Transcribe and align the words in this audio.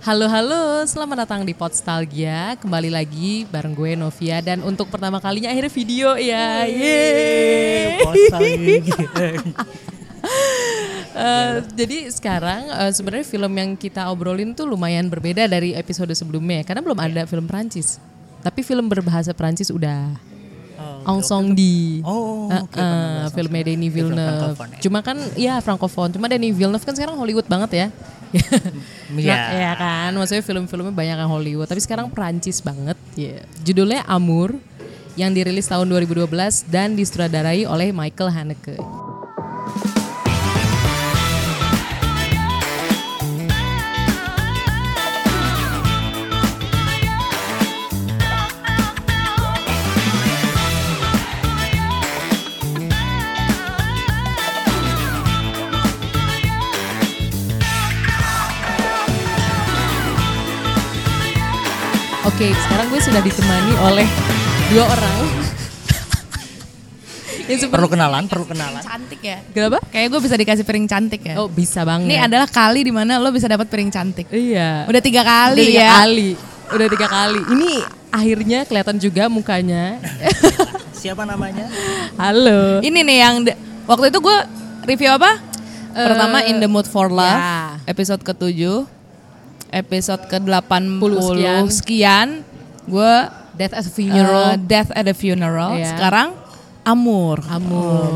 Halo 0.00 0.24
halo, 0.26 0.80
selamat 0.88 1.28
datang 1.28 1.40
di 1.44 1.52
Podstalgia. 1.52 2.56
Kembali 2.56 2.88
lagi 2.88 3.44
bareng 3.44 3.76
gue 3.76 3.92
Novia 3.94 4.40
dan 4.40 4.64
untuk 4.64 4.88
pertama 4.88 5.20
kalinya 5.20 5.52
akhirnya 5.52 5.68
video 5.70 6.08
ya. 6.16 6.64
Yeay. 6.64 8.00
Eh, 11.10 11.54
jadi 11.74 12.06
sekarang 12.08 12.70
eh, 12.70 12.92
sebenarnya 12.94 13.26
film 13.26 13.52
yang 13.52 13.70
kita 13.74 14.08
obrolin 14.08 14.54
tuh 14.54 14.64
lumayan 14.64 15.10
berbeda 15.10 15.44
dari 15.44 15.74
episode 15.74 16.08
sebelumnya 16.14 16.62
karena 16.62 16.80
belum 16.80 16.96
ada 16.96 17.26
film 17.26 17.44
Prancis. 17.44 17.98
Tapi 18.40 18.62
film 18.62 18.86
berbahasa 18.88 19.34
Prancis 19.34 19.68
udah. 19.68 20.16
Ong 21.04 21.20
Song 21.20 21.52
Di. 21.52 22.00
Oh, 22.06 22.48
Eh, 22.48 22.62
benar-benar. 22.72 23.36
filmnya 23.36 23.62
Denis 23.68 23.90
Villeneuve. 23.90 24.56
ya? 24.56 24.80
Cuma 24.80 25.04
kan 25.04 25.18
ya 25.36 25.58
francophone. 25.60 26.14
Cuma 26.14 26.24
Denis 26.24 26.56
Villeneuve 26.56 26.86
kan 26.86 26.94
sekarang 26.94 27.18
Hollywood 27.18 27.44
banget 27.50 27.70
ya. 27.74 27.86
Iya. 29.16 29.34
Nah, 29.34 29.50
ya 29.54 29.72
kan, 29.74 30.10
maksudnya 30.14 30.44
film-filmnya 30.44 30.94
banyak 30.94 31.16
yang 31.18 31.30
Hollywood, 31.30 31.66
tapi 31.66 31.82
sekarang 31.82 32.10
Prancis 32.10 32.62
banget. 32.62 32.98
Ya. 33.18 33.42
Judulnya 33.66 34.06
Amour 34.06 34.54
yang 35.18 35.34
dirilis 35.34 35.66
tahun 35.66 35.90
2012 35.90 36.30
dan 36.70 36.94
disutradarai 36.94 37.66
oleh 37.66 37.90
Michael 37.90 38.30
Haneke. 38.30 38.78
Oke, 62.40 62.56
sekarang 62.56 62.88
gue 62.88 63.00
sudah 63.04 63.20
ditemani 63.20 63.72
oleh 63.84 64.08
dua 64.72 64.88
orang. 64.88 65.16
yang 67.44 67.58
seperti 67.60 67.68
Perlu 67.68 67.88
kenalan, 67.92 68.24
perlu 68.32 68.48
kenalan. 68.48 68.80
cantik 68.80 69.20
ya. 69.20 69.44
Kenapa? 69.52 69.76
Kayak 69.92 70.08
gue 70.08 70.20
bisa 70.24 70.40
dikasih 70.40 70.64
piring 70.64 70.88
cantik 70.88 71.20
ya. 71.20 71.36
Oh, 71.36 71.52
bisa 71.52 71.84
banget. 71.84 72.08
Ini 72.08 72.16
adalah 72.16 72.48
kali 72.48 72.80
di 72.80 72.88
mana 72.88 73.20
lo 73.20 73.28
bisa 73.28 73.44
dapat 73.44 73.68
piring 73.68 73.92
cantik. 73.92 74.24
Iya. 74.32 74.88
Udah 74.88 75.02
tiga 75.04 75.20
kali 75.20 75.52
Udah 75.52 75.68
tiga 75.68 75.84
ya. 75.84 75.92
kali. 76.00 76.30
Udah 76.72 76.86
tiga 76.88 77.06
kali. 77.12 77.40
Ini 77.44 77.70
akhirnya 78.08 78.58
kelihatan 78.64 78.96
juga 78.96 79.28
mukanya. 79.28 80.00
Siapa 81.04 81.28
namanya? 81.28 81.68
Halo. 82.16 82.80
Ini 82.80 83.04
nih 83.04 83.16
yang 83.20 83.34
de- 83.44 83.58
waktu 83.84 84.08
itu 84.08 84.16
gue 84.16 84.38
review 84.88 85.12
apa? 85.12 85.36
Pertama 85.92 86.40
In 86.48 86.56
the 86.56 86.72
Mood 86.72 86.88
for 86.88 87.12
Love, 87.12 87.36
ya. 87.36 87.76
episode 87.84 88.24
ke-7, 88.24 88.88
episode 89.70 90.22
ke-80 90.26 91.00
sekian. 91.16 91.62
sekian. 91.70 92.28
Gue 92.84 93.14
Death 93.54 93.74
as 93.74 93.86
a 93.86 93.92
Funeral. 93.92 94.56
Death 94.58 94.90
at 94.90 95.04
a 95.04 95.14
Funeral. 95.14 95.76
Iya. 95.76 95.88
Sekarang 95.90 96.28
Amur. 96.80 97.38
Amor. 97.44 98.08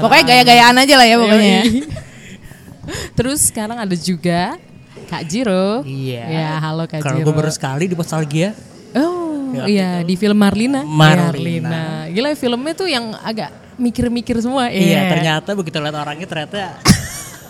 Pokoknya 0.00 0.24
gaya-gayaan 0.24 0.76
aja 0.78 0.94
lah 0.94 1.06
ya 1.06 1.16
pokoknya. 1.18 1.58
ya. 1.60 1.62
Terus 3.18 3.40
sekarang 3.48 3.76
ada 3.76 3.96
juga 3.96 4.54
Kak 5.04 5.22
Jiro. 5.26 5.82
Iya. 5.82 6.24
Ya, 6.24 6.50
halo 6.58 6.86
Kak 6.86 7.00
Kalau 7.00 7.20
Jiro. 7.20 7.26
gue 7.26 7.34
baru 7.34 7.50
sekali 7.50 7.84
di 7.84 7.94
Nostalgia. 7.94 8.54
Oh, 8.94 9.50
Ya, 9.54 9.62
iya 9.66 9.90
di 10.02 10.14
film 10.14 10.34
Marlina. 10.34 10.82
Marlina. 10.82 12.10
Gila 12.10 12.34
filmnya 12.34 12.74
tuh 12.74 12.90
yang 12.90 13.14
agak 13.18 13.50
mikir-mikir 13.78 14.38
semua. 14.38 14.70
Iya, 14.70 15.10
ternyata 15.10 15.54
begitu 15.54 15.78
lihat 15.78 15.94
orangnya 15.94 16.26
ternyata 16.26 16.78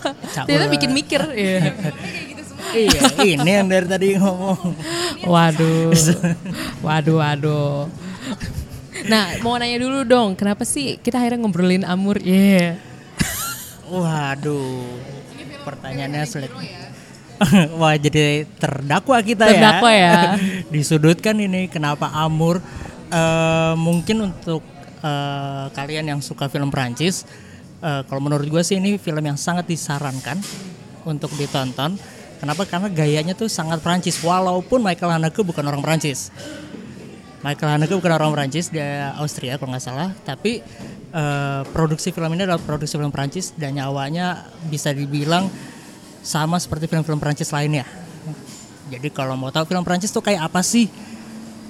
Ternyata 0.48 0.68
bikin 0.68 0.90
mikir. 0.92 1.20
Iya. 1.32 1.60
iya, 2.74 3.00
ini 3.38 3.50
yang 3.50 3.68
dari 3.70 3.86
tadi 3.86 4.06
ngomong. 4.18 4.74
Waduh. 5.24 5.94
Waduh, 6.82 7.16
waduh. 7.22 7.86
Nah, 9.08 9.36
mau 9.40 9.56
nanya 9.56 9.78
dulu 9.80 10.02
dong, 10.04 10.34
kenapa 10.34 10.66
sih 10.66 10.98
kita 10.98 11.22
akhirnya 11.22 11.44
ngobrolin 11.44 11.86
Amur? 11.86 12.18
Iya. 12.20 12.78
Waduh. 13.88 15.00
Pertanyaannya 15.64 16.26
sulit. 16.28 16.52
Wah, 17.80 17.98
jadi 17.98 18.46
terdakwa 18.58 19.18
kita 19.24 19.50
Terdakwa 19.50 19.90
ya. 19.90 20.38
Disudutkan 20.74 21.40
ini 21.40 21.66
kenapa 21.66 22.12
Amur 22.14 22.62
Eh, 23.14 23.74
mungkin 23.78 24.32
untuk 24.32 24.66
eh, 25.04 25.66
kalian 25.70 26.16
yang 26.16 26.20
suka 26.24 26.50
film 26.50 26.72
Prancis, 26.74 27.22
eh, 27.78 28.02
kalau 28.10 28.18
menurut 28.18 28.50
gue 28.50 28.62
sih 28.66 28.82
ini 28.82 28.98
film 28.98 29.22
yang 29.22 29.38
sangat 29.38 29.70
disarankan 29.70 30.42
untuk 31.06 31.30
ditonton. 31.38 31.94
Kenapa? 32.40 32.62
Karena 32.66 32.88
gayanya 32.90 33.34
tuh 33.36 33.46
sangat 33.48 33.80
Prancis 33.80 34.20
walaupun 34.20 34.82
Michael 34.82 35.14
Haneke 35.14 35.40
bukan 35.42 35.64
orang 35.64 35.80
Prancis. 35.80 36.34
Michael 37.44 37.76
Haneke 37.76 37.92
bukan 37.92 38.12
orang 38.16 38.32
Prancis, 38.32 38.72
dia 38.72 39.12
Austria 39.20 39.60
kalau 39.60 39.76
nggak 39.76 39.84
salah. 39.84 40.10
Tapi 40.24 40.64
eh, 41.12 41.62
produksi 41.70 42.10
film 42.10 42.32
ini 42.32 42.48
adalah 42.48 42.62
produksi 42.62 42.96
film 42.96 43.12
Prancis 43.12 43.52
dan 43.54 43.76
nyawanya 43.76 44.48
bisa 44.66 44.90
dibilang 44.96 45.46
sama 46.24 46.56
seperti 46.56 46.88
film-film 46.88 47.20
Prancis 47.20 47.52
lainnya. 47.52 47.84
Jadi 48.88 49.08
kalau 49.12 49.36
mau 49.36 49.52
tahu 49.52 49.68
film 49.68 49.84
Prancis 49.84 50.12
tuh 50.12 50.24
kayak 50.24 50.48
apa 50.48 50.60
sih? 50.64 50.88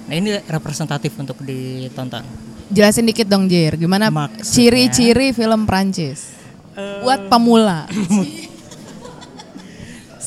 Nah 0.05 0.15
ini 0.15 0.37
representatif 0.47 1.11
untuk 1.19 1.41
ditonton. 1.43 2.23
Jelasin 2.71 3.05
dikit 3.05 3.29
dong 3.29 3.45
Jir, 3.45 3.77
gimana 3.77 4.09
ciri-ciri 4.41 5.35
film 5.35 5.69
Prancis 5.69 6.33
buat 6.75 7.31
pemula. 7.31 7.87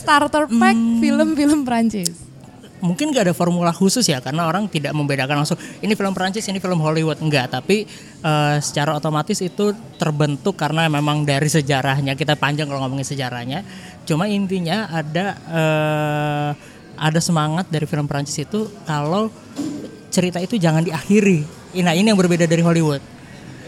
Starter 0.08 0.48
pack 0.48 0.72
film-film 1.04 1.68
Prancis. 1.68 2.08
Mungkin 2.80 3.12
gak 3.12 3.28
ada 3.28 3.34
formula 3.36 3.76
khusus 3.76 4.08
ya 4.08 4.24
karena 4.24 4.48
orang 4.48 4.64
tidak 4.64 4.96
membedakan 4.96 5.44
langsung 5.44 5.60
ini 5.84 5.92
film 5.92 6.16
Prancis, 6.16 6.48
ini 6.48 6.56
film 6.56 6.80
Hollywood 6.80 7.20
enggak, 7.20 7.52
tapi 7.52 7.84
eh, 8.24 8.56
secara 8.64 8.96
otomatis 8.96 9.36
itu 9.44 9.76
terbentuk 10.00 10.56
karena 10.56 10.88
memang 10.88 11.28
dari 11.28 11.52
sejarahnya 11.52 12.16
kita 12.16 12.40
panjang 12.40 12.72
kalau 12.72 12.88
ngomongin 12.88 13.04
sejarahnya. 13.04 13.60
Cuma 14.08 14.32
intinya 14.32 14.88
ada 14.88 15.36
eh, 15.44 16.50
ada 16.96 17.20
semangat 17.20 17.68
dari 17.68 17.84
film 17.84 18.08
Prancis 18.08 18.48
itu 18.48 18.64
kalau 18.88 19.28
cerita 20.08 20.40
itu 20.40 20.56
jangan 20.56 20.88
diakhiri. 20.88 21.44
Nah 21.84 21.92
ini 21.92 22.08
yang 22.08 22.16
berbeda 22.16 22.48
dari 22.48 22.64
Hollywood. 22.64 23.04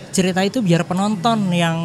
Cerita 0.08 0.40
itu 0.40 0.64
biar 0.64 0.88
penonton 0.88 1.52
yang 1.52 1.76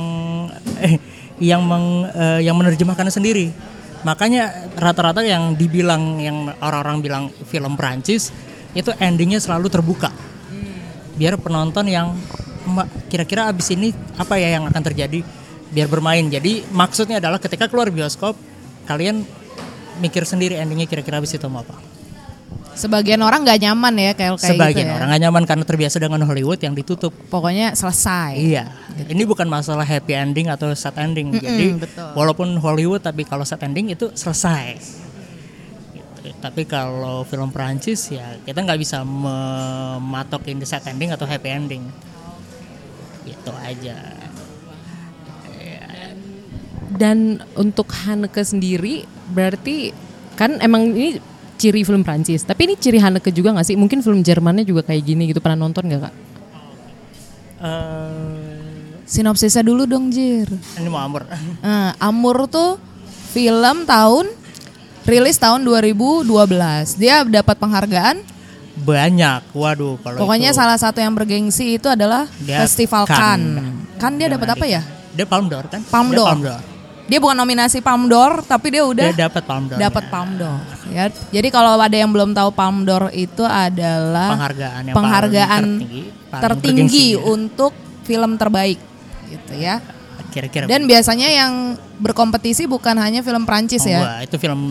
eh, 0.80 0.96
yang 1.44 1.60
meng, 1.60 2.08
eh, 2.08 2.48
yang 2.48 2.56
menerjemahkannya 2.56 3.12
sendiri. 3.12 3.75
Makanya 4.06 4.70
rata-rata 4.78 5.26
yang 5.26 5.58
dibilang 5.58 6.22
yang 6.22 6.54
orang-orang 6.62 7.02
bilang 7.02 7.24
film 7.50 7.74
Prancis 7.74 8.30
itu 8.78 8.94
endingnya 9.02 9.42
selalu 9.42 9.66
terbuka. 9.74 10.14
Biar 11.18 11.42
penonton 11.42 11.90
yang 11.90 12.14
"Ma, 12.70 12.86
kira-kira 13.10 13.50
abis 13.50 13.74
ini 13.74 13.90
apa 14.20 14.38
ya 14.38 14.62
yang 14.62 14.70
akan 14.70 14.84
terjadi 14.86 15.26
biar 15.74 15.90
bermain. 15.90 16.22
Jadi 16.30 16.70
maksudnya 16.70 17.18
adalah 17.18 17.42
ketika 17.42 17.66
keluar 17.66 17.90
bioskop 17.90 18.38
kalian 18.86 19.26
mikir 19.98 20.22
sendiri 20.22 20.62
endingnya 20.62 20.86
kira-kira 20.86 21.18
abis 21.18 21.34
itu 21.42 21.50
mau 21.50 21.66
apa. 21.66 21.95
Sebagian 22.76 23.24
orang 23.24 23.48
nggak 23.48 23.60
nyaman 23.64 23.94
ya 23.96 24.12
kayak 24.12 24.36
kayak 24.36 24.52
Sebagian 24.52 24.84
gitu 24.84 24.92
ya. 24.92 24.98
orang 25.00 25.10
gak 25.16 25.22
nyaman 25.24 25.44
karena 25.48 25.64
terbiasa 25.64 25.98
dengan 25.98 26.22
Hollywood 26.28 26.60
yang 26.60 26.76
ditutup. 26.76 27.16
Pokoknya 27.32 27.72
selesai. 27.72 28.36
Iya. 28.36 28.68
Ini 29.08 29.24
bukan 29.24 29.48
masalah 29.48 29.88
happy 29.88 30.12
ending 30.12 30.52
atau 30.52 30.76
sad 30.76 31.00
ending. 31.00 31.32
Jadi 31.40 31.80
betul. 31.80 32.12
walaupun 32.12 32.60
Hollywood 32.60 33.00
tapi 33.00 33.24
kalau 33.24 33.48
sad 33.48 33.64
ending 33.64 33.96
itu 33.96 34.12
selesai. 34.12 34.76
Gitu. 35.96 36.36
Tapi 36.44 36.68
kalau 36.68 37.24
film 37.24 37.48
Prancis 37.48 38.12
ya 38.12 38.36
kita 38.44 38.60
nggak 38.60 38.80
bisa 38.84 39.08
mematokin 39.08 40.60
the 40.60 40.68
sad 40.68 40.84
ending 40.84 41.16
atau 41.16 41.24
happy 41.24 41.48
ending. 41.48 41.88
Itu 43.24 43.56
aja. 43.56 44.26
Dan 46.96 47.44
untuk 47.60 47.92
Haneke 47.92 48.40
sendiri 48.44 49.04
berarti 49.28 49.92
kan 50.40 50.60
emang 50.64 50.96
ini 50.96 51.20
ciri 51.56 51.82
film 51.84 52.04
Prancis. 52.04 52.44
Tapi 52.44 52.72
ini 52.72 52.76
ciri 52.76 53.00
Haneke 53.00 53.32
juga 53.32 53.56
nggak 53.56 53.68
sih? 53.68 53.76
Mungkin 53.80 54.00
film 54.04 54.22
Jermannya 54.22 54.64
juga 54.68 54.84
kayak 54.86 55.02
gini 55.04 55.32
gitu. 55.32 55.40
Pernah 55.40 55.68
nonton 55.68 55.88
nggak 55.88 56.02
kak? 56.08 56.14
Eh, 57.66 58.46
Sinopsisnya 59.06 59.62
dulu 59.62 59.86
dong 59.86 60.10
Jir. 60.10 60.50
ini 60.82 60.90
mau 60.90 61.02
amur. 61.02 61.24
Nah, 61.62 61.94
Amur 62.10 62.50
tuh 62.50 62.82
film 63.32 63.86
tahun 63.86 64.26
rilis 65.06 65.38
tahun 65.38 65.62
2012. 65.62 66.26
Dia 66.98 67.22
dapat 67.24 67.56
penghargaan. 67.62 68.18
Banyak. 68.76 69.56
Waduh 69.56 69.96
kalau 70.04 70.20
Pokoknya 70.20 70.52
itu, 70.52 70.60
salah 70.60 70.76
satu 70.76 71.00
yang 71.00 71.16
bergengsi 71.16 71.80
itu 71.80 71.88
adalah 71.88 72.28
Dia 72.44 72.66
Festival 72.66 73.08
Cannes. 73.08 73.96
Kan 73.96 74.20
dia 74.20 74.28
dapat 74.28 74.52
apa 74.52 74.66
ya? 74.68 74.84
dia 75.16 75.24
Palme 75.24 75.48
d'Or 75.48 75.66
kan? 75.72 75.80
Palme 75.88 76.12
Dia 76.12 76.20
d'Or. 76.20 76.36
Dia 77.06 77.22
bukan 77.22 77.38
nominasi 77.38 77.86
Palme 77.86 78.10
d'Or, 78.10 78.42
tapi 78.42 78.74
dia 78.74 78.82
udah 78.82 79.14
Dia 79.14 79.30
dapat 79.30 79.46
Palme 79.46 79.70
d'Or. 79.70 79.78
dapat 79.78 80.04
Palme 80.10 80.34
d'Or. 80.42 80.58
Ya. 80.90 81.06
Jadi 81.10 81.48
kalau 81.54 81.78
ada 81.78 81.94
yang 81.94 82.10
belum 82.10 82.34
tahu 82.34 82.50
Palme 82.50 82.82
d'Or 82.82 83.14
itu 83.14 83.46
adalah 83.46 84.34
penghargaan 84.34 84.82
yang 84.90 84.96
penghargaan 84.98 85.64
tertinggi, 85.78 86.04
tertinggi 86.34 87.08
ya. 87.14 87.22
untuk 87.30 87.74
film 88.06 88.32
terbaik 88.38 88.80
gitu 89.30 89.54
ya. 89.54 89.82
kira-kira 90.30 90.68
Dan 90.68 90.84
biasanya 90.84 91.32
yang 91.32 91.54
berkompetisi 91.96 92.68
bukan 92.68 93.00
hanya 93.00 93.24
film 93.24 93.48
Prancis 93.48 93.86
Oh, 93.86 93.90
ya. 93.90 94.00
enggak, 94.04 94.20
itu 94.28 94.36
film 94.36 94.62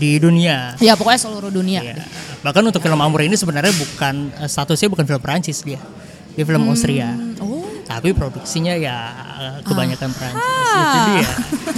di 0.00 0.16
dunia. 0.16 0.74
Ya 0.80 0.96
pokoknya 0.96 1.20
seluruh 1.20 1.52
dunia. 1.52 1.84
Ya. 1.84 2.00
Bahkan 2.40 2.62
untuk 2.64 2.80
film 2.80 2.96
Amur 2.96 3.20
ini 3.20 3.36
sebenarnya 3.36 3.74
bukan 3.76 4.32
eh, 4.32 4.48
statusnya 4.48 4.88
bukan 4.88 5.04
film 5.04 5.20
Perancis 5.20 5.60
dia. 5.60 5.76
Dia 6.32 6.44
film 6.48 6.64
Austria. 6.70 7.12
Oh. 7.42 7.68
Tapi 7.90 8.14
produksinya 8.14 8.78
ya 8.78 8.98
eh, 9.34 9.58
kebanyakan 9.66 10.10
Perancis. 10.14 10.70
Itu 10.70 10.98
dia. 11.10 11.30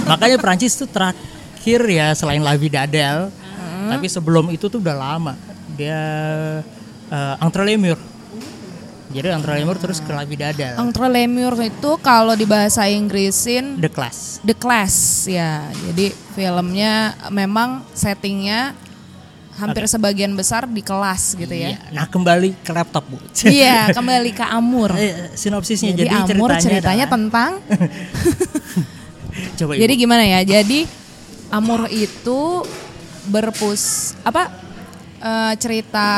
Makanya 0.05 0.37
Perancis 0.37 0.73
tuh 0.77 0.85
terakhir 0.85 1.81
ya 1.89 2.13
selain 2.13 2.45
La 2.45 2.53
Vie 2.53 2.69
d'Adèle, 2.69 3.33
tapi 3.89 4.05
sebelum 4.05 4.53
itu 4.53 4.69
tuh 4.69 4.77
udah 4.77 4.93
lama. 4.93 5.33
Dia 5.73 5.97
uh. 7.09 7.35
Jadi 9.13 9.29
Entre 9.29 9.53
les 9.53 9.65
Murs 9.65 9.77
terus 9.77 10.01
ke 10.01 10.09
La 10.09 10.25
Vie 10.25 10.37
d'Adèle. 10.37 10.73
Entre 10.81 11.05
les 11.13 11.29
Murs 11.29 11.61
itu 11.61 11.91
kalau 12.01 12.33
di 12.33 12.49
bahasa 12.49 12.89
Inggrisin 12.89 13.77
The 13.77 13.89
Class. 13.89 14.41
The 14.41 14.57
Class 14.57 15.29
ya. 15.29 15.69
Jadi 15.69 16.09
filmnya 16.33 17.13
memang 17.29 17.85
settingnya 17.93 18.73
hampir 19.53 19.85
sebagian 19.85 20.33
besar 20.33 20.65
di 20.65 20.79
kelas 20.79 21.33
gitu 21.33 21.51
ya. 21.51 21.73
Iya. 21.73 21.79
Nah 21.91 22.05
kembali 22.05 22.57
ke 22.59 22.71
laptop 22.71 23.05
bu. 23.05 23.17
Iya, 23.45 23.91
kembali 23.91 24.31
ke 24.31 24.41
Amur. 24.43 24.91
Eh, 24.93 25.29
sinopsisnya 25.33 25.93
Jadi, 25.93 26.09
jadi, 26.09 26.33
Amur 26.33 26.49
ceritanya, 26.51 26.63
ceritanya 26.63 27.05
adalah- 27.05 27.13
tentang 27.13 27.51
coba 29.57 29.71
ibu. 29.73 29.81
Jadi 29.81 29.93
gimana 29.95 30.23
ya? 30.23 30.39
Jadi 30.41 30.79
Amur 31.49 31.85
itu 31.87 32.65
berpus 33.25 34.13
apa 34.21 34.49
eh, 35.17 35.53
cerita 35.55 36.09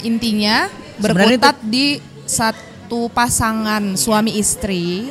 intinya 0.00 0.70
Sebenarnya 0.96 1.36
berkutat 1.36 1.56
di 1.60 1.98
satu 2.24 3.10
pasangan 3.10 3.94
suami 3.94 4.38
istri. 4.38 5.10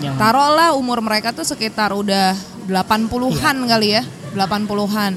yang 0.00 0.16
Taruhlah 0.16 0.72
umur 0.72 1.04
mereka 1.04 1.30
tuh 1.30 1.44
sekitar 1.44 1.92
udah 1.92 2.32
80-an 2.64 3.28
Iya. 3.58 3.68
kali 3.68 3.88
ya, 3.92 4.02
80-an. 4.32 5.12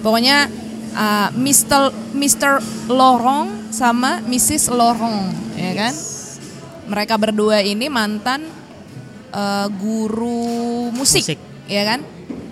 Pokoknya 0.00 0.46
uh, 0.92 1.28
Mr. 1.32 1.90
Mr. 2.12 2.52
Laurent 2.86 3.70
sama 3.70 4.18
Mrs. 4.22 4.70
Laurent, 4.70 5.30
ya 5.54 5.72
kan? 5.76 5.94
Mereka 6.86 7.14
berdua 7.14 7.62
ini 7.62 7.86
mantan 7.86 8.46
uh, 9.30 9.66
guru 9.70 10.90
musik, 10.90 11.22
Musik. 11.22 11.38
ya 11.66 11.82
kan? 11.86 12.00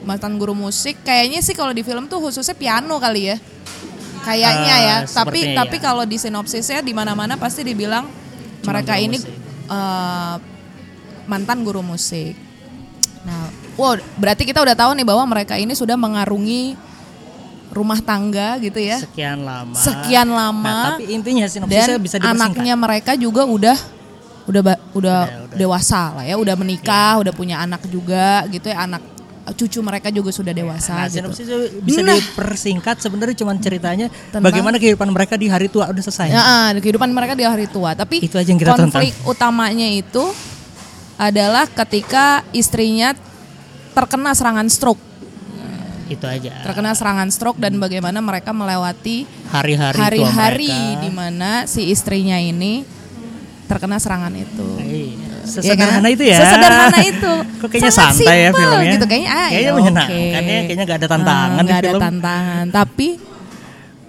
Mantan 0.02 0.38
guru 0.38 0.55
musik. 0.55 1.02
Kayaknya 1.02 1.43
sih 1.43 1.52
kalau 1.52 1.70
di 1.70 1.82
film 1.82 2.06
tuh 2.06 2.23
khususnya 2.23 2.55
piano 2.55 2.96
kali 2.96 3.29
ya. 3.29 3.37
Kayaknya 4.25 4.75
Eh, 4.75 4.82
ya. 4.82 4.96
Tapi 5.02 5.11
sepertinya 5.11 5.56
tapi 5.58 5.76
ya. 5.76 5.82
kalau 5.84 6.05
di 6.05 6.17
sinopsisnya 6.17 6.81
di 6.81 6.93
mana-mana 6.93 7.37
pasti 7.37 7.61
dibilang 7.61 8.08
mereka 8.62 8.94
guru 8.94 9.05
ini 9.05 9.17
musik. 9.19 9.34
eh, 9.69 10.37
mantan 11.26 11.58
guru 11.61 11.82
musik. 11.82 12.34
Nah, 13.20 13.50
wow, 13.76 13.99
berarti 14.17 14.46
kita 14.46 14.62
udah 14.62 14.73
tahu 14.73 14.96
nih 14.96 15.05
bahwa 15.05 15.25
mereka 15.29 15.58
ini 15.58 15.75
sudah 15.75 15.99
mengarungi 15.99 16.73
rumah 17.69 18.00
tangga 18.00 18.56
gitu 18.59 18.76
ya. 18.76 18.99
sekian 18.99 19.41
lama. 19.41 19.76
Sekian 19.76 20.26
lama. 20.26 20.65
Nah, 20.65 20.85
tapi 20.94 21.05
intinya 21.09 21.44
sinopsisnya 21.44 21.94
Dan 21.94 22.00
bisa 22.00 22.17
dipersingkat. 22.17 22.41
anaknya 22.41 22.75
mereka 22.75 23.12
juga 23.15 23.44
udah 23.44 23.79
udah 24.49 24.62
udah, 24.65 24.75
Udah, 24.97 25.20
udah. 25.44 25.56
dewasa 25.56 26.17
lah 26.17 26.25
ya, 26.25 26.35
udah 26.35 26.56
menikah, 26.56 27.20
udah 27.20 27.32
punya 27.32 27.61
anak 27.61 27.85
juga 27.85 28.49
gitu 28.49 28.67
ya, 28.67 28.82
anak 28.82 29.05
cucu 29.50 29.81
mereka 29.81 30.09
juga 30.09 30.29
sudah 30.29 30.53
dewasa 30.53 30.93
Nah, 30.94 31.05
gitu. 31.06 31.25
sinopsisnya 31.25 31.56
bisa 31.81 32.00
Nah. 32.00 32.12
dipersingkat 32.15 32.97
sebenarnya 32.99 33.32
cuma 33.35 33.53
ceritanya 33.56 34.09
Tentang- 34.09 34.44
bagaimana 34.44 34.76
kehidupan 34.76 35.09
mereka 35.09 35.37
di 35.37 35.49
hari 35.49 35.69
tua 35.69 35.88
udah 35.88 36.03
selesai. 36.03 36.29
Ya, 36.29 36.41
ah, 36.41 36.69
kehidupan 36.75 37.09
mereka 37.09 37.32
di 37.32 37.44
hari 37.44 37.65
tua. 37.67 37.93
Tapi 37.93 38.25
Itu 38.25 38.37
aja 38.37 38.44
yang 38.44 38.56
kita 38.56 38.73
konflik 38.75 39.12
utamanya 39.25 39.85
itu 39.87 40.25
adalah 41.17 41.65
ketika 41.67 42.44
istrinya 42.53 43.12
terkena 43.91 44.31
serangan 44.32 44.69
stroke, 44.69 45.00
Itu 46.08 46.25
aja. 46.25 46.64
terkena 46.64 46.93
serangan 46.93 47.28
stroke 47.28 47.56
dan 47.56 47.76
bagaimana 47.76 48.19
mereka 48.19 48.50
melewati 48.50 49.28
Hari-hari 49.46 49.96
hari-hari 49.96 50.72
di 50.99 51.10
mana 51.10 51.64
si 51.64 51.87
istrinya 51.87 52.34
ini 52.34 52.84
terkena 53.64 53.96
serangan 53.96 54.32
itu. 54.32 54.69
Iya, 54.78 55.28
Ya 55.38 55.75
Sesederhana 55.75 56.00
kan? 56.02 56.12
itu 56.12 56.25
ya. 56.25 56.38
Sesederhana 56.38 57.00
itu. 57.02 57.32
Kok 57.60 57.69
kayaknya 57.69 57.88
Sangat 57.90 58.12
santai 58.16 58.37
ya 58.38 58.49
simple 58.49 58.60
filmnya. 58.62 58.93
Gitu 58.93 59.06
kayaknya. 59.06 59.31
Ah, 59.31 59.37
Kayaknya 59.46 59.60
ya 59.60 59.72
menyenangkan 59.72 60.12
oke. 60.12 60.49
ya, 60.49 60.60
kayaknya 60.60 60.84
nggak 60.84 60.99
ada 60.99 61.08
tantangan 61.08 61.49
Ah, 61.49 61.56
di 61.58 61.64
nggak 61.64 61.78
ada 61.78 61.88
film. 61.88 62.02
tantangan. 62.02 62.64
Tapi 62.70 63.08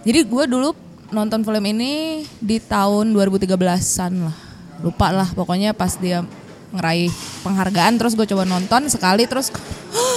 jadi 0.01 0.19
gue 0.21 0.43
dulu 0.45 0.69
nonton 1.09 1.39
film 1.41 1.63
ini 1.65 1.91
di 2.37 2.57
tahun 2.57 3.05
2013-an 3.11 4.13
lah. 4.21 4.37
Lupa 4.79 5.07
lah 5.09 5.27
pokoknya 5.29 5.71
pas 5.71 5.95
dia 5.95 6.23
ngeraih 6.69 7.11
penghargaan 7.41 7.93
terus 7.95 8.13
gue 8.13 8.23
coba 8.25 8.43
nonton 8.45 8.87
sekali 8.87 9.23
terus 9.23 9.47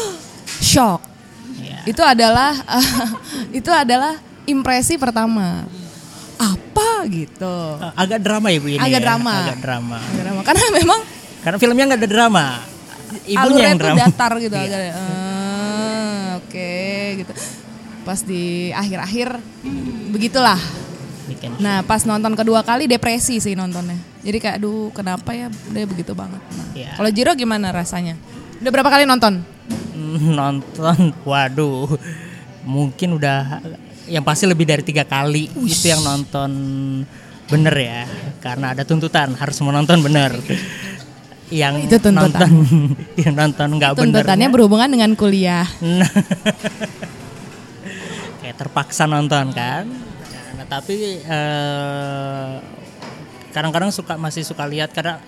shock. 0.74 1.02
Itu 1.84 2.00
adalah 2.00 2.52
itu 3.58 3.70
adalah 3.70 4.16
impresi 4.44 4.96
pertama. 4.96 5.66
Apa 6.36 7.06
gitu. 7.06 7.56
Agak 7.94 8.18
drama 8.18 8.50
ya 8.50 8.58
Bu 8.58 8.68
ini. 8.68 8.78
Agak 8.78 9.00
ya? 9.00 9.04
drama. 9.04 9.32
Agak 9.40 9.58
drama. 9.60 9.98
Agak 9.98 10.22
drama. 10.22 10.40
Karena 10.42 10.64
memang 10.74 11.00
Karena 11.42 11.58
filmnya 11.58 11.84
nggak 11.90 12.00
ada 12.00 12.10
drama. 12.10 12.44
Ibunya 13.22 13.38
alurnya 13.38 13.68
yang 13.68 13.80
drama. 13.80 13.98
datar 14.00 14.32
gitu 14.38 14.54
Iya. 14.56 14.64
agak 14.64 14.80
"Ah, 14.94 16.28
oke 16.40 16.72
gitu 17.20 17.32
pas 18.02 18.18
di 18.18 18.42
akhir-akhir 18.72 19.28
begitulah 20.10 20.58
nah 21.58 21.82
pas 21.82 22.02
nonton 22.02 22.34
kedua 22.34 22.62
kali 22.62 22.86
depresi 22.86 23.38
sih 23.38 23.54
nontonnya 23.54 23.94
jadi 24.20 24.38
kayak 24.38 24.56
aduh 24.58 24.90
kenapa 24.90 25.30
ya 25.32 25.46
dia 25.70 25.86
begitu 25.86 26.12
banget 26.12 26.40
nah, 26.40 26.66
Iya. 26.72 26.90
kalau 26.96 27.10
Jiro 27.10 27.32
gimana 27.34 27.70
rasanya 27.70 28.18
udah 28.58 28.70
berapa 28.70 28.90
kali 28.90 29.04
nonton 29.04 29.44
nonton. 30.38 31.14
Waduh 31.24 31.98
mungkin 32.62 33.18
udah 33.18 33.58
yang 34.06 34.22
pasti 34.22 34.46
lebih 34.46 34.66
dari 34.66 34.82
tiga 34.82 35.06
kali 35.06 35.50
itu 35.50 35.86
yang 35.86 36.02
nonton 36.02 36.50
bener 37.50 37.74
ya 37.74 38.02
karena 38.38 38.72
ada 38.72 38.82
tuntutan 38.86 39.34
harus 39.36 39.58
menonton 39.62 39.98
bener. 40.02 40.32
Yang 41.52 41.74
Itu 41.84 41.96
tuntutan. 42.00 42.48
nonton 42.48 42.52
yang 43.22 43.34
nonton 43.36 43.68
nggak 43.76 43.92
bener 43.92 44.04
tuntutannya 44.08 44.48
berhubungan 44.48 44.88
dengan 44.88 45.12
kuliah. 45.12 45.68
Nah, 45.84 46.08
kayak 48.40 48.56
terpaksa 48.56 49.04
nonton 49.04 49.52
kan? 49.52 49.84
Nah, 50.56 50.64
tapi 50.64 51.20
eh, 51.20 52.52
kadang-kadang 53.52 53.92
suka 53.92 54.16
masih 54.16 54.48
suka 54.48 54.64
lihat 54.64 54.96
karena 54.96 55.20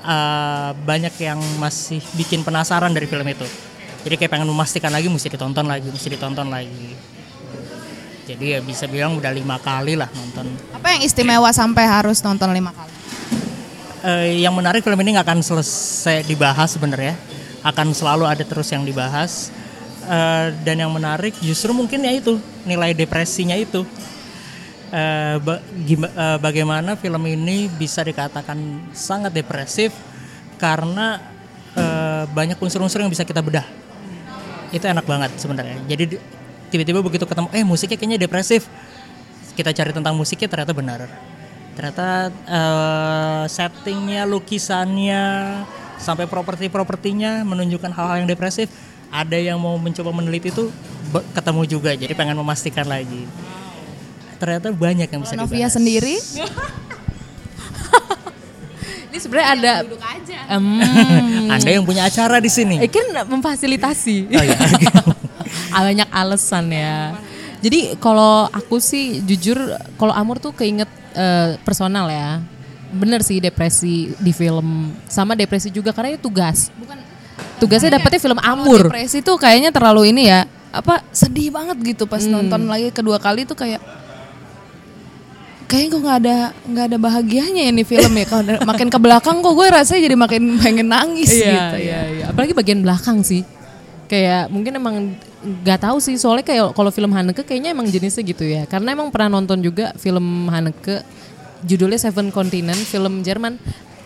eh, 0.00 0.70
banyak 0.80 1.12
yang 1.20 1.40
masih 1.60 2.00
bikin 2.16 2.40
penasaran 2.40 2.96
dari 2.96 3.04
film 3.04 3.28
itu 3.28 3.44
jadi 4.00 4.14
kayak 4.16 4.32
pengen 4.32 4.48
memastikan 4.48 4.88
lagi 4.88 5.12
mesti 5.12 5.28
ditonton 5.28 5.66
lagi 5.68 5.88
mesti 5.92 6.08
ditonton 6.08 6.48
lagi. 6.48 6.96
Jadi 8.30 8.44
ya 8.54 8.60
bisa 8.62 8.86
bilang 8.86 9.18
udah 9.18 9.32
lima 9.34 9.58
kali 9.58 9.98
lah 9.98 10.06
nonton. 10.14 10.46
Apa 10.70 10.94
yang 10.94 11.02
istimewa 11.02 11.50
sampai 11.50 11.82
harus 11.82 12.22
nonton 12.22 12.48
lima 12.54 12.70
kali? 12.70 12.92
Eh, 14.00 14.46
yang 14.46 14.54
menarik 14.54 14.80
film 14.86 14.96
ini 15.02 15.18
nggak 15.18 15.26
akan 15.26 15.40
selesai 15.42 16.24
dibahas 16.24 16.72
sebenarnya. 16.78 17.18
Akan 17.60 17.90
selalu 17.92 18.24
ada 18.24 18.40
terus 18.46 18.70
yang 18.70 18.86
dibahas. 18.86 19.50
Eh, 20.06 20.46
dan 20.62 20.78
yang 20.80 20.94
menarik 20.94 21.36
justru 21.42 21.74
mungkin 21.74 22.00
ya 22.00 22.14
itu 22.14 22.38
nilai 22.64 22.94
depresinya 22.94 23.58
itu. 23.58 23.82
Eh, 24.90 25.36
ba- 25.42 25.60
eh, 25.60 26.38
bagaimana 26.38 26.94
film 26.96 27.22
ini 27.26 27.66
bisa 27.66 28.00
dikatakan 28.00 28.58
sangat 28.94 29.34
depresif 29.34 29.92
karena 30.56 31.18
eh, 31.74 32.24
banyak 32.30 32.58
unsur-unsur 32.58 33.02
yang 33.02 33.10
bisa 33.10 33.22
kita 33.22 33.38
bedah 33.38 33.62
itu 34.70 34.84
enak 34.84 35.04
banget 35.04 35.30
sebenarnya. 35.36 35.76
Jadi 35.86 36.16
di- 36.16 36.22
tiba-tiba 36.70 37.00
begitu 37.00 37.24
ketemu 37.24 37.48
eh 37.50 37.62
musiknya 37.62 37.96
kayaknya 37.96 38.18
depresif. 38.18 38.66
Kita 39.52 39.70
cari 39.70 39.90
tentang 39.90 40.14
musiknya 40.14 40.46
ternyata 40.46 40.72
benar. 40.72 41.00
Ternyata 41.74 42.06
eh, 42.30 43.44
settingnya 43.46 44.24
lukisannya 44.24 45.24
sampai 45.96 46.24
properti-propertinya 46.24 47.42
menunjukkan 47.42 47.90
hal-hal 47.90 48.16
yang 48.22 48.30
depresif. 48.30 48.70
Ada 49.10 49.34
yang 49.36 49.58
mau 49.58 49.74
mencoba 49.74 50.14
meneliti 50.14 50.48
itu 50.48 50.70
ketemu 51.34 51.62
juga. 51.66 51.90
Jadi 51.92 52.14
pengen 52.14 52.38
memastikan 52.38 52.86
lagi. 52.86 53.26
Ternyata 54.38 54.70
banyak 54.70 55.10
yang 55.10 55.20
bisa 55.20 55.34
Novia 55.34 55.66
dibahas. 55.66 55.74
sendiri 55.74 56.14
Ini 59.10 59.18
sebenarnya 59.18 59.48
ada 59.52 59.72
Em, 60.48 60.66
anda 61.48 61.68
yang 61.68 61.82
punya 61.82 62.02
acara 62.04 62.38
di 62.38 62.46
sini 62.46 62.78
eh, 62.78 62.86
kan 62.86 63.26
memfasilitasi. 63.26 64.16
oh, 64.30 64.42
iya. 64.42 64.58
Ah, 65.70 65.82
banyak 65.82 66.06
alasan 66.10 66.70
ya. 66.70 67.14
Jadi 67.60 67.94
kalau 67.98 68.46
aku 68.46 68.78
sih 68.78 69.18
jujur 69.20 69.58
kalau 69.94 70.10
Amur 70.10 70.38
tuh 70.38 70.50
keinget 70.50 70.86
eh, 71.12 71.58
personal 71.60 72.06
ya. 72.06 72.38
Bener 72.90 73.22
sih 73.22 73.38
depresi 73.38 74.10
di 74.16 74.30
film 74.30 74.90
sama 75.06 75.34
depresi 75.34 75.70
juga 75.70 75.90
karena 75.90 76.14
itu 76.14 76.22
tugas. 76.22 76.70
Tugasnya 77.58 77.98
dapetnya 77.98 78.18
film 78.18 78.38
Amur. 78.40 78.90
depresi 78.90 79.20
tuh 79.20 79.36
kayaknya 79.36 79.70
terlalu 79.70 80.10
ini 80.10 80.26
ya 80.26 80.42
apa 80.70 81.02
sedih 81.10 81.50
banget 81.50 81.78
gitu 81.82 82.06
pas 82.06 82.22
Hmm. 82.22 82.42
nonton 82.42 82.66
lagi 82.66 82.90
kedua 82.90 83.18
kali 83.18 83.42
tuh 83.42 83.58
kayak 83.58 83.82
kayaknya 85.70 85.88
kok 85.88 86.00
nggak 86.02 86.18
ada 86.20 86.36
nggak 86.66 86.84
ada 86.90 86.98
bahagianya 86.98 87.62
ya 87.62 87.72
nih 87.72 87.86
film 87.86 88.12
ya. 88.12 88.26
Kalau 88.26 88.54
makin 88.70 88.88
ke 88.90 88.98
belakang 88.98 89.38
kok 89.38 89.54
gue 89.54 89.66
rasanya 89.70 90.00
jadi 90.02 90.16
makin 90.18 90.42
pengen 90.58 90.88
nangis 90.90 91.30
Iya, 91.30 91.46
gitu 91.46 91.76
iya, 91.78 91.86
ya. 91.86 92.00
iya. 92.10 92.24
Apalagi 92.28 92.52
bagian 92.52 92.82
belakang 92.82 93.22
sih. 93.22 93.46
Kayak 94.04 94.50
mungkin 94.50 94.74
emang 94.74 95.14
nggak 95.62 95.80
tahu 95.80 96.02
sih. 96.02 96.18
Soalnya 96.18 96.42
kayak 96.42 96.74
kalau 96.74 96.90
film 96.90 97.14
Haneke 97.14 97.46
kayaknya 97.46 97.70
emang 97.70 97.86
jenisnya 97.86 98.26
gitu 98.26 98.42
ya. 98.42 98.66
Karena 98.66 98.90
emang 98.90 99.14
pernah 99.14 99.38
nonton 99.38 99.62
juga 99.62 99.94
film 99.94 100.50
Haneke. 100.50 101.06
Judulnya 101.62 102.00
Seven 102.00 102.34
Continent 102.34 102.80
film 102.82 103.22
Jerman. 103.22 103.54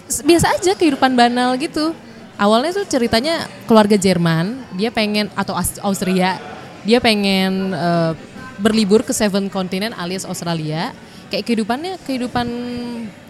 Biasa 0.05 0.53
aja 0.53 0.77
kehidupan 0.77 1.17
banal 1.17 1.57
gitu. 1.57 1.97
Awalnya 2.37 2.77
tuh 2.77 2.85
ceritanya 2.85 3.47
keluarga 3.65 3.97
Jerman. 3.97 4.59
Dia 4.77 4.91
pengen 4.91 5.33
atau 5.33 5.57
Aus- 5.57 5.81
Austria. 5.81 6.37
Dia 6.85 7.01
pengen 7.01 7.73
eh, 7.73 8.13
berlibur 8.61 9.01
ke 9.01 9.11
Seven 9.11 9.49
Continent 9.49 9.97
alias 9.97 10.23
Australia 10.23 10.93
kayak 11.35 11.43
kehidupannya 11.51 11.99
kehidupan 12.07 12.47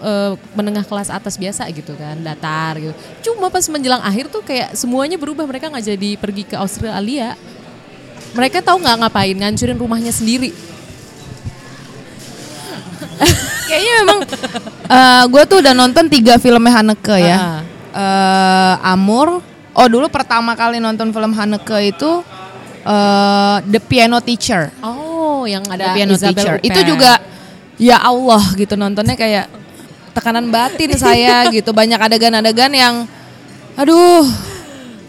eh, 0.04 0.32
menengah 0.52 0.84
kelas 0.84 1.08
atas 1.08 1.40
biasa 1.40 1.64
gitu 1.72 1.96
kan 1.96 2.20
datar 2.20 2.76
gitu 2.76 2.92
cuma 3.24 3.48
pas 3.48 3.64
menjelang 3.72 4.04
akhir 4.04 4.28
tuh 4.28 4.44
kayak 4.44 4.76
semuanya 4.76 5.16
berubah 5.16 5.48
mereka 5.48 5.72
nggak 5.72 5.96
jadi 5.96 6.10
pergi 6.20 6.44
ke 6.44 6.56
Australia 6.60 7.32
mereka 8.36 8.60
tahu 8.60 8.84
nggak 8.84 8.96
ngapain 9.08 9.36
ngancurin 9.40 9.80
rumahnya 9.80 10.12
sendiri 10.12 10.52
Kayaknya 13.68 13.92
memang 14.04 14.18
gue 15.32 15.42
tuh 15.48 15.58
udah 15.64 15.72
nonton 15.72 16.04
tiga 16.12 16.36
filmnya 16.36 16.72
Haneke 16.80 17.16
ya. 17.16 17.38
Ah. 17.38 17.60
Eh, 17.94 18.92
Amur. 18.92 19.40
Oh 19.74 19.86
dulu 19.90 20.06
pertama 20.06 20.54
kali 20.54 20.78
nonton 20.78 21.10
film 21.10 21.32
Haneke 21.34 21.90
itu 21.90 22.22
eh, 22.84 23.56
The 23.64 23.80
Piano 23.80 24.20
Teacher. 24.20 24.70
oh 24.84 25.48
yang 25.48 25.64
The 25.64 25.74
ada 25.76 25.86
Piano 25.96 26.12
Isabel 26.14 26.34
Teacher. 26.34 26.56
Huppert. 26.60 26.68
Itu 26.68 26.80
juga 26.84 27.12
ya 27.80 27.98
Allah 27.98 28.42
gitu 28.54 28.74
nontonnya 28.78 29.18
kayak 29.18 29.46
tekanan 30.14 30.48
batin 30.48 30.94
saya 31.04 31.50
gitu. 31.50 31.74
Banyak 31.74 31.98
adegan-adegan 31.98 32.72
yang 32.72 32.94
aduh 33.74 34.26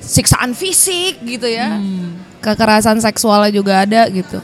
siksaan 0.02 0.58
fisik 0.58 1.22
gitu 1.22 1.46
ya. 1.46 1.78
Kekerasan 2.42 3.02
seksualnya 3.02 3.52
juga 3.54 3.86
ada 3.86 4.06
gitu. 4.10 4.42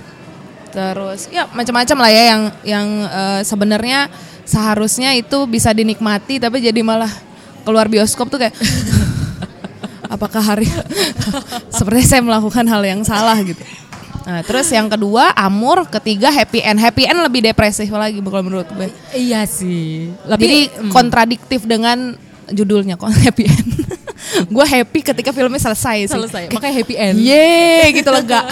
Terus 0.72 1.28
ya 1.28 1.46
macam-macam 1.51 1.98
lah 2.08 2.12
ya 2.12 2.24
yang 2.32 2.42
yang 2.63 2.88
eh, 3.06 3.42
sebenarnya 3.44 4.08
seharusnya 4.48 5.13
itu 5.13 5.46
bisa 5.46 5.75
dinikmati 5.75 6.42
tapi 6.42 6.63
jadi 6.63 6.82
malah 6.82 7.12
keluar 7.62 7.86
bioskop 7.92 8.32
tuh 8.32 8.40
kayak 8.42 8.56
apakah 10.16 10.42
hari 10.44 10.68
seperti 11.78 12.04
saya 12.04 12.22
melakukan 12.24 12.66
hal 12.68 12.82
yang 12.82 13.01
salah 13.04 13.38
gitu. 13.44 13.62
Nah, 14.22 14.46
terus 14.46 14.70
yang 14.70 14.86
kedua 14.86 15.34
Amur, 15.34 15.90
ketiga 15.90 16.30
Happy 16.30 16.62
End. 16.62 16.78
Happy 16.78 17.10
End 17.10 17.18
lebih 17.20 17.42
depresif 17.42 17.90
lagi 17.90 18.22
kalau 18.22 18.46
menurut 18.46 18.70
gue. 18.70 18.88
iya 19.18 19.50
sih 19.50 20.13
Jadi 20.30 20.70
kontradiktif 20.90 21.66
dengan 21.66 22.13
judulnya 22.48 22.96
kok 22.96 23.10
Happy 23.25 23.50
End. 23.50 23.70
gue 24.32 24.66
happy 24.66 25.01
ketika 25.01 25.34
filmnya 25.34 25.58
selesai 25.60 26.06
sih. 26.06 26.13
selesai 26.13 26.54
makanya 26.54 26.75
happy 26.78 26.96
end 26.96 27.18
Yeay 27.20 27.90
gitu 27.92 28.08
lega. 28.08 28.46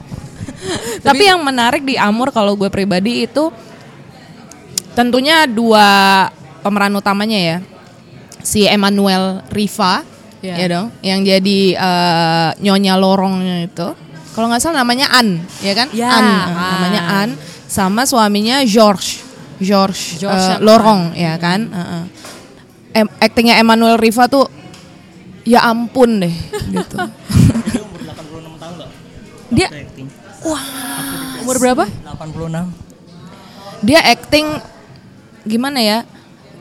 Tapi 1.06 1.22
yang 1.22 1.38
menarik 1.38 1.84
di 1.84 1.94
Amur 1.94 2.34
kalau 2.34 2.56
gue 2.56 2.66
pribadi 2.66 3.28
itu 3.28 3.52
tentunya 4.92 5.44
dua 5.44 5.86
pemeran 6.60 6.96
utamanya 6.96 7.38
ya. 7.38 7.56
Si 8.40 8.64
Emmanuel 8.64 9.44
Riva 9.50 10.02
Ya. 10.44 10.52
ya 10.62 10.66
dong, 10.68 10.88
yang 11.00 11.24
jadi 11.26 11.60
eh, 11.74 12.50
nyonya 12.60 12.94
lorongnya 12.94 13.66
itu. 13.66 13.88
Kalau 14.36 14.52
nggak 14.52 14.60
salah 14.60 14.84
namanya 14.84 15.08
An, 15.08 15.40
ya 15.64 15.72
kan? 15.72 15.88
Ya, 15.96 16.12
An, 16.12 16.24
An. 16.28 16.70
namanya 16.76 17.02
An 17.08 17.28
sama 17.64 18.04
suaminya 18.04 18.60
George. 18.68 19.24
George, 19.56 20.20
George 20.20 20.44
Chapman. 20.44 20.60
Lorong 20.60 21.02
ya 21.16 21.40
kan? 21.40 21.72
Heeh. 21.72 22.02
Em, 22.92 23.08
actingnya 23.16 23.56
Emmanuel 23.56 23.96
Riva 23.96 24.28
tuh 24.28 24.44
ya 25.48 25.64
ampun 25.64 26.20
deh 26.20 26.34
gitu. 26.68 26.96
Dia 27.00 27.80
umur 27.80 28.00
86 28.04 28.60
tahun 28.60 28.74
nggak? 28.76 28.90
Dia 29.56 29.68
acting. 29.72 30.08
umur 31.42 31.56
berapa 31.56 31.84
86. 31.88 32.70
dia 33.82 34.00
acting 34.04 34.46
gimana 35.46 35.78
ya 35.80 35.98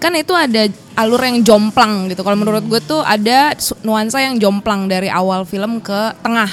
kan 0.06 0.14
itu 0.14 0.38
ada 0.38 0.70
alur 0.94 1.18
yang 1.26 1.42
jomplang 1.42 2.14
gitu. 2.14 2.22
Kalau 2.22 2.38
menurut 2.38 2.62
gue 2.70 2.78
tuh 2.78 3.02
ada 3.02 3.58
nuansa 3.82 4.22
yang 4.22 4.38
jomplang 4.38 4.86
dari 4.86 5.10
awal 5.10 5.42
film 5.50 5.82
ke 5.82 6.14
tengah. 6.22 6.52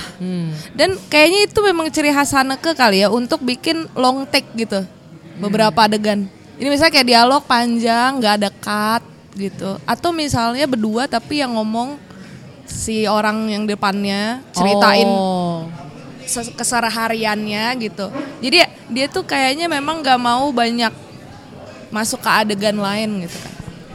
Dan 0.72 0.96
kayaknya 1.12 1.52
itu 1.52 1.60
memang 1.60 1.92
ciri 1.92 2.08
khas 2.16 2.32
Haneke 2.32 2.72
kali 2.72 3.04
ya 3.04 3.12
untuk 3.12 3.44
bikin 3.44 3.84
long 3.92 4.24
take 4.24 4.48
gitu 4.56 4.88
beberapa 5.36 5.84
adegan. 5.84 6.32
Ini 6.56 6.68
misalnya 6.72 6.96
kayak 6.96 7.08
dialog 7.12 7.42
panjang 7.44 8.16
nggak 8.24 8.34
ada 8.40 8.48
cut 8.48 9.02
gitu. 9.36 9.76
Atau 9.84 10.16
misalnya 10.16 10.64
berdua 10.64 11.04
tapi 11.04 11.44
yang 11.44 11.52
ngomong 11.52 12.00
si 12.64 13.04
orang 13.04 13.52
yang 13.52 13.68
depannya 13.68 14.40
ceritain 14.56 15.04
oh. 15.04 15.68
kesehariannya 16.56 17.68
gitu. 17.84 18.08
Jadi 18.40 18.56
dia 18.88 19.06
tuh 19.12 19.28
kayaknya 19.28 19.68
memang 19.68 20.00
nggak 20.00 20.16
mau 20.16 20.48
banyak 20.48 21.11
masuk 21.92 22.18
ke 22.18 22.30
adegan 22.32 22.74
lain 22.74 23.22
gitu 23.22 23.36
kan. 23.36 23.52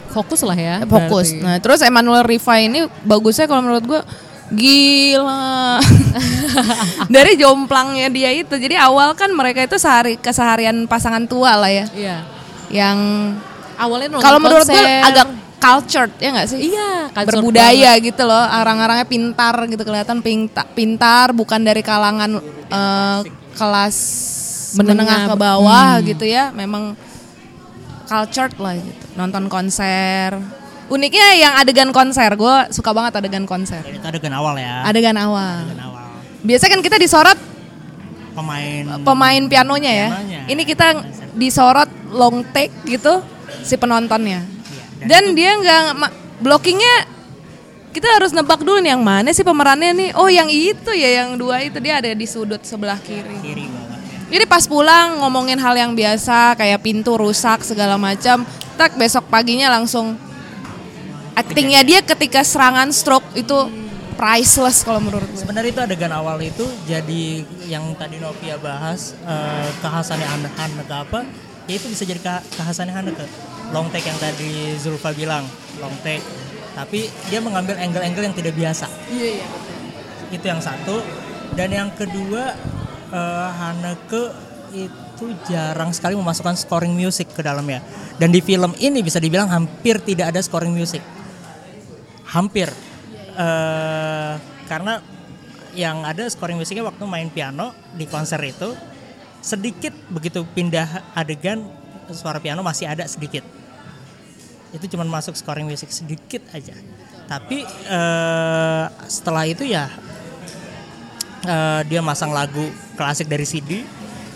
fokus 0.08 0.42
lah 0.42 0.54
ya 0.54 0.76
Fokus. 0.82 1.30
berarti. 1.30 1.44
Nah, 1.44 1.58
terus 1.58 1.82
Emmanuel 1.82 2.24
Riva 2.24 2.56
ini 2.58 2.86
bagusnya 3.04 3.46
kalau 3.46 3.62
menurut 3.62 3.84
gua 3.84 4.02
gila. 4.48 5.78
Dari 7.14 7.36
jomplangnya 7.36 8.08
dia 8.08 8.32
itu. 8.32 8.50
Jadi 8.52 8.74
awal 8.74 9.14
kan 9.14 9.30
mereka 9.30 9.62
itu 9.62 9.76
sehari 9.76 10.16
keseharian 10.16 10.86
pasangan 10.86 11.26
tua 11.26 11.54
lah 11.54 11.68
ya. 11.68 11.86
iya 11.92 12.18
Yang 12.68 12.98
awalnya 13.76 14.08
kalau 14.18 14.40
menurut 14.40 14.64
konser. 14.64 15.04
agak 15.04 15.28
cultured 15.58 16.12
ya 16.18 16.30
nggak 16.32 16.48
sih? 16.48 16.60
iya 16.70 17.10
berbudaya 17.12 17.92
gitu 17.98 18.24
loh 18.24 18.46
arang-arangnya 18.46 19.04
pintar 19.04 19.58
gitu 19.66 19.82
kelihatan 19.82 20.22
pinta, 20.22 20.62
pintar 20.68 21.34
bukan 21.34 21.58
dari 21.60 21.82
kalangan 21.82 22.38
eh, 22.70 23.20
kelas 23.54 23.98
menengah, 24.78 25.02
Menengah. 25.02 25.22
ke 25.26 25.36
bawah 25.36 25.90
gitu 26.04 26.26
ya 26.26 26.54
memang 26.54 26.94
cultured 28.08 28.56
lah 28.58 28.74
gitu. 28.80 29.06
Nonton 29.20 29.52
konser. 29.52 30.40
Uniknya 30.88 31.28
yang 31.36 31.54
adegan 31.60 31.92
konser. 31.92 32.32
Gue 32.40 32.72
suka 32.72 32.96
banget 32.96 33.20
adegan 33.20 33.44
konser. 33.44 33.84
Itu 33.84 34.08
adegan 34.08 34.32
awal 34.32 34.56
ya. 34.56 34.88
adegan 34.88 35.20
awal. 35.20 35.68
Adegan 35.68 35.84
awal. 35.84 36.06
biasa 36.38 36.72
kan 36.72 36.80
kita 36.80 36.96
disorot 36.96 37.36
Pemain 38.38 39.02
pemain 39.02 39.44
pianonya 39.50 39.92
ya. 39.92 40.10
Pianonya. 40.14 40.42
ini 40.46 40.62
kita 40.62 40.88
disorot 41.34 41.90
long 42.14 42.46
take 42.54 42.70
gitu 42.86 43.26
si 43.66 43.74
penontonnya. 43.82 44.46
Iya, 44.46 45.10
dan 45.10 45.34
dia 45.34 45.58
nggak 45.58 45.82
blockingnya 46.46 47.18
kita 47.98 48.06
harus 48.14 48.30
nebak 48.38 48.62
dulu 48.62 48.78
nih 48.78 48.94
yang 48.94 49.02
mana 49.02 49.34
sih 49.34 49.42
pemerannya 49.42 49.90
nih. 49.98 50.10
Oh 50.14 50.30
yang 50.30 50.54
itu 50.54 50.94
ya 50.94 51.26
yang 51.26 51.34
dua 51.34 51.66
itu. 51.66 51.82
Dia 51.82 51.98
ada 51.98 52.14
di 52.14 52.28
sudut 52.30 52.62
sebelah 52.62 53.02
kiri. 53.02 53.42
Kiri 53.42 53.66
ya. 53.66 53.77
Jadi 54.28 54.44
pas 54.44 54.64
pulang 54.66 55.24
ngomongin 55.24 55.56
hal 55.58 55.74
yang 55.74 55.92
biasa 55.94 56.56
kayak 56.56 56.84
pintu 56.84 57.16
rusak 57.16 57.64
segala 57.64 57.96
macam 57.96 58.44
tak 58.76 58.96
besok 58.96 59.26
paginya 59.28 59.72
langsung 59.72 60.20
actingnya 61.34 61.82
dia 61.82 62.00
ketika 62.02 62.42
serangan 62.42 62.90
stroke 62.90 63.26
itu 63.34 63.56
priceless 64.18 64.82
kalau 64.82 64.98
menurut 64.98 65.30
gue 65.30 65.38
Sebenarnya 65.38 65.70
itu 65.70 65.82
adegan 65.82 66.10
awal 66.10 66.42
itu 66.42 66.66
jadi 66.84 67.46
yang 67.66 67.94
tadi 67.94 68.18
Novia 68.18 68.58
bahas 68.58 69.14
eh, 69.22 69.70
kekhasannya 69.80 70.26
Han- 70.26 70.54
Haneke 70.58 70.90
apa? 70.92 71.20
Ya 71.70 71.78
itu 71.78 71.86
bisa 71.86 72.02
jadi 72.02 72.18
ke- 72.18 72.46
kekhasannya 72.52 72.94
Haneke. 72.94 73.26
Long 73.70 73.92
take 73.92 74.10
yang 74.10 74.18
tadi 74.18 74.74
Zulfa 74.76 75.14
bilang, 75.14 75.46
long 75.78 75.94
take. 76.02 76.24
Tapi 76.74 77.06
dia 77.28 77.38
mengambil 77.38 77.78
angle-angle 77.78 78.24
yang 78.24 78.34
tidak 78.34 78.54
biasa. 78.54 78.90
iya 79.08 79.38
iya 79.38 79.48
Itu 80.34 80.46
yang 80.48 80.58
satu. 80.60 80.98
Dan 81.54 81.70
yang 81.70 81.90
kedua 81.94 82.58
eh, 83.12 83.50
Haneke 83.62 84.24
itu 84.76 85.26
jarang 85.48 85.96
sekali 85.96 86.14
memasukkan 86.20 86.60
scoring 86.60 86.94
music 86.94 87.32
ke 87.34 87.42
dalamnya. 87.42 87.82
Dan 88.20 88.34
di 88.34 88.44
film 88.44 88.74
ini 88.78 89.00
bisa 89.02 89.18
dibilang 89.22 89.48
hampir 89.48 90.02
tidak 90.04 90.36
ada 90.36 90.42
scoring 90.44 90.74
music. 90.74 91.02
Hampir. 92.28 92.70
Eh, 93.38 94.34
karena 94.68 95.00
yang 95.78 96.02
ada 96.04 96.26
scoring 96.26 96.58
musiknya 96.58 96.84
waktu 96.90 97.06
main 97.06 97.30
piano 97.30 97.72
di 97.94 98.10
konser 98.10 98.42
itu 98.42 98.74
sedikit 99.46 99.94
begitu 100.10 100.42
pindah 100.44 101.14
adegan 101.14 101.70
suara 102.10 102.42
piano 102.42 102.66
masih 102.66 102.90
ada 102.90 103.06
sedikit 103.06 103.46
itu 104.74 104.86
cuma 104.90 105.06
masuk 105.06 105.38
scoring 105.38 105.70
music 105.70 105.94
sedikit 105.94 106.42
aja 106.52 106.74
tapi 107.30 107.62
eh, 107.68 108.86
setelah 109.06 109.46
itu 109.46 109.70
ya 109.70 109.88
eh, 111.48 111.82
dia 111.88 112.04
masang 112.04 112.36
lagu 112.36 112.68
klasik 113.00 113.32
dari 113.32 113.48
CD 113.48 113.88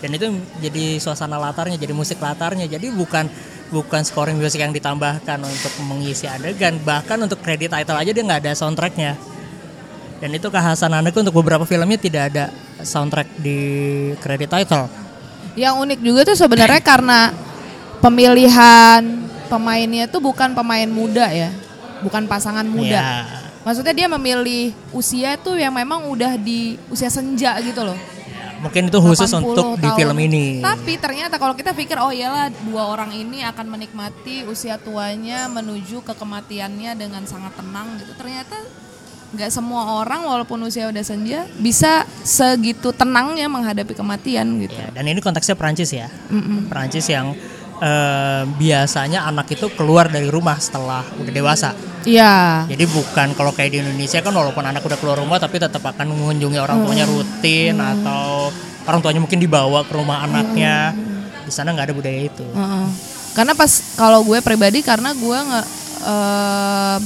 dan 0.02 0.10
itu 0.18 0.26
jadi 0.58 0.98
suasana 0.98 1.38
latarnya 1.38 1.78
jadi 1.78 1.94
musik 1.94 2.18
latarnya. 2.18 2.66
Jadi 2.66 2.90
bukan 2.90 3.30
bukan 3.70 4.02
scoring 4.02 4.34
musik 4.34 4.58
yang 4.58 4.74
ditambahkan 4.74 5.38
untuk 5.46 5.70
mengisi 5.86 6.26
adegan. 6.26 6.74
Bahkan 6.82 7.22
untuk 7.22 7.38
kredit 7.38 7.70
title 7.70 7.94
aja 7.94 8.10
dia 8.10 8.22
nggak 8.26 8.42
ada 8.42 8.52
soundtracknya. 8.58 9.14
Dan 10.18 10.34
itu 10.34 10.50
kekhasan 10.50 10.90
untuk 10.98 11.34
beberapa 11.38 11.62
filmnya 11.62 11.98
tidak 11.98 12.34
ada 12.34 12.44
soundtrack 12.82 13.30
di 13.38 13.58
kredit 14.18 14.50
title. 14.50 14.90
Yang 15.54 15.74
unik 15.86 16.00
juga 16.02 16.20
tuh 16.26 16.36
sebenarnya 16.38 16.82
karena 16.82 17.30
pemilihan 18.02 19.02
pemainnya 19.46 20.10
tuh 20.10 20.18
bukan 20.18 20.54
pemain 20.54 20.86
muda 20.90 21.30
ya, 21.30 21.50
bukan 22.02 22.26
pasangan 22.26 22.66
muda. 22.66 23.02
Ya, 23.02 23.41
Maksudnya 23.62 23.94
dia 23.94 24.08
memilih 24.10 24.74
usia 24.90 25.38
tuh 25.38 25.54
yang 25.54 25.70
memang 25.70 26.10
udah 26.10 26.34
di 26.34 26.78
usia 26.90 27.06
senja 27.08 27.54
gitu 27.62 27.86
loh. 27.86 27.98
Mungkin 28.62 28.94
itu 28.94 28.98
khusus 29.02 29.26
80 29.26 29.42
untuk 29.42 29.66
di 29.82 29.90
tahun. 29.90 29.98
film 29.98 30.18
ini. 30.22 30.62
Tapi 30.62 30.94
ternyata 30.94 31.34
kalau 31.34 31.58
kita 31.58 31.74
pikir 31.74 31.98
oh 31.98 32.14
iyalah 32.14 32.46
dua 32.62 32.94
orang 32.94 33.10
ini 33.10 33.42
akan 33.42 33.66
menikmati 33.66 34.46
usia 34.46 34.78
tuanya 34.78 35.50
menuju 35.50 36.06
ke 36.06 36.14
kematiannya 36.14 36.94
dengan 36.94 37.26
sangat 37.26 37.58
tenang 37.58 37.98
gitu. 37.98 38.14
Ternyata 38.14 38.54
nggak 39.32 39.50
semua 39.50 39.98
orang 39.98 40.28
walaupun 40.28 40.60
usia 40.62 40.92
udah 40.92 41.02
senja 41.02 41.48
bisa 41.58 42.04
segitu 42.22 42.94
tenangnya 42.94 43.50
menghadapi 43.50 43.98
kematian 43.98 44.62
gitu. 44.62 44.78
Ya, 44.78 44.94
dan 44.94 45.10
ini 45.10 45.18
konteksnya 45.18 45.58
Perancis 45.58 45.90
ya. 45.90 46.06
Perancis 46.70 47.10
yang 47.10 47.34
eh, 47.82 48.42
biasanya 48.46 49.26
anak 49.26 49.50
itu 49.58 49.66
keluar 49.74 50.06
dari 50.06 50.30
rumah 50.30 50.56
setelah 50.62 51.02
udah 51.18 51.32
dewasa. 51.34 51.74
Iya. 52.06 52.66
Jadi 52.66 52.84
bukan 52.86 53.34
kalau 53.34 53.50
kayak 53.54 53.70
di 53.74 53.78
Indonesia 53.82 54.22
kan 54.22 54.34
walaupun 54.34 54.62
anak 54.62 54.82
udah 54.82 54.98
keluar 54.98 55.18
rumah 55.18 55.38
tapi 55.42 55.58
tetap 55.58 55.82
akan 55.82 56.14
mengunjungi 56.14 56.58
orang 56.58 56.82
tuanya 56.86 57.06
rutin 57.06 57.78
atau 57.78 58.50
orang 58.86 59.00
tuanya 59.02 59.20
mungkin 59.22 59.38
dibawa 59.42 59.82
ke 59.86 59.92
rumah 59.94 60.22
anaknya. 60.26 60.94
Di 61.42 61.50
sana 61.50 61.74
nggak 61.74 61.90
ada 61.90 61.94
budaya 61.94 62.20
itu. 62.22 62.46
Heeh. 62.46 62.86
Karena 63.32 63.52
pas 63.56 63.70
kalau 63.98 64.22
gue 64.22 64.38
pribadi 64.44 64.82
karena 64.82 65.14
gue 65.14 65.38
nggak 65.38 65.66
eh, 66.06 66.98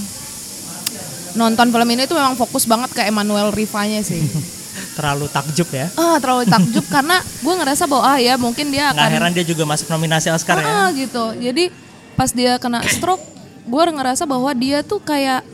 nonton 1.37 1.69
film 1.69 1.89
ini 1.93 2.09
tuh 2.09 2.17
memang 2.17 2.35
fokus 2.35 2.65
banget 2.65 2.91
ke 2.97 3.05
Emmanuel 3.05 3.53
Rivanya 3.53 4.01
sih. 4.01 4.21
Terlalu 4.97 5.29
takjub 5.29 5.69
ya. 5.69 5.93
ah 6.01 6.17
terlalu 6.17 6.49
takjub 6.49 6.85
karena 6.95 7.21
gue 7.21 7.55
ngerasa 7.61 7.85
bahwa 7.85 8.05
ah 8.09 8.17
ya 8.17 8.41
mungkin 8.41 8.73
dia 8.73 8.91
Nggak 8.91 9.05
akan 9.05 9.13
heran 9.13 9.33
dia 9.37 9.45
juga 9.45 9.69
masuk 9.69 9.93
nominasi 9.93 10.33
Oscar 10.33 10.57
ya. 10.57 10.65
ah 10.65 10.89
gitu. 10.97 11.37
Jadi 11.37 11.69
pas 12.17 12.33
dia 12.33 12.57
kena 12.57 12.81
stroke, 12.97 13.21
gue 13.69 13.83
ngerasa 13.93 14.25
bahwa 14.25 14.49
dia 14.57 14.81
tuh 14.81 15.05
kayak 15.05 15.45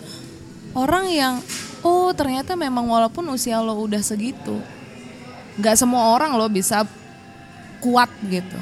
orang 0.73 1.11
yang 1.11 1.35
oh 1.83 2.15
ternyata 2.15 2.55
memang 2.55 2.87
walaupun 2.87 3.27
usia 3.35 3.59
lo 3.59 3.75
udah 3.75 3.99
segitu, 3.99 4.63
nggak 5.59 5.75
semua 5.75 6.15
orang 6.15 6.39
lo 6.39 6.47
bisa 6.47 6.87
kuat 7.83 8.09
gitu. 8.31 8.59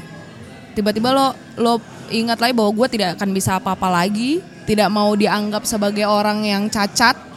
Tiba-tiba 0.73 1.13
lo 1.13 1.37
lo 1.61 1.77
ingat 2.09 2.41
lagi 2.41 2.57
bahwa 2.57 2.73
gue 2.73 2.89
tidak 2.89 3.21
akan 3.21 3.31
bisa 3.31 3.61
apa-apa 3.61 3.93
lagi, 3.93 4.41
tidak 4.65 4.89
mau 4.89 5.13
dianggap 5.13 5.69
sebagai 5.69 6.09
orang 6.09 6.43
yang 6.49 6.73
cacat. 6.73 7.29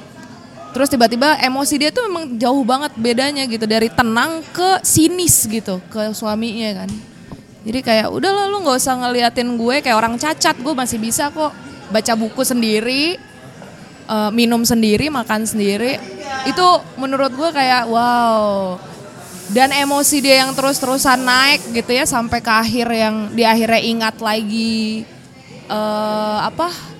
Terus 0.73 0.89
tiba-tiba 0.89 1.37
emosi 1.37 1.77
dia 1.77 1.93
tuh 1.93 2.09
memang 2.09 2.33
jauh 2.41 2.65
banget 2.65 2.97
bedanya 2.97 3.45
gitu 3.45 3.69
dari 3.69 3.93
tenang 3.93 4.41
ke 4.49 4.81
sinis 4.81 5.45
gitu 5.45 5.77
ke 5.93 6.17
suaminya 6.17 6.83
kan. 6.83 6.89
Jadi 7.63 7.79
kayak 7.79 8.09
udahlah 8.09 8.49
lu 8.49 8.65
nggak 8.65 8.81
usah 8.81 8.97
ngeliatin 8.97 9.53
gue 9.55 9.75
kayak 9.85 9.95
orang 9.95 10.17
cacat, 10.17 10.57
gue 10.57 10.73
masih 10.73 10.97
bisa 10.97 11.29
kok 11.29 11.53
baca 11.93 12.13
buku 12.17 12.41
sendiri, 12.41 13.15
eh, 14.09 14.31
minum 14.33 14.65
sendiri, 14.65 15.13
makan 15.13 15.45
sendiri. 15.45 16.01
Itu 16.49 16.81
menurut 16.97 17.31
gue 17.37 17.49
kayak 17.53 17.87
wow. 17.87 18.75
Dan 19.53 19.69
emosi 19.69 20.25
dia 20.25 20.41
yang 20.41 20.57
terus-terusan 20.57 21.21
naik 21.21 21.61
gitu 21.69 21.93
ya 21.93 22.09
sampai 22.09 22.41
ke 22.41 22.49
akhir 22.49 22.87
yang 22.89 23.15
di 23.29 23.45
akhirnya 23.45 23.81
ingat 23.83 24.15
lagi 24.23 25.05
eh 25.63 26.39
apa 26.43 26.92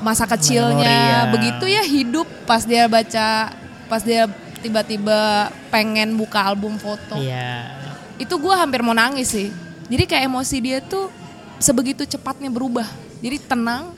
masa 0.00 0.24
kecilnya 0.24 0.82
Memori 0.82 1.10
ya. 1.10 1.20
begitu 1.30 1.64
ya 1.66 1.82
hidup 1.82 2.26
pas 2.44 2.62
dia 2.62 2.86
baca 2.86 3.52
pas 3.86 4.02
dia 4.02 4.26
tiba-tiba 4.58 5.48
pengen 5.68 6.16
buka 6.16 6.42
album 6.42 6.74
foto 6.76 7.16
Iya. 7.16 7.70
itu 8.16 8.34
gue 8.34 8.54
hampir 8.54 8.82
mau 8.82 8.96
nangis 8.96 9.30
sih 9.30 9.48
jadi 9.86 10.04
kayak 10.04 10.24
emosi 10.26 10.56
dia 10.58 10.78
tuh 10.82 11.08
sebegitu 11.56 12.02
cepatnya 12.04 12.50
berubah 12.50 12.86
jadi 13.22 13.38
tenang 13.40 13.94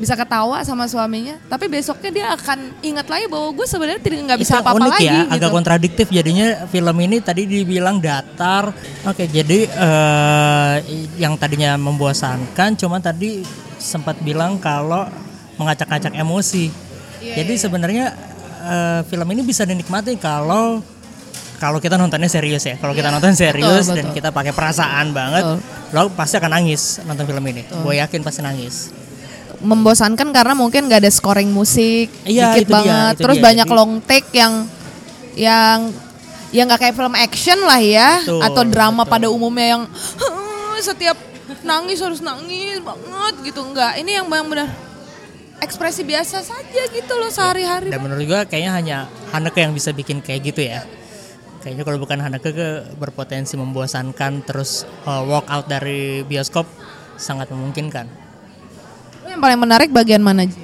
bisa 0.00 0.16
ketawa 0.16 0.64
sama 0.64 0.88
suaminya 0.88 1.36
tapi 1.44 1.68
besoknya 1.68 2.08
dia 2.08 2.26
akan 2.32 2.72
ingat 2.80 3.04
lagi 3.04 3.28
bahwa 3.28 3.52
gue 3.52 3.66
sebenarnya 3.68 4.00
tidak 4.00 4.18
nggak 4.24 4.40
bisa 4.40 4.64
apa-apa 4.64 4.80
unik 4.80 4.92
lagi 4.96 5.04
ya, 5.04 5.12
gitu 5.12 5.32
agak 5.36 5.50
kontradiktif 5.52 6.06
jadinya 6.08 6.46
film 6.72 6.96
ini 7.04 7.16
tadi 7.20 7.44
dibilang 7.44 8.00
datar. 8.00 8.72
Oke, 9.04 9.28
jadi 9.28 9.68
eh, 9.68 10.74
yang 11.20 11.36
tadinya 11.36 11.76
membosankan, 11.76 12.80
cuma 12.80 12.96
tadi 12.96 13.44
sempat 13.80 14.20
bilang 14.20 14.56
kalau 14.56 15.08
mengacak-acak 15.56 16.12
emosi. 16.14 16.68
Iya, 17.18 17.40
jadi 17.40 17.52
sebenarnya 17.58 18.04
eh, 18.60 19.00
film 19.04 19.24
ini 19.26 19.40
bisa 19.40 19.64
dinikmati 19.64 20.14
kalau 20.14 20.84
kalau 21.56 21.76
kita 21.76 21.96
nontonnya 21.96 22.24
serius 22.24 22.62
ya. 22.62 22.76
Kalau 22.76 22.92
kita 22.92 23.08
nonton 23.08 23.32
serius 23.32 23.64
Iya. 23.64 23.76
betul, 23.82 23.96
dan 23.96 24.04
betul. 24.06 24.16
kita 24.16 24.28
pakai 24.30 24.52
perasaan 24.52 25.06
banget, 25.10 25.44
Betul. 25.44 25.58
lo 25.92 26.08
pasti 26.10 26.36
akan 26.36 26.52
nangis 26.54 26.82
nonton 27.02 27.24
film 27.24 27.44
ini. 27.46 27.64
Gue 27.66 27.96
yakin 27.96 28.20
pasti 28.20 28.40
nangis. 28.40 28.76
membosankan 29.60 30.32
karena 30.32 30.56
mungkin 30.56 30.88
nggak 30.88 31.04
ada 31.04 31.12
scoring 31.12 31.52
musik 31.52 32.08
Iya, 32.24 32.56
dikit 32.56 32.64
itu 32.64 32.70
dia, 32.70 32.76
banget 32.80 33.12
itu 33.12 33.20
terus 33.20 33.36
dia. 33.36 33.44
banyak 33.44 33.66
Jadi- 33.68 33.76
long 33.76 33.92
take 34.00 34.28
yang 34.32 34.54
yang 35.36 35.78
yang 36.48 36.64
nggak 36.64 36.80
kayak 36.80 36.96
film 36.96 37.12
action 37.12 37.58
lah 37.60 37.76
ya 37.76 38.24
Betul, 38.24 38.40
atau 38.40 38.62
drama 38.64 39.04
betul. 39.04 39.12
pada 39.12 39.26
umumnya 39.28 39.66
yang 39.70 39.82
setiap 40.80 41.12
nangis 41.66 41.98
harus 42.00 42.20
nangis 42.22 42.78
banget 42.80 43.34
gitu 43.52 43.60
nggak 43.62 44.00
ini 44.00 44.16
yang 44.16 44.26
benar-benar 44.30 44.70
ekspresi 45.60 46.02
biasa 46.02 46.40
saja 46.40 46.82
gitu 46.88 47.12
loh 47.20 47.28
sehari-hari 47.28 47.92
Dan 47.92 48.00
menurut 48.00 48.24
gue 48.24 48.40
kayaknya 48.48 48.72
hanya 48.72 48.98
Haneke 49.30 49.60
yang 49.60 49.76
bisa 49.76 49.92
bikin 49.92 50.24
kayak 50.24 50.40
gitu 50.50 50.64
ya. 50.64 50.82
Kayaknya 51.60 51.84
kalau 51.84 51.98
bukan 52.00 52.18
Haneke 52.24 52.50
ke 52.56 52.68
berpotensi 52.96 53.60
membosankan 53.60 54.40
terus 54.48 54.88
uh, 55.04 55.20
walk 55.28 55.46
out 55.52 55.68
dari 55.68 56.24
bioskop 56.24 56.64
sangat 57.20 57.52
memungkinkan. 57.52 58.08
yang 59.28 59.38
paling 59.38 59.60
menarik 59.62 59.94
bagian 59.94 60.24
mana 60.24 60.48
Ji? 60.48 60.58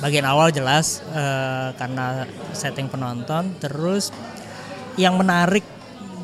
Bagian 0.00 0.24
awal 0.24 0.48
jelas 0.48 1.04
uh, 1.12 1.76
karena 1.76 2.24
setting 2.56 2.88
penonton, 2.88 3.52
terus 3.60 4.08
yang 4.96 5.20
menarik 5.20 5.66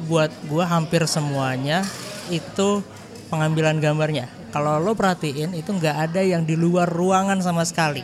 buat 0.09 0.33
gue 0.49 0.65
hampir 0.65 1.05
semuanya 1.05 1.85
itu 2.33 2.81
pengambilan 3.27 3.79
gambarnya. 3.79 4.27
Kalau 4.51 4.81
lo 4.81 4.97
perhatiin 4.97 5.53
itu 5.53 5.69
nggak 5.69 5.97
ada 6.09 6.21
yang 6.23 6.43
di 6.43 6.57
luar 6.57 6.89
ruangan 6.89 7.37
sama 7.41 7.67
sekali. 7.67 8.01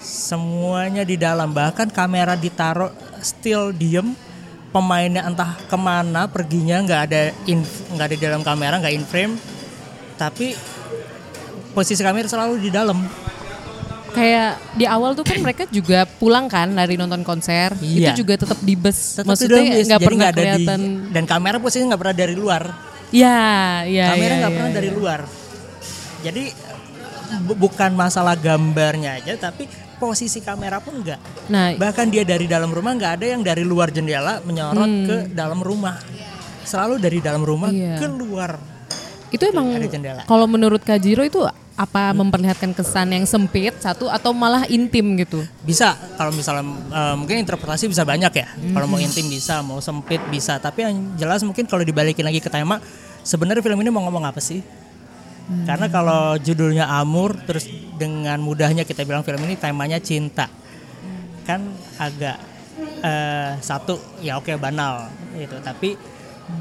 Semuanya 0.00 1.04
di 1.04 1.14
dalam, 1.14 1.52
bahkan 1.52 1.86
kamera 1.86 2.34
ditaruh 2.34 2.90
still 3.20 3.70
diem, 3.70 4.16
pemainnya 4.70 5.22
entah 5.22 5.54
ke 5.60 5.76
mana 5.76 6.26
perginya 6.26 6.80
nggak 6.80 7.00
ada 7.06 7.20
nggak 7.44 8.06
ada 8.10 8.14
di 8.16 8.22
dalam 8.22 8.42
kamera 8.42 8.80
nggak 8.80 8.94
in 8.94 9.04
frame, 9.04 9.34
tapi 10.16 10.56
posisi 11.70 12.00
kamera 12.00 12.26
selalu 12.26 12.58
di 12.58 12.70
dalam. 12.72 12.98
Kayak 14.10 14.58
di 14.74 14.90
awal 14.90 15.14
tuh 15.14 15.22
kan 15.22 15.38
mereka 15.46 15.70
juga 15.70 16.02
pulang 16.08 16.50
kan 16.50 16.66
dari 16.74 16.98
nonton 16.98 17.22
konser. 17.22 17.76
Iya. 17.78 18.10
Itu 18.10 18.26
juga 18.26 18.34
tetap 18.40 18.58
di 18.58 18.74
bus. 18.74 19.20
Tetap 19.22 19.26
di 19.26 19.30
Maksudnya 19.30 19.62
nggak 19.86 20.02
pernah 20.02 20.26
ada 20.26 20.34
di- 20.34 20.42
kelihatan. 20.42 20.80
dan 21.14 21.24
kamera 21.28 21.56
posisinya 21.62 21.94
nggak 21.94 22.02
pernah 22.02 22.16
dari 22.18 22.34
luar. 22.34 22.89
Ya, 23.10 23.38
ya. 23.84 24.14
kamera 24.14 24.32
ya, 24.32 24.38
nggak 24.40 24.50
ya, 24.50 24.56
pernah 24.56 24.70
ya. 24.70 24.76
dari 24.76 24.90
luar. 24.90 25.20
Jadi 26.20 26.44
bu- 27.42 27.58
bukan 27.58 27.90
masalah 27.92 28.34
gambarnya 28.34 29.18
aja, 29.18 29.34
tapi 29.36 29.66
posisi 29.96 30.40
kamera 30.40 30.80
pun 30.80 31.02
enggak. 31.02 31.20
Nah, 31.46 31.76
Bahkan 31.76 32.06
dia 32.08 32.24
dari 32.24 32.46
dalam 32.46 32.70
rumah 32.70 32.94
nggak 32.94 33.12
ada 33.20 33.26
yang 33.28 33.42
dari 33.42 33.62
luar 33.62 33.90
jendela 33.90 34.40
menyorot 34.40 34.86
Hmm. 34.86 35.04
ke 35.04 35.16
dalam 35.30 35.60
rumah. 35.60 35.98
Selalu 36.62 36.96
dari 36.96 37.18
dalam 37.18 37.42
rumah 37.42 37.68
Iya. 37.68 37.98
keluar. 37.98 38.56
itu 39.30 39.46
emang 39.46 39.70
kalau 40.26 40.50
menurut 40.50 40.82
Kak 40.82 40.98
Jiro 40.98 41.22
itu 41.22 41.38
apa 41.74 42.12
memperlihatkan 42.12 42.70
kesan 42.70 43.08
yang 43.10 43.24
sempit 43.24 43.72
satu 43.78 44.06
atau 44.06 44.30
malah 44.30 44.66
intim 44.66 45.16
gitu? 45.16 45.40
Bisa 45.60 45.96
kalau 46.14 46.30
misalnya 46.30 46.62
eh, 46.90 47.14
mungkin 47.14 47.40
interpretasi 47.40 47.86
bisa 47.86 48.04
banyak 48.04 48.32
ya. 48.32 48.46
Kalau 48.70 48.84
Hmm. 48.84 48.92
mau 48.92 49.00
intim 49.00 49.26
bisa, 49.26 49.60
mau 49.60 49.80
sempit 49.80 50.20
bisa. 50.28 50.56
Tapi 50.56 50.78
yang 50.82 50.94
jelas 51.16 51.40
mungkin 51.40 51.64
kalau 51.64 51.80
dibalikin 51.80 52.22
lagi 52.22 52.38
ke 52.38 52.48
tema, 52.48 52.78
sebenarnya 53.20 53.60
film 53.60 53.78
ini 53.78 53.88
mau 53.88 54.04
ngomong 54.04 54.24
apa 54.24 54.38
sih? 54.38 54.60
Hmm. 54.60 55.64
Karena 55.64 55.86
kalau 55.86 56.36
judulnya 56.36 56.86
Amur, 56.86 57.34
terus 57.42 57.64
dengan 57.96 58.38
mudahnya 58.38 58.84
kita 58.84 59.02
bilang 59.02 59.20
film 59.20 59.40
ini 59.42 59.56
temanya 59.56 59.98
cinta, 59.98 60.46
kan 61.42 61.64
agak 61.96 62.36
eh, 63.00 63.50
satu 63.58 63.96
ya 64.18 64.36
oke 64.36 64.52
banal 64.56 65.08
gitu. 65.32 65.56
Tapi 65.58 65.96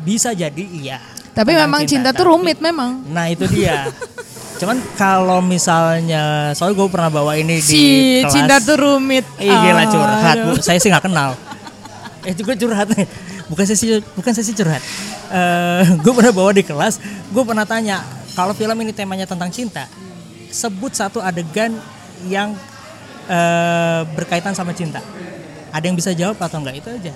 bisa 0.02 0.32
jadi 0.32 0.64
iya. 0.70 1.00
tapi 1.30 1.56
memang 1.56 1.82
cinta 1.84 2.12
tuh 2.12 2.22
tapi- 2.22 2.30
rumit 2.30 2.58
memang 2.60 3.02
Nah 3.08 3.26
itu 3.26 3.48
dia. 3.48 3.88
Cuman 4.60 4.78
kalau 5.00 5.40
misalnya, 5.40 6.52
soalnya 6.52 6.76
gue 6.76 6.88
pernah 6.92 7.08
bawa 7.08 7.40
ini 7.40 7.64
di 7.64 7.64
si 7.64 7.84
kelas. 8.20 8.32
cinta 8.36 8.56
tuh 8.60 8.76
rumit 8.76 9.24
Ih 9.40 9.48
gila 9.48 9.88
curhat 9.88 10.38
bu, 10.44 10.52
saya 10.60 10.76
sih 10.84 10.92
nggak 10.92 11.08
kenal. 11.08 11.32
Eh 12.28 12.36
juga 12.36 12.60
curhat 12.60 12.92
nih, 12.92 13.08
bukan 13.48 13.64
sesi 13.64 14.04
bukan 14.20 14.36
sesi 14.36 14.52
curhat. 14.52 14.84
Eh 15.32 15.84
gue 16.04 16.12
pernah 16.12 16.36
bawa 16.36 16.52
di 16.52 16.68
kelas, 16.68 17.00
gue 17.32 17.44
pernah 17.48 17.64
tanya 17.64 18.04
kalau 18.36 18.52
film 18.52 18.76
ini 18.84 18.92
temanya 18.92 19.24
tentang 19.24 19.48
cinta, 19.48 19.88
sebut 20.52 20.92
satu 20.92 21.24
adegan 21.24 21.80
yang 22.28 22.52
eh, 23.32 24.02
berkaitan 24.12 24.52
sama 24.52 24.76
cinta. 24.76 25.00
Ada 25.72 25.88
yang 25.88 25.96
bisa 25.96 26.12
jawab 26.12 26.36
atau 26.36 26.60
enggak 26.60 26.84
itu 26.84 26.90
aja. 26.92 27.14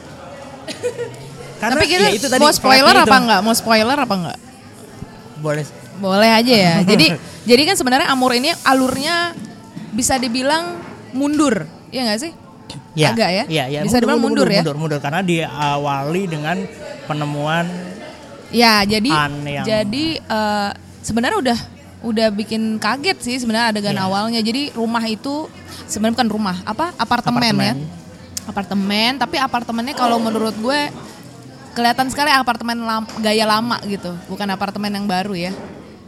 Karena 1.63 1.79
tapi 1.79 1.87
kita 1.91 2.07
ya 2.07 2.11
itu 2.11 2.27
tadi, 2.27 2.39
mau 2.43 2.51
spoiler 2.51 2.91
plotnya 2.91 3.03
itu. 3.03 3.11
apa 3.11 3.17
enggak 3.23 3.39
mau 3.39 3.55
spoiler 3.55 3.97
apa 3.99 4.15
enggak 4.19 4.37
Boleh. 5.39 5.82
Boleh 5.97 6.29
aja 6.29 6.53
ya. 6.53 6.75
Jadi 6.91 7.13
jadi 7.43 7.61
kan 7.65 7.75
sebenarnya 7.75 8.07
Amur 8.07 8.31
ini 8.31 8.55
alurnya 8.63 9.35
bisa 9.91 10.15
dibilang 10.15 10.79
mundur 11.11 11.67
Iya 11.91 12.01
nggak 12.07 12.19
sih? 12.19 12.31
Ya, 12.93 13.11
Agak 13.11 13.29
ya? 13.29 13.43
Iya, 13.45 13.63
iya. 13.67 13.79
Bisa 13.81 13.99
dibilang 13.99 14.21
mundur 14.21 14.47
ya? 14.47 14.61
Mundur, 14.61 14.77
mundur 14.77 14.99
karena 14.99 15.21
diawali 15.21 16.23
dengan 16.25 16.57
penemuan 17.03 17.67
Ya, 18.47 18.81
jadi 18.81 19.09
An 19.09 19.41
yang- 19.43 19.65
jadi 19.65 20.05
eh, 20.19 20.69
sebenarnya 21.01 21.37
udah 21.41 21.59
udah 22.03 22.27
bikin 22.29 22.77
kaget 22.77 23.17
sih 23.17 23.35
sebenarnya 23.35 23.71
adegan 23.71 23.93
Iya. 23.93 24.05
awalnya. 24.05 24.39
Jadi 24.39 24.69
rumah 24.71 25.01
itu 25.03 25.49
sebenarnya 25.85 26.21
bukan 26.21 26.29
rumah, 26.29 26.57
apa? 26.63 26.93
Apartemen, 26.95 27.41
ya. 27.41 27.73
Apartemen. 27.73 27.77
Apartemen, 28.43 29.11
tapi 29.17 29.35
apartemennya 29.37 29.95
kalau 29.95 30.19
menurut 30.19 30.53
gue 30.53 30.79
kelihatan 31.71 32.05
sekali 32.07 32.29
apartemen 32.29 32.77
lam- 32.77 33.09
gaya 33.17 33.47
lama 33.47 33.81
gitu, 33.83 34.13
bukan 34.27 34.45
apartemen 34.47 34.91
yang 34.91 35.07
baru 35.07 35.33
ya. 35.33 35.51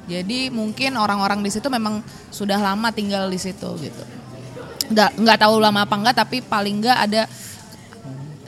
Jadi 0.05 0.53
mungkin 0.53 0.93
orang-orang 0.97 1.41
di 1.41 1.49
situ 1.49 1.65
memang 1.67 2.05
sudah 2.29 2.61
lama 2.61 2.93
tinggal 2.93 3.25
di 3.29 3.39
situ 3.41 3.69
gitu. 3.81 4.03
Nggak 4.93 5.17
nggak 5.17 5.37
tahu 5.41 5.55
lama 5.57 5.81
apa 5.85 5.95
enggak, 5.97 6.15
tapi 6.21 6.45
paling 6.45 6.81
nggak 6.81 6.99
ada 7.09 7.23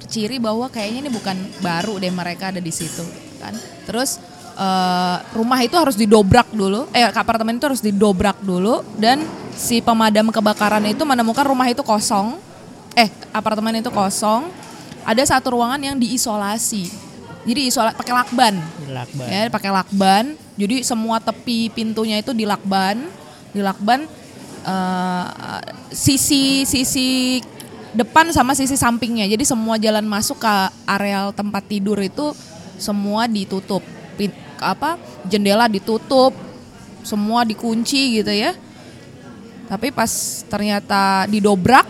ciri 0.08 0.39
bahwa 0.39 0.72
kayaknya 0.72 1.08
ini 1.08 1.12
bukan 1.12 1.36
baru 1.60 2.00
deh 2.00 2.13
mereka 2.13 2.54
ada 2.54 2.62
di 2.62 2.72
situ 2.72 3.04
kan. 3.41 3.54
Terus 3.89 4.22
eh, 4.56 5.17
rumah 5.34 5.60
itu 5.62 5.76
harus 5.76 5.98
didobrak 5.98 6.50
dulu, 6.54 6.88
eh 6.96 7.06
apartemen 7.10 7.58
itu 7.58 7.65
harus 7.67 7.82
didobrak 7.84 8.39
dulu 8.41 8.82
dan 8.98 9.22
si 9.58 9.82
pemadam 9.82 10.30
kebakaran 10.30 10.86
itu 10.86 11.02
menemukan 11.04 11.46
rumah 11.46 11.67
itu 11.67 11.82
kosong, 11.82 12.38
eh 12.93 13.10
apartemen 13.34 13.82
itu 13.82 13.89
kosong, 13.89 14.48
ada 15.04 15.24
satu 15.26 15.58
ruangan 15.58 15.82
yang 15.82 15.98
diisolasi, 15.98 16.89
jadi 17.48 17.62
isola 17.67 17.91
pakai 17.93 18.13
lakban, 18.13 18.56
Lakban. 18.91 19.28
ya 19.28 19.41
pakai 19.50 19.72
lakban, 19.74 20.26
jadi 20.58 20.82
semua 20.82 21.22
tepi 21.22 21.70
pintunya 21.70 22.17
itu 22.17 22.34
dilakban, 22.34 23.06
dilakban 23.54 24.10
eh, 24.65 25.26
sisi 25.93 26.65
sisi 26.65 27.39
depan 27.93 28.34
sama 28.34 28.58
sisi 28.58 28.74
sampingnya. 28.74 29.30
Jadi 29.30 29.46
semua 29.46 29.78
jalan 29.78 30.04
masuk 30.10 30.41
ke 30.41 30.54
areal 30.89 31.30
tempat 31.32 31.62
tidur 31.70 32.02
itu 32.02 32.34
semua 32.82 33.30
ditutup. 33.30 33.86
Pin- 34.17 34.34
apa 34.58 34.98
jendela 35.30 35.70
ditutup, 35.70 36.34
semua 37.06 37.46
dikunci 37.46 38.17
gitu 38.17 38.34
ya. 38.34 38.58
Tapi 39.70 39.93
pas 39.93 40.10
ternyata 40.50 41.30
didobrak 41.30 41.86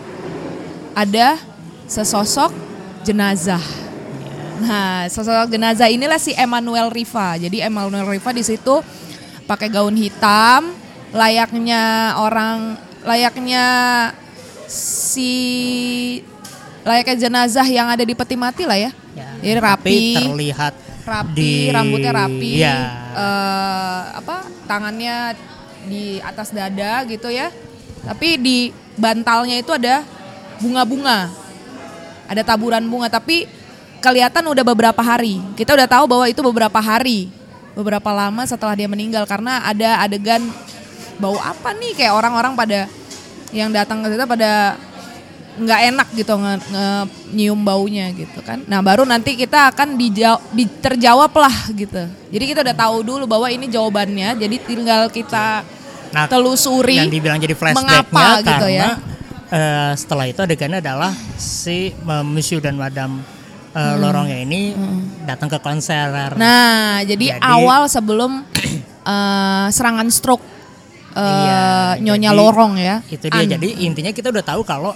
ada 0.92 1.40
sesosok 1.88 2.52
jenazah. 3.00 3.87
Nah, 4.58 5.06
sosok 5.06 5.48
jenazah 5.48 5.86
inilah 5.86 6.18
si 6.18 6.34
Emmanuel 6.34 6.90
Riva. 6.90 7.38
Jadi 7.38 7.62
Emmanuel 7.62 8.06
Riva 8.08 8.30
di 8.30 8.42
situ 8.42 8.82
pakai 9.46 9.70
gaun 9.70 9.94
hitam, 9.94 10.74
layaknya 11.10 12.14
orang 12.18 12.74
layaknya 13.02 13.64
si 14.68 15.32
layaknya 16.82 17.16
jenazah 17.18 17.64
yang 17.64 17.88
ada 17.88 18.02
di 18.02 18.14
peti 18.14 18.34
mati 18.34 18.64
lah 18.64 18.76
ya. 18.76 18.90
Ya, 19.14 19.28
Jadi 19.38 19.50
tapi 19.54 19.62
rapi, 19.62 19.98
terlihat 20.16 20.74
rapi, 21.04 21.34
di- 21.34 21.70
rambutnya 21.70 22.12
rapi, 22.14 22.50
Iya. 22.58 22.76
eh, 23.14 24.02
apa 24.14 24.36
tangannya 24.66 25.34
di 25.86 26.18
atas 26.20 26.50
dada 26.50 27.02
gitu 27.04 27.30
ya. 27.30 27.50
Tapi 28.04 28.38
di 28.38 28.58
bantalnya 28.94 29.58
itu 29.58 29.74
ada 29.74 30.06
bunga-bunga, 30.58 31.30
ada 32.26 32.42
taburan 32.42 32.86
bunga. 32.86 33.10
Tapi 33.10 33.46
kelihatan 33.98 34.44
udah 34.46 34.64
beberapa 34.64 34.98
hari. 34.98 35.42
Kita 35.54 35.74
udah 35.74 35.86
tahu 35.86 36.04
bahwa 36.06 36.26
itu 36.26 36.40
beberapa 36.40 36.78
hari, 36.78 37.28
beberapa 37.74 38.10
lama 38.10 38.42
setelah 38.42 38.74
dia 38.74 38.86
meninggal 38.86 39.24
karena 39.24 39.62
ada 39.62 40.00
adegan 40.00 40.42
bau 41.18 41.34
apa 41.36 41.74
nih 41.74 41.94
kayak 41.94 42.14
orang-orang 42.14 42.54
pada 42.54 42.86
yang 43.50 43.70
datang 43.70 44.04
ke 44.04 44.12
situ 44.12 44.22
pada 44.22 44.78
nggak 45.58 45.80
enak 45.90 46.08
gitu 46.14 46.38
nge, 46.38 46.54
nge- 46.70 47.08
nyium 47.34 47.58
baunya 47.58 48.06
gitu 48.14 48.38
kan. 48.40 48.62
Nah 48.64 48.78
baru 48.78 49.02
nanti 49.02 49.34
kita 49.34 49.74
akan 49.74 49.98
dijawab, 49.98 50.40
terjawab 50.78 51.32
lah 51.34 51.56
gitu. 51.74 52.02
Jadi 52.30 52.44
kita 52.46 52.62
udah 52.62 52.76
tahu 52.76 52.96
dulu 53.02 53.24
bahwa 53.26 53.50
ini 53.50 53.66
jawabannya. 53.66 54.38
Jadi 54.38 54.56
tinggal 54.62 55.10
kita 55.10 55.66
Nah, 56.08 56.24
telusuri 56.24 56.96
yang 56.96 57.12
dibilang 57.12 57.36
jadi 57.36 57.52
flashbacknya 57.52 58.00
mengapa 58.00 58.40
gitu 58.40 58.48
karena 58.64 58.72
ya. 58.72 58.88
eh, 59.50 59.92
setelah 59.92 60.24
itu 60.24 60.40
adegannya 60.40 60.80
adalah 60.80 61.12
si 61.36 61.92
eh, 61.92 62.24
Monsieur 62.24 62.64
dan 62.64 62.80
Madame 62.80 63.20
eh, 63.78 63.94
Lorongnya 63.96 64.38
ini 64.42 64.74
datang 65.22 65.46
ke 65.46 65.62
konser. 65.62 66.34
Nah 66.34 66.98
jadi, 67.06 67.38
Jadi- 67.38 67.42
awal 67.46 67.86
sebelum 67.86 68.42
eh, 69.06 69.66
serangan 69.70 70.10
stroke 70.10 70.42
eh, 71.14 71.22
Iya, 71.22 71.62
Nyonya 72.02 72.30
jadi 72.34 72.38
Lorong 72.38 72.72
ya. 72.74 72.96
Itu 73.06 73.30
dia. 73.30 73.38
An. 73.38 73.46
Jadi 73.46 73.68
intinya 73.86 74.10
kita 74.10 74.34
udah 74.34 74.44
tahu 74.44 74.66
kalau 74.66 74.92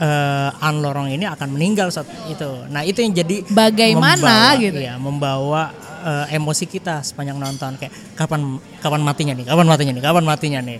eh, 0.00 0.50
An 0.64 0.80
Lorong 0.80 1.12
ini 1.12 1.28
akan 1.28 1.48
meninggal 1.52 1.92
saat 1.92 2.08
itu. 2.26 2.50
Nah 2.72 2.82
itu 2.82 3.04
yang 3.04 3.12
jadi 3.12 3.44
Bagaimana 3.52 4.16
membawa, 4.18 4.60
gitu. 4.60 4.78
Iya, 4.80 4.94
membawa 4.96 5.62
eh, 6.04 6.36
emosi 6.36 6.64
kita 6.68 7.00
sepanjang 7.00 7.38
nonton 7.40 7.76
kayak 7.80 7.92
kapan 8.16 8.58
kapan 8.80 9.00
matinya 9.00 9.32
nih, 9.36 9.46
kapan 9.46 9.66
matinya 9.68 9.92
nih, 9.96 10.04
kapan 10.04 10.24
matinya 10.24 10.60
nih. 10.64 10.78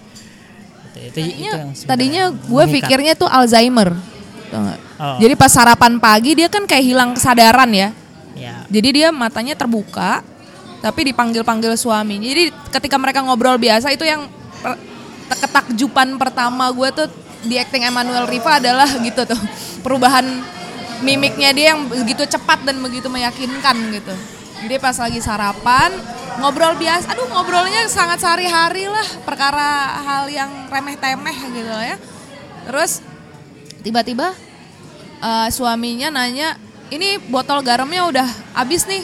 Itu, 0.94 1.20
itu, 1.20 1.50
itu 1.50 1.56
yang 1.58 1.72
Tadinya 1.74 2.24
gue 2.30 2.64
pikirnya 2.70 3.18
tuh 3.18 3.26
Alzheimer. 3.26 3.98
Nggak? 4.52 4.78
Oh. 4.94 5.18
Jadi 5.18 5.34
pas 5.34 5.50
sarapan 5.50 5.98
pagi 5.98 6.38
dia 6.38 6.46
kan 6.46 6.64
kayak 6.66 6.84
hilang 6.84 7.10
kesadaran 7.18 7.70
ya. 7.74 7.88
Ya. 8.34 8.62
Jadi 8.70 9.02
dia 9.02 9.08
matanya 9.10 9.54
terbuka, 9.58 10.22
tapi 10.82 11.10
dipanggil-panggil 11.10 11.74
suami. 11.78 12.18
Jadi 12.22 12.50
ketika 12.70 12.96
mereka 12.98 13.22
ngobrol 13.22 13.58
biasa 13.58 13.90
itu 13.90 14.06
yang 14.06 14.26
per- 14.62 14.78
ketakjuban 15.30 16.14
pertama 16.20 16.70
gue 16.70 16.88
tuh 16.94 17.08
di 17.44 17.56
acting 17.60 17.84
Emmanuel 17.84 18.28
Riva 18.28 18.56
adalah 18.56 18.88
gitu 18.88 19.24
tuh 19.28 19.40
perubahan 19.84 20.24
mimiknya 21.04 21.52
dia 21.52 21.76
yang 21.76 21.84
begitu 21.88 22.24
cepat 22.24 22.64
dan 22.64 22.80
begitu 22.80 23.08
meyakinkan 23.08 23.76
gitu. 23.92 24.14
Jadi 24.64 24.74
pas 24.80 24.96
lagi 24.96 25.20
sarapan 25.20 25.92
ngobrol 26.40 26.74
biasa, 26.74 27.14
aduh 27.14 27.28
ngobrolnya 27.30 27.86
sangat 27.86 28.18
sehari-hari 28.18 28.88
lah 28.88 29.06
perkara 29.22 30.00
hal 30.02 30.24
yang 30.32 30.50
remeh 30.72 30.96
temeh 30.96 31.36
gitu 31.52 31.74
ya. 31.74 31.96
Terus 32.64 33.04
tiba-tiba 33.84 34.32
eh, 35.22 35.48
suaminya 35.52 36.08
nanya 36.10 36.56
ini 36.90 37.18
botol 37.30 37.60
garamnya 37.60 38.06
udah 38.08 38.28
habis 38.54 38.86
nih. 38.86 39.02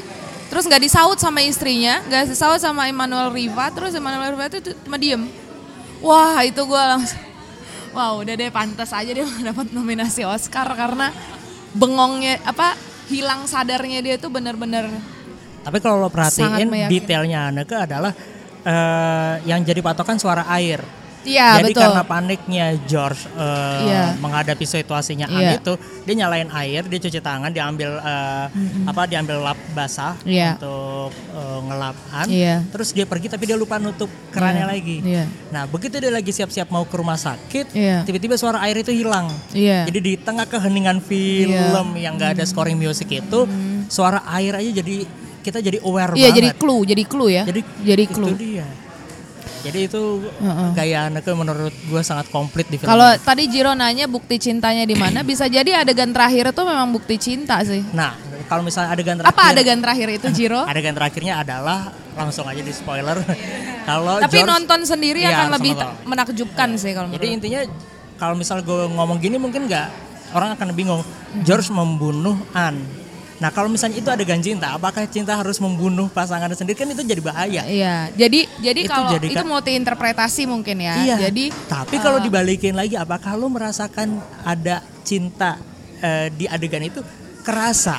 Terus 0.50 0.66
nggak 0.66 0.82
disaut 0.82 1.18
sama 1.22 1.46
istrinya 1.46 2.02
nggak 2.10 2.34
disaut 2.34 2.58
sama 2.58 2.90
Emmanuel 2.90 3.30
Riva. 3.30 3.70
Terus 3.70 3.94
Emmanuel 3.94 4.34
Riva 4.34 4.50
itu 4.50 4.74
cuma 4.86 4.98
diem. 4.98 5.22
Wah 6.00 6.42
itu 6.42 6.58
gue 6.58 6.82
langsung 6.82 7.20
wah 7.94 8.16
udah 8.18 8.34
deh 8.34 8.50
pantas 8.50 8.90
aja 8.94 9.10
dia 9.10 9.26
dapat 9.50 9.70
nominasi 9.74 10.22
Oscar 10.26 10.66
karena 10.74 11.10
bengongnya 11.74 12.42
apa 12.46 12.74
hilang 13.10 13.46
sadarnya 13.46 14.02
dia 14.02 14.16
tuh 14.18 14.30
bener-bener 14.30 14.86
Tapi 15.60 15.76
kalau 15.82 16.00
lo 16.00 16.08
perhatiin 16.08 16.88
detailnya 16.88 17.52
Anneke 17.52 17.76
adalah 17.76 18.16
eh, 18.64 19.34
yang 19.44 19.60
jadi 19.60 19.80
patokan 19.84 20.16
suara 20.16 20.48
air. 20.56 20.80
Iya 21.22 21.56
Jadi 21.56 21.70
betul 21.70 21.82
karena 21.82 22.02
paniknya 22.02 22.66
George 22.82 23.28
eh, 23.30 23.80
Iya. 23.82 24.04
menghadapi 24.16 24.62
situasinya 24.62 25.26
Iya. 25.26 25.36
Anne 25.36 25.52
itu, 25.56 25.72
dia 26.02 26.14
nyalain 26.16 26.48
air, 26.50 26.82
dia 26.82 26.98
cuci 26.98 27.18
tangan, 27.18 27.48
diambil 27.48 27.96
eh, 27.96 28.46
apa, 28.84 29.02
diambil 29.04 29.36
lap 29.42 29.58
basah 29.70 30.16
Iya. 30.22 30.54
untuk 30.54 31.10
eh, 31.12 31.60
ngelap 31.62 31.96
Anne. 32.10 32.30
Iya. 32.30 32.56
Terus 32.66 32.88
dia 32.90 33.04
pergi 33.04 33.26
tapi 33.26 33.44
dia 33.44 33.54
lupa 33.54 33.76
nutup 33.76 34.08
kerannya 34.30 34.62
Iya. 34.62 34.70
lagi. 34.70 34.96
Iya. 35.00 35.24
Nah 35.48 35.62
begitu 35.64 35.96
dia 35.96 36.10
lagi 36.10 36.30
siap-siap 36.30 36.68
mau 36.68 36.82
ke 36.82 36.94
rumah 36.94 37.16
sakit, 37.16 37.72
Iya. 37.72 38.02
tiba-tiba 38.02 38.34
suara 38.34 38.60
air 38.60 38.76
itu 38.76 38.90
hilang. 38.90 39.28
iya 39.50 39.84
Jadi 39.84 39.98
di 39.98 40.14
tengah 40.16 40.44
keheningan 40.44 41.00
film 41.00 41.86
yang 41.94 42.14
gak 42.14 42.36
ada 42.36 42.44
scoring 42.44 42.76
music 42.76 43.10
itu, 43.10 43.40
suara 43.86 44.22
air 44.30 44.54
aja 44.54 44.70
jadi 44.76 45.04
kita 45.40 45.58
jadi 45.58 45.80
aware 45.80 46.12
iya 46.14 46.28
banget. 46.28 46.36
jadi 46.36 46.48
clue 46.54 46.80
jadi 46.84 47.02
clue 47.02 47.30
ya 47.30 47.42
Jadi 47.42 47.60
jadi 47.80 48.02
itu 48.04 48.12
clue 48.12 48.36
dia. 48.36 48.66
Jadi 49.60 49.78
itu 49.84 50.02
Heeh. 50.24 50.68
gaya 50.72 50.98
anaknya 51.06 51.34
menurut 51.34 51.74
gue 51.74 52.00
sangat 52.00 52.26
komplit 52.28 52.64
di 52.66 52.76
film. 52.76 52.88
Kalau 52.88 53.12
tadi 53.16 53.44
Jiro 53.46 53.72
nanya 53.72 54.06
bukti 54.06 54.36
cintanya 54.36 54.82
di 54.82 54.94
mana, 54.94 55.20
bisa 55.20 55.44
jadi 55.46 55.84
adegan 55.84 56.10
terakhir 56.10 56.48
itu 56.48 56.62
memang 56.62 56.88
bukti 56.90 57.16
cinta 57.16 57.60
sih. 57.60 57.84
Nah, 57.92 58.16
kalau 58.46 58.60
misalnya 58.60 58.90
adegan 58.90 59.16
terakhir 59.16 59.32
Apa 59.32 59.42
adegan 59.52 59.78
terakhir 59.78 60.08
itu 60.10 60.26
Jiro? 60.32 60.64
Adegan 60.70 60.92
terakhirnya 60.92 61.34
adalah 61.38 61.92
langsung 62.12 62.44
aja 62.44 62.58
di 62.58 62.72
spoiler. 62.72 63.20
kalau 63.88 64.16
Tapi 64.18 64.32
George- 64.34 64.48
nonton 64.48 64.80
sendiri 64.82 65.20
Iya, 65.22 65.36
akan 65.36 65.46
lebih 65.54 65.72
nonton. 65.74 65.92
menakjubkan 66.04 66.68
sih 66.74 66.92
kalau 66.92 67.08
Jadi 67.08 67.20
menurut. 67.20 67.36
intinya 67.36 67.60
kalau 68.16 68.34
misal 68.34 68.60
gue 68.60 68.88
ngomong 68.88 69.16
gini 69.16 69.36
mungkin 69.36 69.68
nggak 69.68 69.86
orang 70.32 70.56
akan 70.56 70.72
bingung. 70.72 71.02
George 71.42 71.68
membunuh 71.68 72.34
Anne. 72.50 72.99
Nah 73.40 73.48
kalau 73.48 73.72
misalnya 73.72 73.96
itu 73.96 74.04
adegan 74.06 74.36
cinta, 74.38 74.76
apakah 74.76 75.08
cinta 75.08 75.32
harus 75.32 75.56
membunuh 75.56 76.06
pasangannya 76.06 76.52
sendiri 76.52 76.76
kan 76.76 76.92
itu 76.92 77.00
jadi 77.00 77.22
bahaya. 77.24 77.62
Iya, 77.64 78.12
jadi 78.12 78.44
jadi 78.60 78.80
Itu 78.84 78.92
kalau 78.92 79.10
jadi 79.16 79.26
itu 79.26 79.40
kan- 79.40 79.48
multi 79.48 79.72
interpretasi 79.72 80.44
mungkin 80.44 80.76
ya. 80.76 80.94
Iya. 81.00 81.16
Jadi 81.26 81.48
tapi 81.64 81.96
eh, 81.96 82.00
kalau 82.00 82.20
dibalikin 82.20 82.76
lagi, 82.76 83.00
apakah 83.00 83.34
lo 83.34 83.48
merasakan 83.48 84.20
ada 84.44 84.84
cinta 85.02 85.56
eh, 85.98 86.28
di 86.30 86.44
adegan 86.44 86.84
itu 86.84 87.00
kerasa? 87.40 87.96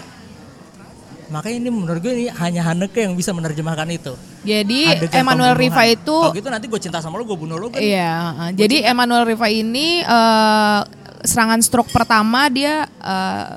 Makanya 1.31 1.57
ini 1.57 1.69
menurut 1.71 2.03
gue 2.03 2.11
ini 2.11 2.25
hanya 2.27 2.61
Haneke 2.61 3.01
yang 3.01 3.15
bisa 3.15 3.31
menerjemahkan 3.31 3.87
itu. 3.89 4.13
jadi 4.43 4.99
Adegan 4.99 5.23
Emmanuel. 5.23 5.55
Riva 5.55 5.87
itu 5.87 6.11
Kalau 6.11 6.35
gitu 6.35 6.49
nanti 6.51 6.67
gue 6.67 6.75
cinta 6.77 6.99
sama 6.99 7.15
lo, 7.15 7.23
gue 7.23 7.39
bunuh 7.39 7.55
lo 7.55 7.71
kan. 7.71 7.79
Iya, 7.79 8.13
uh, 8.35 8.51
jadi 8.51 8.91
Emmanuel 8.91 9.23
Riva 9.23 9.47
ini 9.47 10.03
uh, 10.03 10.83
serangan 11.23 11.61
stroke 11.63 11.87
pertama 11.89 12.49
dia 12.49 12.83
eh, 12.99 13.47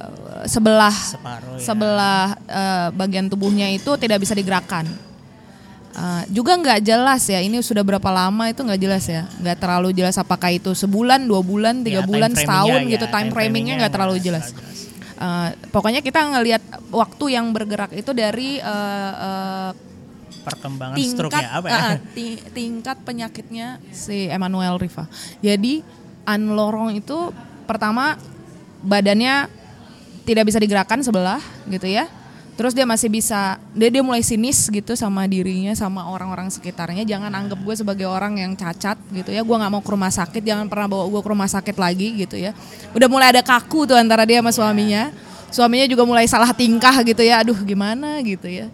sebelah 0.44 0.92
Separuh 0.92 1.56
ya. 1.56 1.60
sebelah 1.60 2.26
eh, 2.44 2.88
bagian 2.92 3.26
tubuhnya 3.26 3.68
itu 3.68 3.90
tidak 3.96 4.20
bisa 4.20 4.32
digerakkan. 4.32 4.84
Eh, 5.90 6.22
juga 6.28 6.54
nggak 6.54 6.80
jelas 6.80 7.22
ya 7.24 7.38
ini 7.38 7.60
sudah 7.60 7.80
berapa 7.80 8.10
lama 8.10 8.50
itu 8.50 8.60
nggak 8.60 8.80
jelas 8.80 9.06
ya 9.06 9.30
nggak 9.36 9.56
terlalu 9.56 9.90
jelas 9.92 10.14
apakah 10.14 10.50
itu 10.50 10.74
sebulan 10.74 11.22
dua 11.22 11.38
bulan 11.38 11.80
tiga 11.80 12.02
Ya, 12.02 12.04
bulan 12.04 12.34
setahun 12.34 12.82
ya, 12.82 12.92
gitu 12.92 13.06
time 13.06 13.14
time 13.22 13.30
framingnya 13.30 13.74
nggak 13.78 13.92
terlalu 13.92 14.18
jelas. 14.18 14.50
terlalu 14.50 14.72
Eh, 15.14 15.48
pokoknya 15.70 16.02
kita 16.02 16.18
ngelihat 16.26 16.58
waktu 16.90 17.24
yang 17.30 17.46
bergerak 17.48 17.94
itu 17.94 18.10
dari 18.10 18.58
eh, 18.58 19.12
eh, 19.16 19.70
Perkembangan 20.42 20.98
tingkat 20.98 21.14
stroke-nya 21.16 21.48
apa 21.54 21.66
ya? 21.66 21.78
ti- 22.12 22.42
tingkat 22.50 23.00
penyakitnya 23.00 23.78
si 23.88 24.26
Emmanuel 24.26 24.76
Riva. 24.76 25.06
Jadi 25.40 25.80
Anne 26.24 26.50
Lorong 26.50 26.92
itu 26.92 27.30
pertama 27.64 28.18
badannya 28.82 29.48
tidak 30.24 30.48
bisa 30.48 30.58
digerakkan 30.58 31.00
sebelah 31.00 31.40
gitu 31.66 31.86
ya. 31.86 32.08
Terus 32.54 32.70
dia 32.70 32.86
masih 32.86 33.10
bisa 33.10 33.58
dia 33.74 33.90
dia 33.90 33.98
mulai 33.98 34.22
sinis 34.22 34.70
gitu 34.70 34.94
sama 34.94 35.26
dirinya 35.26 35.74
sama 35.74 36.06
orang-orang 36.06 36.46
sekitarnya. 36.48 37.02
Jangan 37.02 37.26
anggap 37.28 37.58
gue 37.58 37.74
sebagai 37.74 38.06
orang 38.06 38.38
yang 38.38 38.54
cacat 38.54 38.94
gitu 39.10 39.34
ya. 39.34 39.42
Gue 39.42 39.56
nggak 39.58 39.72
mau 39.74 39.82
ke 39.82 39.90
rumah 39.90 40.08
sakit, 40.08 40.38
jangan 40.38 40.70
pernah 40.70 40.86
bawa 40.86 41.04
gue 41.10 41.18
ke 41.18 41.30
rumah 41.34 41.50
sakit 41.50 41.74
lagi 41.74 42.14
gitu 42.14 42.38
ya. 42.38 42.54
Udah 42.94 43.10
mulai 43.10 43.34
ada 43.34 43.42
kaku 43.42 43.90
tuh 43.90 43.98
antara 43.98 44.22
dia 44.22 44.38
sama 44.38 44.54
suaminya. 44.54 45.10
Suaminya 45.50 45.86
juga 45.86 46.06
mulai 46.06 46.30
salah 46.30 46.54
tingkah 46.54 46.94
gitu 47.02 47.26
ya. 47.26 47.42
Aduh 47.42 47.58
gimana 47.58 48.22
gitu 48.22 48.46
ya. 48.46 48.70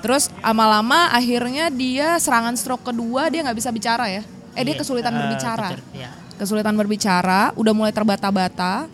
Terus 0.00 0.32
lama-lama 0.40 1.12
akhirnya 1.12 1.68
dia 1.68 2.16
serangan 2.16 2.56
stroke 2.56 2.88
kedua 2.88 3.28
dia 3.28 3.44
nggak 3.44 3.58
bisa 3.60 3.68
bicara 3.68 4.08
ya. 4.08 4.24
Eh 4.56 4.64
dia 4.64 4.72
Iya, 4.72 4.80
kesulitan 4.80 5.12
eh, 5.12 5.18
berbicara. 5.20 5.68
kecer- 5.76 5.84
ya. 5.92 6.10
Kesulitan 6.38 6.72
berbicara, 6.72 7.52
udah 7.58 7.72
mulai 7.76 7.92
terbata-bata. 7.92 8.88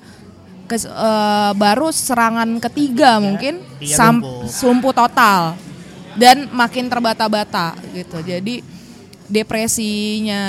Kes- 0.64 0.88
eh, 0.88 1.52
baru 1.54 1.88
serangan 1.88 2.48
ketiga 2.58 3.20
mungkin 3.20 3.60
dia 3.76 3.94
sam- 3.94 4.24
lumpuh. 4.24 4.96
total 4.96 5.54
dan 6.16 6.48
makin 6.50 6.88
terbata-bata 6.88 7.76
gitu. 7.92 8.18
Jadi 8.18 8.64
depresinya 9.28 10.42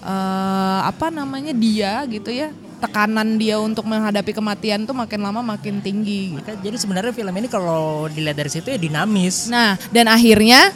eh, 0.00 0.80
apa 0.82 1.10
namanya 1.10 1.50
dia 1.50 2.02
gitu 2.06 2.30
ya 2.30 2.48
tekanan 2.80 3.36
dia 3.36 3.60
untuk 3.60 3.84
menghadapi 3.84 4.32
kematian 4.32 4.88
tuh 4.88 4.96
makin 4.96 5.20
lama 5.20 5.44
makin 5.44 5.84
tinggi. 5.84 6.32
gitu. 6.32 6.40
Maka 6.40 6.56
jadi 6.56 6.76
sebenarnya 6.80 7.12
film 7.12 7.34
ini 7.36 7.48
kalau 7.48 8.08
dilihat 8.08 8.38
dari 8.38 8.48
situ 8.48 8.72
ya 8.72 8.80
dinamis. 8.80 9.52
Nah, 9.52 9.76
dan 9.92 10.08
akhirnya 10.08 10.72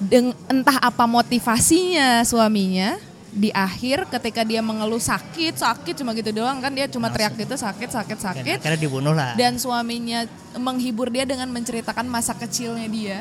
deng- 0.00 0.34
entah 0.50 0.82
apa 0.82 1.06
motivasinya 1.06 2.26
suaminya 2.26 2.98
di 3.38 3.54
akhir 3.54 4.10
ketika 4.10 4.42
dia 4.42 4.58
mengeluh 4.58 4.98
sakit, 4.98 5.54
sakit 5.54 6.02
cuma 6.02 6.10
gitu 6.10 6.34
doang 6.34 6.58
kan 6.58 6.74
dia 6.74 6.90
cuma 6.90 7.06
teriak 7.06 7.38
gitu 7.38 7.54
sakit, 7.54 7.86
sakit, 7.86 8.18
Dan 8.18 8.26
sakit. 8.34 8.56
akhirnya 8.58 8.80
dibunuh 8.82 9.14
lah. 9.14 9.38
Dan 9.38 9.62
suaminya 9.62 10.26
menghibur 10.58 11.06
dia 11.06 11.22
dengan 11.22 11.46
menceritakan 11.54 12.10
masa 12.10 12.34
kecilnya 12.34 12.90
dia. 12.90 13.18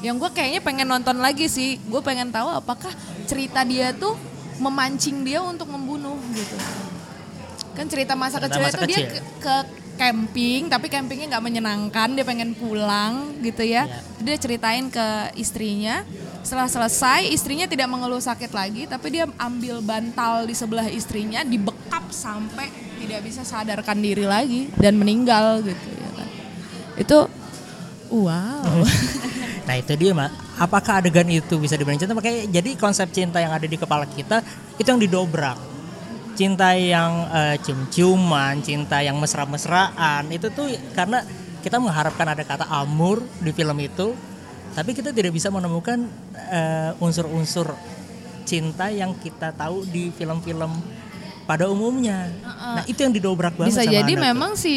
Yang 0.00 0.16
gue 0.24 0.30
kayaknya 0.32 0.60
pengen 0.64 0.88
nonton 0.88 1.20
lagi 1.20 1.44
sih. 1.44 1.76
Gue 1.92 2.00
pengen 2.00 2.32
tahu 2.32 2.48
apakah 2.48 2.88
cerita 3.28 3.68
dia 3.68 3.92
tuh 3.92 4.16
memancing 4.56 5.20
dia 5.28 5.44
untuk 5.44 5.68
membunuh 5.68 6.16
gitu. 6.32 6.56
Kan 7.76 7.84
cerita 7.86 8.16
masa 8.16 8.40
Cerita 8.40 8.48
kecilnya 8.48 8.72
masa 8.72 8.86
dia 8.88 8.96
kecil. 8.96 9.08
ke, 9.12 9.20
ke 9.44 9.54
camping, 9.98 10.70
tapi 10.70 10.86
campingnya 10.88 11.36
nggak 11.36 11.44
menyenangkan. 11.44 12.08
Dia 12.16 12.24
pengen 12.24 12.56
pulang 12.56 13.36
gitu 13.44 13.60
ya. 13.60 13.84
Iya. 13.84 13.98
Dia 14.24 14.36
ceritain 14.40 14.86
ke 14.88 15.36
istrinya. 15.36 16.00
Setelah 16.48 16.64
selesai, 16.64 17.28
istrinya 17.28 17.68
tidak 17.68 17.92
mengeluh 17.92 18.24
sakit 18.24 18.48
lagi, 18.56 18.88
tapi 18.88 19.12
dia 19.12 19.28
ambil 19.36 19.84
bantal 19.84 20.48
di 20.48 20.56
sebelah 20.56 20.88
istrinya, 20.88 21.44
dibekap 21.44 22.08
sampai 22.08 22.72
tidak 23.04 23.20
bisa 23.20 23.44
sadarkan 23.44 24.00
diri 24.00 24.24
lagi 24.24 24.72
dan 24.80 24.96
meninggal 24.96 25.60
gitu 25.60 25.88
ya 25.92 26.10
kan. 26.16 26.28
Itu 26.96 27.18
wow. 28.08 28.80
Nah 29.68 29.76
itu 29.76 29.92
dia 30.00 30.16
mak. 30.16 30.32
Apakah 30.56 31.04
adegan 31.04 31.28
itu 31.28 31.60
bisa 31.60 31.76
dibilang 31.76 32.00
cinta? 32.00 32.16
Makanya 32.16 32.48
jadi 32.48 32.80
konsep 32.80 33.12
cinta 33.12 33.44
yang 33.44 33.52
ada 33.52 33.68
di 33.68 33.76
kepala 33.76 34.08
kita 34.08 34.40
itu 34.80 34.88
yang 34.88 34.96
didobrak. 34.96 35.60
Cinta 36.32 36.72
yang 36.72 37.28
eh, 37.28 37.60
cium-ciuman, 37.60 38.64
cinta 38.64 39.04
yang 39.04 39.20
mesra-mesraan 39.20 40.32
itu 40.32 40.48
tuh 40.48 40.72
karena 40.96 41.20
kita 41.60 41.76
mengharapkan 41.76 42.24
ada 42.24 42.40
kata 42.40 42.64
amur 42.72 43.20
di 43.44 43.52
film 43.52 43.76
itu, 43.84 44.16
tapi 44.72 44.90
kita 44.92 45.10
tidak 45.10 45.32
bisa 45.32 45.48
menemukan 45.48 46.08
eh, 46.34 46.90
unsur-unsur 46.98 47.72
cinta 48.42 48.88
yang 48.88 49.12
kita 49.14 49.52
tahu 49.52 49.84
di 49.84 50.08
film-film 50.08 50.72
pada 51.44 51.68
umumnya. 51.68 52.28
Nah 52.44 52.84
itu 52.84 53.00
yang 53.00 53.12
didobrak 53.12 53.56
banget 53.56 53.72
Bisa 53.72 53.84
sama 53.84 53.92
jadi 53.92 54.12
Anda 54.12 54.20
tuh. 54.20 54.26
memang 54.32 54.50
si 54.52 54.74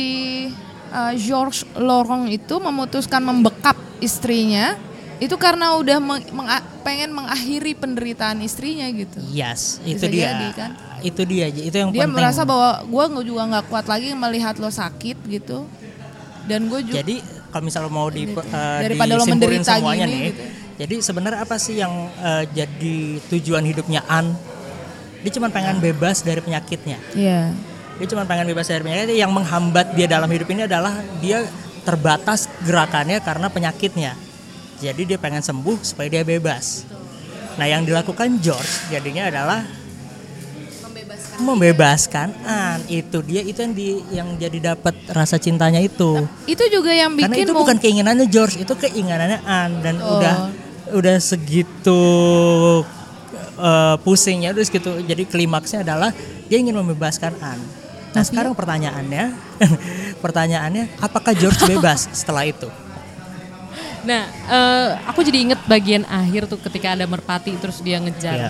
uh, 0.91 1.13
George 1.15 1.67
Lorong 1.75 2.27
itu 2.27 2.55
memutuskan 2.59 3.19
membekap 3.19 3.75
istrinya 3.99 4.75
itu 5.19 5.35
karena 5.37 5.75
udah 5.77 5.99
meng- 6.01 6.31
menga- 6.33 6.65
pengen 6.81 7.13
mengakhiri 7.13 7.77
penderitaan 7.77 8.41
istrinya 8.41 8.89
gitu. 8.89 9.21
Yes, 9.29 9.77
itu 9.85 10.01
Bisa 10.01 10.07
dia. 10.09 10.23
jadi, 10.33 10.47
kan? 10.57 10.71
Itu 11.05 11.21
dia, 11.29 11.45
itu 11.47 11.75
yang 11.77 11.91
Dia 11.93 12.07
penting. 12.09 12.15
merasa 12.17 12.41
bahwa 12.41 12.81
gue 12.81 13.23
juga 13.23 13.41
nggak 13.45 13.65
kuat 13.69 13.85
lagi 13.85 14.17
melihat 14.17 14.57
lo 14.57 14.67
sakit 14.67 15.17
gitu. 15.29 15.69
Dan 16.49 16.65
gue 16.67 16.81
juga 16.81 17.05
Jadi 17.05 17.21
kalau 17.51 17.63
misalnya 17.67 17.91
mau 17.91 18.07
di, 18.07 18.31
eh, 18.31 18.79
Daripada 18.87 19.19
lo 19.19 19.27
disimpulin 19.27 19.59
menderita 19.59 19.71
semuanya 19.77 20.05
gini, 20.07 20.15
nih. 20.15 20.23
gitu. 20.31 20.43
Jadi 20.81 20.95
sebenarnya 21.03 21.39
apa 21.43 21.55
sih 21.59 21.75
yang 21.77 21.93
eh, 22.17 22.43
jadi 22.55 22.95
tujuan 23.27 23.63
hidupnya 23.67 24.01
An? 24.07 24.33
Dia 25.21 25.31
cuma 25.37 25.53
pengen 25.53 25.77
bebas 25.77 26.25
dari 26.25 26.41
penyakitnya. 26.41 26.97
Iya. 27.13 27.53
Dia 28.01 28.07
cuma 28.09 28.25
pengen 28.25 28.49
bebas 28.49 28.65
dari 28.65 28.81
penyakitnya. 28.81 29.13
Yang 29.13 29.31
menghambat 29.35 29.93
dia 29.93 30.07
dalam 30.09 30.31
hidup 30.31 30.47
ini 30.49 30.65
adalah 30.65 30.97
dia 31.21 31.45
terbatas 31.85 32.49
gerakannya 32.65 33.21
karena 33.21 33.51
penyakitnya. 33.51 34.17
Jadi 34.81 35.13
dia 35.13 35.17
pengen 35.21 35.45
sembuh 35.45 35.85
supaya 35.85 36.09
dia 36.09 36.25
bebas. 36.25 36.89
Nah 37.59 37.69
yang 37.69 37.85
dilakukan 37.85 38.41
George 38.41 38.89
jadinya 38.89 39.29
adalah 39.29 39.61
membebaskan 41.43 42.27
An. 42.41 42.79
Itu 42.85 43.21
dia 43.21 43.41
itu 43.41 43.57
yang 43.57 43.73
di 43.73 43.87
yang 44.09 44.27
jadi 44.35 44.73
dapat 44.73 44.93
rasa 45.07 45.35
cintanya 45.35 45.77
itu. 45.77 46.23
Itu 46.45 46.63
juga 46.67 46.89
yang 46.89 47.13
Karena 47.13 47.29
bikin 47.29 47.43
itu 47.43 47.51
mung- 47.51 47.61
bukan 47.63 47.77
keinginannya 47.77 48.25
George, 48.25 48.57
itu 48.57 48.71
keinginannya 48.71 49.41
Anne 49.41 49.75
dan 49.79 49.95
Oh. 49.97 50.15
udah 50.15 50.35
udah 50.91 51.15
segitu 51.17 52.01
eh, 53.57 53.95
pusingnya 53.99 54.51
terus 54.51 54.67
gitu. 54.67 54.97
Jadi 54.99 55.23
klimaksnya 55.23 55.81
adalah 55.81 56.09
dia 56.45 56.57
ingin 56.57 56.73
membebaskan 56.73 57.37
Anne. 57.37 57.65
Nah, 58.11 58.21
sekarang 58.21 58.51
pertanyaannya 58.51 59.31
pertanyaannya 60.23 60.99
apakah 60.99 61.31
George 61.31 61.63
bebas 61.63 62.09
setelah 62.19 62.43
itu? 62.43 62.67
Nah, 64.01 64.25
eh, 64.27 64.89
aku 65.05 65.21
jadi 65.21 65.37
inget 65.45 65.61
bagian 65.63 66.03
akhir 66.03 66.49
tuh 66.49 66.57
ketika 66.59 66.97
ada 66.97 67.05
merpati 67.05 67.53
terus 67.55 67.79
dia 67.79 68.01
ngejar. 68.01 68.35
Iya. 68.35 68.49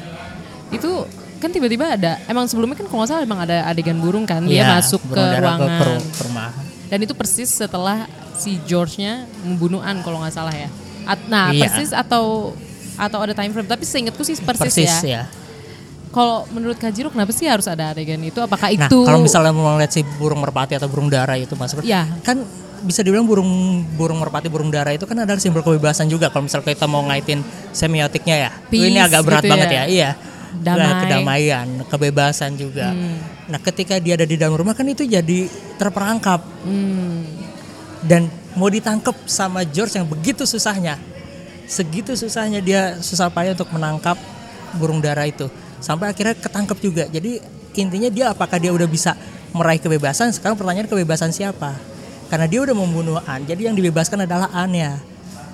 Itu 0.71 1.04
kan 1.41 1.49
tiba-tiba 1.49 1.86
ada, 1.89 2.21
emang 2.25 2.45
sebelumnya 2.45 2.77
kan 2.77 2.86
kalau 2.86 3.01
nggak 3.01 3.10
salah 3.10 3.23
emang 3.25 3.41
ada 3.41 3.65
adegan 3.65 3.97
burung 3.97 4.23
kan, 4.23 4.45
dia 4.45 4.62
Iya, 4.62 4.77
masuk 4.77 5.01
ke 5.10 5.17
ruangan. 5.17 5.82
ke. 5.82 5.93
Dan 6.88 6.99
itu 7.01 7.13
persis 7.17 7.49
setelah 7.49 8.06
si 8.38 8.62
George-nya 8.63 9.25
membunuh 9.41 9.82
Anne 9.82 10.01
kalau 10.01 10.21
nggak 10.21 10.32
salah 10.32 10.54
ya. 10.54 10.69
At- 11.04 11.25
nah, 11.25 11.49
Iya. 11.49 11.65
persis 11.65 11.89
atau 11.89 12.54
atau 12.93 13.17
ada 13.17 13.34
time 13.34 13.49
frame, 13.49 13.65
tapi 13.65 13.82
seingatku 13.82 14.21
sih 14.21 14.38
persis, 14.38 14.62
Persis 14.77 14.93
ya. 15.01 15.01
ya. 15.01 15.23
Kalau 16.12 16.43
menurut 16.51 16.75
Kak 16.75 16.91
Jiro 16.91 17.08
kenapa 17.08 17.32
sih 17.32 17.47
harus 17.47 17.65
ada 17.65 17.95
adegan 17.95 18.19
itu? 18.19 18.36
Apakah 18.38 18.67
Nah, 18.67 18.86
itu 18.86 18.97
kalau 19.01 19.23
misalnya 19.23 19.56
mau 19.56 19.80
lihat 19.80 19.89
si 19.89 20.04
burung 20.19 20.43
merpati 20.43 20.75
atau 20.75 20.91
burung 20.91 21.08
dara 21.08 21.39
itu 21.39 21.56
masuk 21.56 21.82
Iya. 21.82 22.04
kan 22.21 22.43
bisa 22.84 22.99
dibilang 22.99 23.23
burung 23.23 23.47
burung 23.95 24.19
merpati 24.19 24.51
burung 24.51 24.67
dara 24.67 24.91
itu 24.91 25.08
kan 25.08 25.15
adalah 25.15 25.39
simbol 25.39 25.63
kebebasan 25.63 26.10
juga 26.10 26.27
kalau 26.27 26.49
misalnya 26.49 26.67
kita 26.67 26.84
mau 26.84 27.06
ngaitin 27.08 27.39
semiotiknya 27.71 28.36
ya. 28.38 28.51
Peace 28.67 28.91
ini 28.91 28.99
agak 28.99 29.23
berat 29.23 29.39
gitu 29.39 29.54
banget 29.56 29.67
ya. 29.71 29.73
ya. 29.73 29.84
Iya. 29.88 30.10
Damai. 30.59 31.07
Kedamaian, 31.07 31.67
kebebasan 31.87 32.59
juga. 32.59 32.91
Nah, 33.47 33.59
ketika 33.63 33.95
dia 34.03 34.19
ada 34.19 34.27
di 34.27 34.35
dalam 34.35 34.59
rumah 34.59 34.75
kan 34.75 34.83
itu 34.83 35.07
jadi 35.07 35.47
terperangkap. 35.79 36.43
Hmm. 36.67 37.23
Dan 38.03 38.27
mau 38.57 38.67
ditangkap 38.67 39.15
sama 39.29 39.63
George 39.63 39.95
yang 39.95 40.07
begitu 40.09 40.43
susahnya. 40.43 40.99
Segitu 41.71 42.11
susahnya 42.19 42.59
dia 42.59 42.99
susah 42.99 43.31
payah 43.31 43.55
untuk 43.55 43.71
menangkap 43.71 44.19
burung 44.75 44.99
dara 44.99 45.23
itu. 45.23 45.47
Sampai 45.79 46.11
akhirnya 46.11 46.35
ketangkep 46.35 46.77
juga. 46.83 47.03
Jadi 47.07 47.39
intinya 47.79 48.11
dia 48.11 48.35
apakah 48.35 48.59
dia 48.59 48.75
udah 48.75 48.89
bisa 48.89 49.15
meraih 49.55 49.79
kebebasan? 49.79 50.35
Sekarang 50.35 50.59
pertanyaan 50.59 50.91
kebebasan 50.91 51.31
siapa? 51.31 51.79
Karena 52.27 52.47
dia 52.47 52.59
udah 52.63 52.75
membunuh 52.75 53.19
An. 53.23 53.47
Jadi 53.47 53.71
yang 53.71 53.75
dibebaskan 53.75 54.27
adalah 54.27 54.51
An-nya. 54.51 54.99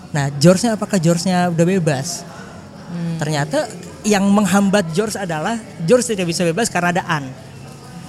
Nah, 0.10 0.33
George-nya 0.41 0.73
apakah 0.73 0.97
George-nya 0.97 1.53
udah 1.53 1.65
bebas? 1.65 2.25
Ternyata 3.17 3.67
yang 4.08 4.24
menghambat 4.32 4.96
George 4.96 5.20
adalah 5.20 5.60
George 5.84 6.08
tidak 6.08 6.32
bisa 6.32 6.48
bebas 6.48 6.72
karena 6.72 6.96
ada 6.96 7.04
An. 7.04 7.28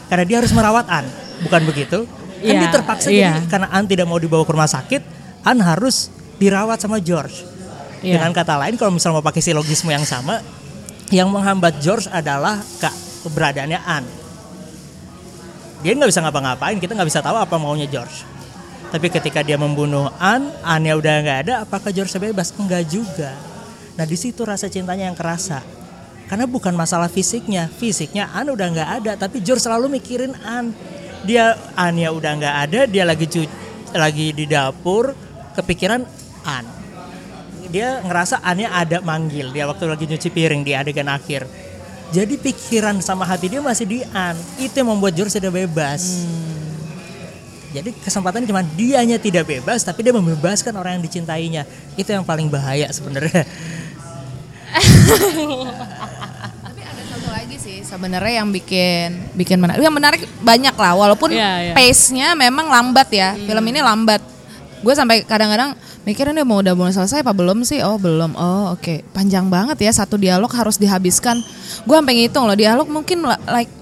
Karena 0.07 0.25
dia 0.25 0.39
harus 0.39 0.55
merawat 0.55 0.87
An, 0.87 1.05
bukan 1.43 1.63
begitu? 1.67 2.07
Kan 2.07 2.55
Iya, 2.55 2.63
dia 2.63 2.71
terpaksa 2.71 3.09
iya. 3.11 3.35
jadi 3.35 3.51
karena 3.51 3.69
An 3.75 3.85
tidak 3.91 4.07
mau 4.07 4.23
dibawa 4.23 4.47
ke 4.47 4.53
rumah 4.55 4.71
sakit, 4.71 5.03
An 5.43 5.59
harus 5.59 6.09
dirawat 6.39 6.79
sama 6.79 7.03
George. 7.03 7.43
Iya. 7.99 8.23
Dengan 8.23 8.31
kata 8.31 8.55
lain 8.55 8.79
kalau 8.79 8.95
misalnya 8.95 9.19
mau 9.19 9.27
pakai 9.27 9.43
silogisme 9.43 9.91
yang 9.91 10.07
sama, 10.07 10.39
yang 11.11 11.29
menghambat 11.33 11.81
George 11.81 12.07
adalah 12.09 12.61
kak 12.81 12.95
keberadaannya 13.27 13.81
An. 13.83 14.05
dia 15.79 15.95
nggak 15.95 16.11
bisa 16.11 16.21
ngapa-ngapain 16.27 16.75
kita 16.83 16.91
nggak 16.91 17.07
bisa 17.07 17.23
tahu 17.23 17.39
apa 17.39 17.55
maunya 17.55 17.87
George 17.87 18.27
tapi 18.91 19.07
ketika 19.15 19.47
dia 19.47 19.55
membunuh 19.55 20.11
An 20.19 20.51
Annya 20.67 20.99
udah 20.99 21.15
nggak 21.23 21.39
ada 21.47 21.55
apakah 21.63 21.95
George 21.95 22.11
bebas 22.19 22.51
enggak 22.59 22.83
juga 22.91 23.31
nah 23.95 24.03
di 24.03 24.19
situ 24.19 24.43
rasa 24.43 24.67
cintanya 24.67 25.07
yang 25.07 25.15
kerasa 25.15 25.63
karena 26.29 26.45
bukan 26.45 26.77
masalah 26.77 27.09
fisiknya. 27.09 27.67
Fisiknya 27.73 28.29
An 28.31 28.53
udah 28.53 28.69
nggak 28.69 28.91
ada 29.03 29.13
tapi 29.17 29.41
George 29.41 29.65
selalu 29.65 29.99
mikirin 29.99 30.37
An. 30.45 30.77
Dia 31.25 31.57
Anya 31.75 32.13
udah 32.15 32.33
nggak 32.39 32.57
ada 32.69 32.81
dia 32.87 33.03
lagi 33.03 33.27
cu- 33.27 33.51
lagi 33.97 34.37
di 34.37 34.45
dapur 34.45 35.17
kepikiran 35.57 36.05
An. 36.45 36.65
Dia 37.73 38.05
ngerasa 38.05 38.45
Anya 38.45 38.77
ada 38.77 39.01
manggil 39.01 39.51
dia 39.51 39.65
waktu 39.65 39.89
lagi 39.89 40.05
nyuci 40.05 40.29
piring 40.29 40.63
di 40.63 40.77
adegan 40.77 41.09
akhir. 41.09 41.49
Jadi 42.09 42.41
pikiran 42.41 43.01
sama 43.05 43.25
hati 43.29 43.49
dia 43.49 43.61
masih 43.65 43.85
di 43.89 43.99
An. 44.13 44.37
Itu 44.61 44.85
yang 44.85 44.93
membuat 44.93 45.17
George 45.17 45.33
tidak 45.33 45.65
bebas. 45.65 46.29
Jadi 47.69 47.93
kesempatan 48.01 48.49
cuma 48.49 48.65
dianya 48.65 49.21
tidak 49.21 49.45
bebas 49.45 49.85
tapi 49.85 50.01
dia 50.01 50.13
membebaskan 50.13 50.73
orang 50.77 51.01
yang 51.01 51.05
dicintainya. 51.05 51.69
Itu 51.97 52.09
yang 52.13 52.25
paling 52.25 52.49
bahaya 52.49 52.89
sebenarnya 52.93 53.45
satu 57.09 57.29
lagi 57.29 57.57
sih 57.57 57.77
sebenarnya 57.81 58.41
yang 58.41 58.49
bikin 58.49 59.09
bikin 59.33 59.59
menarik. 59.59 59.81
Yang 59.81 59.95
menarik 59.95 60.23
banyak 60.41 60.75
lah 60.75 60.93
walaupun 60.95 61.31
Iya, 61.31 61.51
iya. 61.63 61.73
pace-nya 61.73 62.33
memang 62.35 62.69
lambat 62.69 63.09
ya. 63.11 63.35
Film 63.35 63.65
ini 63.65 63.81
lambat. 63.81 64.21
Gue 64.79 64.95
sampai 64.95 65.23
kadang-kadang 65.23 65.75
mikirin 66.03 66.33
dia 66.33 66.47
mau 66.47 66.63
udah 66.63 66.73
mau 66.73 66.87
selesai 66.87 67.21
apa 67.21 67.33
belum 67.33 67.67
sih? 67.67 67.83
Oh, 67.83 67.99
belum. 67.99 68.33
Oh, 68.35 68.73
oke. 68.73 69.03
Panjang 69.11 69.49
banget 69.49 69.81
ya 69.81 69.91
satu 69.91 70.15
dialog 70.15 70.49
harus 70.49 70.77
dihabiskan. 70.77 71.41
Gue 71.83 71.97
sampai 71.97 72.15
ngitung 72.17 72.47
loh 72.47 72.55
dialog 72.55 72.87
mungkin 72.87 73.27
like 73.49 73.73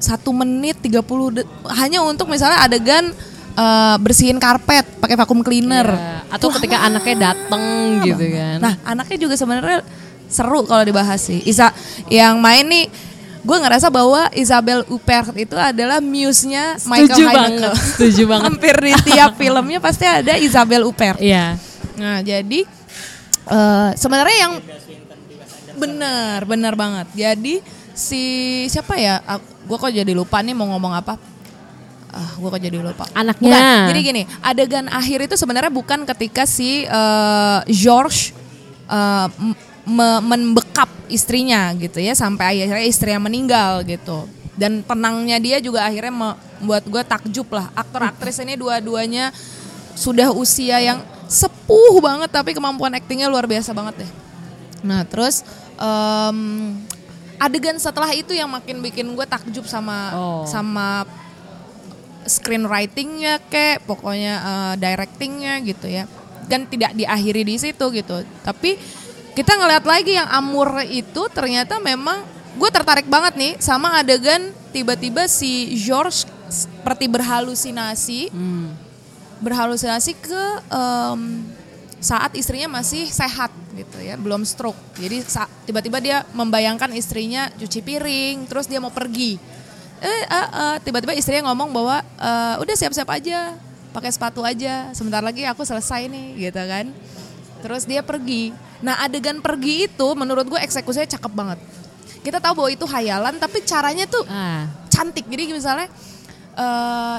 satu 0.00 0.32
menit 0.32 0.80
30 0.80 1.04
de- 1.30 1.48
hanya 1.76 2.00
untuk 2.00 2.32
misalnya 2.32 2.64
adegan 2.64 3.12
eh, 3.52 3.96
bersihin 4.00 4.40
karpet 4.40 4.88
pakai 4.96 5.18
vacuum 5.18 5.44
cleaner. 5.44 5.84
Ya, 5.84 6.24
atau 6.30 6.48
ketika 6.56 6.80
anaknya 6.80 7.34
dateng 7.34 7.62
gitu 8.06 8.24
kan. 8.32 8.56
Nah, 8.62 8.74
anaknya 8.80 9.18
juga 9.20 9.34
sebenarnya 9.36 9.84
seru 10.30 10.62
kalau 10.64 10.80
dibahas 10.80 11.20
sih. 11.20 11.42
Isa 11.42 11.74
yang 12.06 12.38
main 12.38 12.64
nih 12.64 12.86
gue 13.40 13.56
ngerasa 13.56 13.88
bahwa 13.88 14.28
Isabel 14.30 14.84
Huppert 14.84 15.32
itu 15.34 15.56
adalah 15.56 15.96
muse-nya 15.98 16.76
Michael 16.84 17.08
Setuju 17.08 17.24
Haneke. 17.24 17.36
banget, 17.40 17.72
setuju 17.96 18.22
banget. 18.28 18.44
Hampir 18.52 18.74
di 18.78 18.92
tiap 19.02 19.32
filmnya 19.34 19.78
pasti 19.80 20.04
ada 20.04 20.36
Isabel 20.36 20.84
Huppert. 20.84 21.16
Iya. 21.18 21.56
Nah, 21.96 22.20
jadi 22.20 22.60
eh, 23.46 23.90
sebenarnya 23.96 24.36
yang 24.38 24.52
benar, 25.74 26.44
benar 26.44 26.74
banget. 26.76 27.06
Jadi 27.12 27.64
si 27.92 28.22
siapa 28.68 28.96
ya? 28.96 29.20
Gue 29.64 29.76
kok 29.76 29.88
jadi 29.88 30.12
lupa 30.12 30.40
nih 30.40 30.52
mau 30.52 30.68
ngomong 30.68 30.92
apa? 30.92 31.16
Ah, 32.10 32.30
gue 32.36 32.48
kok 32.50 32.60
jadi 32.60 32.76
lupa. 32.76 33.06
Anaknya. 33.14 33.54
Bukan. 33.54 33.86
Jadi 33.88 34.00
gini, 34.02 34.22
adegan 34.42 34.86
akhir 34.90 35.30
itu 35.30 35.34
sebenarnya 35.38 35.70
bukan 35.70 36.04
ketika 36.04 36.44
si 36.44 36.84
eh, 36.84 37.58
George 37.70 38.34
m- 39.32 39.56
me- 39.90 40.22
membekap 40.22 40.86
istrinya 41.10 41.74
gitu 41.74 41.98
ya 41.98 42.14
sampai 42.14 42.62
akhirnya 42.62 42.86
istrinya 42.86 43.26
meninggal 43.26 43.82
gitu. 43.82 44.30
Dan 44.54 44.86
tenangnya 44.86 45.40
dia 45.40 45.56
juga 45.58 45.82
akhirnya 45.82 46.12
membuat 46.14 46.84
gue 46.86 47.02
takjub 47.02 47.48
lah. 47.50 47.72
Aktor-aktris 47.74 48.38
ini 48.38 48.54
dua-duanya 48.54 49.34
sudah 49.98 50.30
usia 50.30 50.78
yang 50.78 51.02
sepuh 51.26 51.98
banget 51.98 52.30
tapi 52.30 52.54
kemampuan 52.54 52.94
aktingnya 52.94 53.26
luar 53.26 53.50
biasa 53.50 53.74
banget 53.74 54.06
deh. 54.06 54.10
Nah 54.86 55.02
terus 55.04 55.42
em, 55.74 56.38
adegan 57.36 57.76
setelah 57.76 58.10
itu 58.12 58.30
yang 58.30 58.48
makin 58.48 58.78
bikin 58.78 59.08
gue 59.10 59.26
takjub 59.26 59.64
sama 59.64 60.12
Oh. 60.12 60.44
sama 60.44 61.08
screenwritingnya 62.20 63.40
kek 63.48 63.82
pokoknya 63.88 64.34
eh, 64.38 64.74
directingnya 64.76 65.56
gitu 65.64 65.88
ya 65.88 66.04
dan 66.46 66.66
tidak 66.66 66.92
diakhiri 66.92 67.42
di 67.46 67.56
situ 67.56 67.84
gitu 67.94 68.22
tapi 68.44 68.76
kita 69.34 69.52
ngeliat 69.56 69.84
lagi 69.86 70.18
yang 70.18 70.28
Amur 70.28 70.82
itu 70.86 71.22
ternyata 71.30 71.78
memang 71.78 72.22
gue 72.58 72.70
tertarik 72.70 73.06
banget 73.06 73.34
nih 73.38 73.52
sama 73.62 73.96
adegan 73.96 74.50
tiba-tiba 74.74 75.26
si 75.30 75.74
George 75.78 76.26
seperti 76.50 77.06
berhalusinasi. 77.06 78.34
Berhalusinasi 79.40 80.12
ke 80.20 80.44
em, 80.68 81.46
saat 82.00 82.32
istrinya 82.36 82.80
masih 82.80 83.08
sehat 83.08 83.48
gitu 83.72 83.96
ya 84.02 84.18
belum 84.18 84.44
stroke. 84.44 84.76
Jadi 84.98 85.24
tiba-tiba 85.64 85.98
dia 86.02 86.18
membayangkan 86.34 86.90
istrinya 86.92 87.48
cuci 87.56 87.80
piring 87.80 88.50
terus 88.50 88.66
dia 88.66 88.82
mau 88.82 88.92
pergi. 88.92 89.38
Eh 90.00 90.22
eh, 90.28 90.48
eh, 90.48 90.76
tiba-tiba 90.84 91.16
istrinya 91.16 91.48
ngomong 91.52 91.70
bahwa 91.72 92.02
eh, 92.02 92.54
udah 92.60 92.74
siap-siap 92.76 93.08
aja 93.08 93.54
pakai 93.90 94.10
sepatu 94.14 94.46
aja 94.46 94.94
sebentar 94.94 95.18
lagi 95.18 95.42
aku 95.46 95.66
selesai 95.66 96.06
nih 96.06 96.46
gitu 96.46 96.62
kan 96.62 96.94
terus 97.60 97.84
dia 97.84 98.00
pergi 98.00 98.50
nah 98.80 98.98
adegan 98.98 99.38
pergi 99.38 99.86
itu 99.86 100.08
menurut 100.12 100.44
gue 100.46 100.58
eksekusinya 100.58 101.06
cakep 101.06 101.30
banget 101.30 101.60
kita 102.20 102.36
tahu 102.36 102.52
bahwa 102.58 102.70
itu 102.70 102.84
hayalan 102.84 103.34
tapi 103.36 103.60
caranya 103.62 104.04
tuh 104.04 104.24
Ah. 104.24 104.68
cantik. 104.88 105.24
Jadi 105.24 105.48
misalnya 105.48 105.88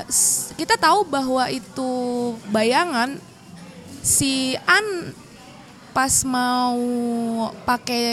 s- 0.05 0.53
kita 0.53 0.77
tahu 0.77 1.01
bahwa 1.03 1.49
itu 1.49 1.89
bayangan 2.47 3.17
si 3.99 4.53
An 4.61 5.09
pas 5.89 6.21
mau 6.21 6.77
pakai 7.63 8.05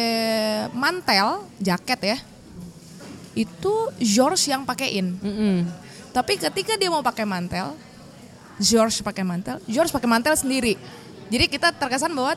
mantel 0.73 1.45
jaket 1.59 2.01
ya 2.07 2.19
itu 3.37 3.73
George 3.99 4.49
yang 4.49 4.65
pakein. 4.65 5.15
Mm-mm. 5.15 5.69
Tapi 6.11 6.35
ketika 6.35 6.75
dia 6.75 6.89
mau 6.89 7.05
pakai 7.05 7.23
mantel, 7.23 7.77
George 8.59 8.99
pakai 8.99 9.23
mantel, 9.23 9.63
George 9.65 9.93
pakai 9.93 10.09
mantel 10.09 10.35
sendiri. 10.35 10.75
Jadi 11.29 11.45
kita 11.49 11.73
terkesan 11.77 12.13
bahwa 12.17 12.37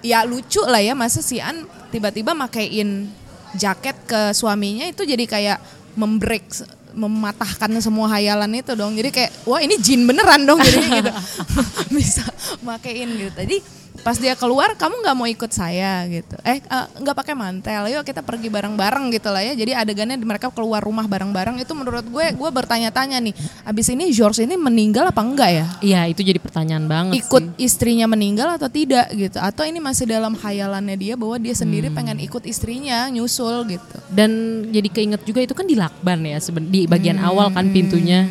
ya 0.00 0.24
lucu 0.24 0.62
lah 0.64 0.80
ya 0.80 0.96
masa 0.96 1.20
si 1.20 1.42
An 1.42 1.66
tiba-tiba 1.92 2.32
makein 2.32 3.10
jaket 3.58 3.96
ke 4.06 4.30
suaminya 4.32 4.86
itu 4.86 5.02
jadi 5.02 5.24
kayak 5.26 5.58
membreak 5.98 6.46
mematahkan 6.94 7.70
semua 7.78 8.10
hayalan 8.10 8.62
itu 8.62 8.74
dong. 8.74 8.94
Jadi 8.98 9.10
kayak 9.14 9.30
wah 9.46 9.62
ini 9.62 9.78
jin 9.78 10.06
beneran 10.06 10.42
dong 10.42 10.58
jadinya 10.62 11.02
gitu. 11.02 11.12
Bisa 11.96 12.24
makein 12.62 13.10
gitu. 13.14 13.30
Tadi 13.34 13.56
pas 14.00 14.16
dia 14.16 14.32
keluar 14.32 14.72
kamu 14.74 15.04
nggak 15.04 15.16
mau 15.16 15.28
ikut 15.28 15.50
saya 15.52 16.04
gitu. 16.08 16.36
Eh 16.40 16.58
eh, 16.58 16.86
nggak 17.00 17.16
pakai 17.16 17.34
mantel. 17.36 17.88
Yuk 17.92 18.02
kita 18.02 18.24
pergi 18.24 18.48
bareng-bareng 18.48 19.12
gitu 19.12 19.28
lah 19.28 19.44
ya. 19.44 19.52
Jadi 19.52 19.72
adegannya 19.76 20.16
mereka 20.20 20.48
keluar 20.48 20.80
rumah 20.80 21.04
bareng-bareng 21.04 21.60
itu 21.60 21.72
menurut 21.76 22.04
gue 22.04 22.26
gue 22.32 22.50
bertanya-tanya 22.50 23.20
nih. 23.20 23.34
Abis 23.64 23.92
ini 23.92 24.08
George 24.10 24.42
ini 24.42 24.56
meninggal 24.56 25.12
apa 25.12 25.20
enggak 25.20 25.50
ya? 25.52 25.66
Iya 25.84 26.00
itu 26.08 26.24
jadi 26.24 26.40
pertanyaan 26.40 26.88
banget 26.88 27.20
ikut 27.20 27.44
sih. 27.56 27.68
istrinya 27.68 28.08
meninggal 28.08 28.56
atau 28.56 28.72
tidak 28.72 29.12
gitu 29.12 29.36
atau 29.36 29.62
ini 29.68 29.78
masih 29.78 30.08
dalam 30.08 30.32
khayalannya 30.32 30.96
dia 30.96 31.14
bahwa 31.14 31.36
dia 31.36 31.52
sendiri 31.52 31.92
Hmm. 31.92 31.96
pengen 31.96 32.18
ikut 32.20 32.44
istrinya 32.46 33.10
nyusul 33.10 33.66
gitu 33.68 33.96
Dan 34.08 34.30
jadi 34.70 34.88
keinget 34.88 35.22
juga 35.26 35.40
itu 35.44 35.52
kan 35.52 35.66
di 35.68 35.76
lakban 35.76 36.24
ya 36.24 36.40
di 36.66 36.86
bagian 36.88 37.18
Hmm. 37.20 37.28
awal 37.28 37.46
kan 37.52 37.68
pintunya. 37.70 38.24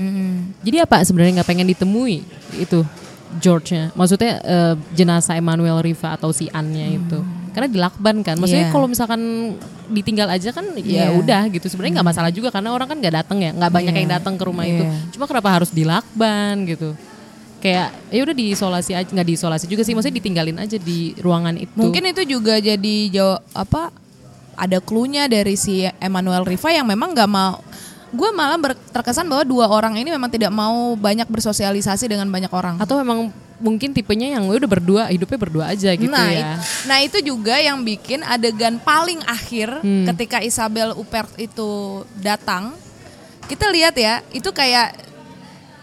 Jadi 0.59 0.77
apa 0.83 0.99
sebenarnya 1.05 1.39
nggak 1.39 1.49
pengen 1.49 1.67
ditemui 1.71 2.19
itu 2.59 2.83
George-nya? 3.37 3.93
Maksudnya 3.93 4.41
eh, 4.41 4.73
jenazah 4.91 5.37
Emmanuel 5.37 5.79
Riva 5.79 6.17
atau 6.17 6.33
si 6.33 6.49
Annya 6.49 6.89
itu. 6.89 7.21
Karena 7.49 7.65
di 7.65 7.77
lakban 7.77 8.21
kan. 8.21 8.37
Maksudnya 8.37 8.69
Iya. 8.69 8.73
kalau 8.73 8.85
misalkan 8.85 9.21
ditinggal 9.89 10.29
aja 10.29 10.49
kan 10.49 10.65
ya 10.77 11.09
Iya. 11.09 11.17
udah 11.17 11.41
gitu. 11.49 11.65
Sebenarnya 11.65 12.01
nggak 12.01 12.09
masalah 12.09 12.29
juga 12.29 12.49
karena 12.49 12.69
orang 12.69 12.87
kan 12.87 12.97
nggak 12.97 13.15
datang 13.15 13.37
ya, 13.41 13.51
nggak 13.53 13.71
banyak 13.71 13.93
Iya. 13.93 13.99
yang 14.01 14.09
datang 14.17 14.33
ke 14.37 14.43
rumah 14.45 14.65
itu. 14.65 14.81
Iya. 14.81 15.13
Cuma 15.13 15.25
kenapa 15.25 15.49
harus 15.49 15.69
di 15.69 15.81
lakban 15.81 16.65
gitu? 16.65 16.93
Kayak 17.59 17.91
ya 18.07 18.21
udah 18.23 18.31
diisolasi 18.33 18.91
aja 18.95 19.09
nggak 19.11 19.27
diisolasi 19.27 19.65
juga 19.67 19.83
sih 19.83 19.91
maksudnya 19.91 20.15
ditinggalin 20.15 20.57
aja 20.57 20.79
di 20.79 21.11
ruangan 21.19 21.59
itu. 21.59 21.75
mungkin 21.75 22.07
itu 22.07 22.23
juga 22.23 22.55
jadi 22.55 22.95
jawab 23.11 23.43
apa 23.51 23.91
ada 24.55 24.79
clue-nya 24.79 25.27
dari 25.27 25.55
si 25.55 25.83
Emmanuel 25.99 26.47
Riva 26.47 26.71
yang 26.71 26.87
memang 26.87 27.11
nggak 27.11 27.27
mau 27.27 27.59
gue 28.09 28.29
malah 28.31 28.57
ber- 28.57 28.79
terkesan 28.89 29.25
bahwa 29.25 29.45
dua 29.45 29.65
orang 29.67 29.93
ini 29.95 30.09
memang 30.09 30.27
tidak 30.27 30.49
mau 30.49 30.93
banyak 30.93 31.29
bersosialisasi 31.29 32.09
dengan 32.09 32.25
banyak 32.25 32.49
orang 32.49 32.75
atau 32.77 32.97
memang 32.97 33.29
mungkin 33.59 33.91
tipenya 33.91 34.39
yang 34.39 34.47
udah 34.47 34.65
berdua 34.65 35.03
hidupnya 35.07 35.35
berdua 35.35 35.65
aja 35.69 35.91
gitu 35.91 36.09
nah, 36.09 36.31
ya. 36.31 36.55
it- 36.55 36.87
nah 36.87 36.97
itu 37.03 37.19
juga 37.19 37.59
yang 37.59 37.83
bikin 37.83 38.23
adegan 38.23 38.79
paling 38.79 39.19
akhir 39.23 39.69
Hmm. 39.79 40.07
ketika 40.09 40.39
Isabel 40.39 40.95
Huppert 40.95 41.29
itu 41.37 42.01
datang. 42.17 42.73
Kita 43.45 43.65
lihat 43.67 43.97
ya, 43.97 44.21
itu 44.29 44.49
kayak 44.49 44.93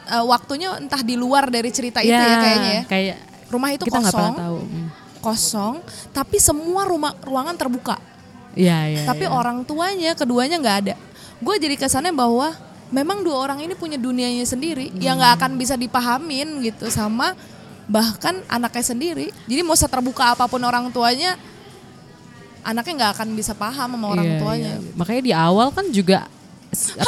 eh, 0.07 0.24
waktunya 0.24 0.70
entah 0.78 1.03
di 1.03 1.18
luar 1.18 1.51
dari 1.51 1.66
cerita 1.68 1.98
itu 1.98 2.14
ya 2.14 2.38
kayaknya 2.38 2.70
ya. 2.70 2.82
Kayak 2.86 3.16
Rumah 3.46 3.70
itu 3.74 3.84
kita 3.86 4.03
kosong, 4.03 4.34
tahu. 4.34 4.59
Hmm. 4.62 4.88
kosong, 5.18 5.74
tapi 6.11 6.36
semua 6.38 6.82
rumah 6.86 7.14
ruangan 7.22 7.55
terbuka. 7.55 7.98
Iya 8.57 8.78
iya. 8.88 9.03
tapi 9.05 9.28
iya. 9.28 9.34
orang 9.34 9.62
tuanya 9.62 10.16
keduanya 10.16 10.57
nggak 10.57 10.78
ada. 10.86 10.94
Gue 11.39 11.61
jadi 11.61 11.76
kesannya 11.76 12.12
bahwa 12.12 12.53
memang 12.89 13.20
dua 13.20 13.37
orang 13.37 13.59
ini 13.61 13.74
punya 13.74 13.99
dunianya 13.99 14.47
sendiri 14.47 14.95
yang 15.03 15.18
nggak 15.18 15.43
akan 15.43 15.59
bisa 15.59 15.74
dipahamin 15.74 16.62
gitu 16.62 16.87
sama 16.89 17.34
bahkan 17.87 18.43
anaknya 18.47 18.84
sendiri. 18.84 19.26
Jadi 19.47 19.61
mau 19.62 19.78
seterbuka 19.78 20.34
apa 20.34 20.47
pun 20.51 20.59
orang 20.62 20.91
tuanya, 20.91 21.39
anaknya 22.66 22.93
nggak 23.05 23.12
akan 23.20 23.28
bisa 23.34 23.55
paham 23.55 23.95
sama 23.95 24.07
orang 24.11 24.26
Iya, 24.26 24.39
tuanya. 24.43 24.72
iya. 24.78 24.93
Makanya 24.99 25.22
di 25.22 25.32
awal 25.34 25.68
kan 25.70 25.87
juga 25.95 26.26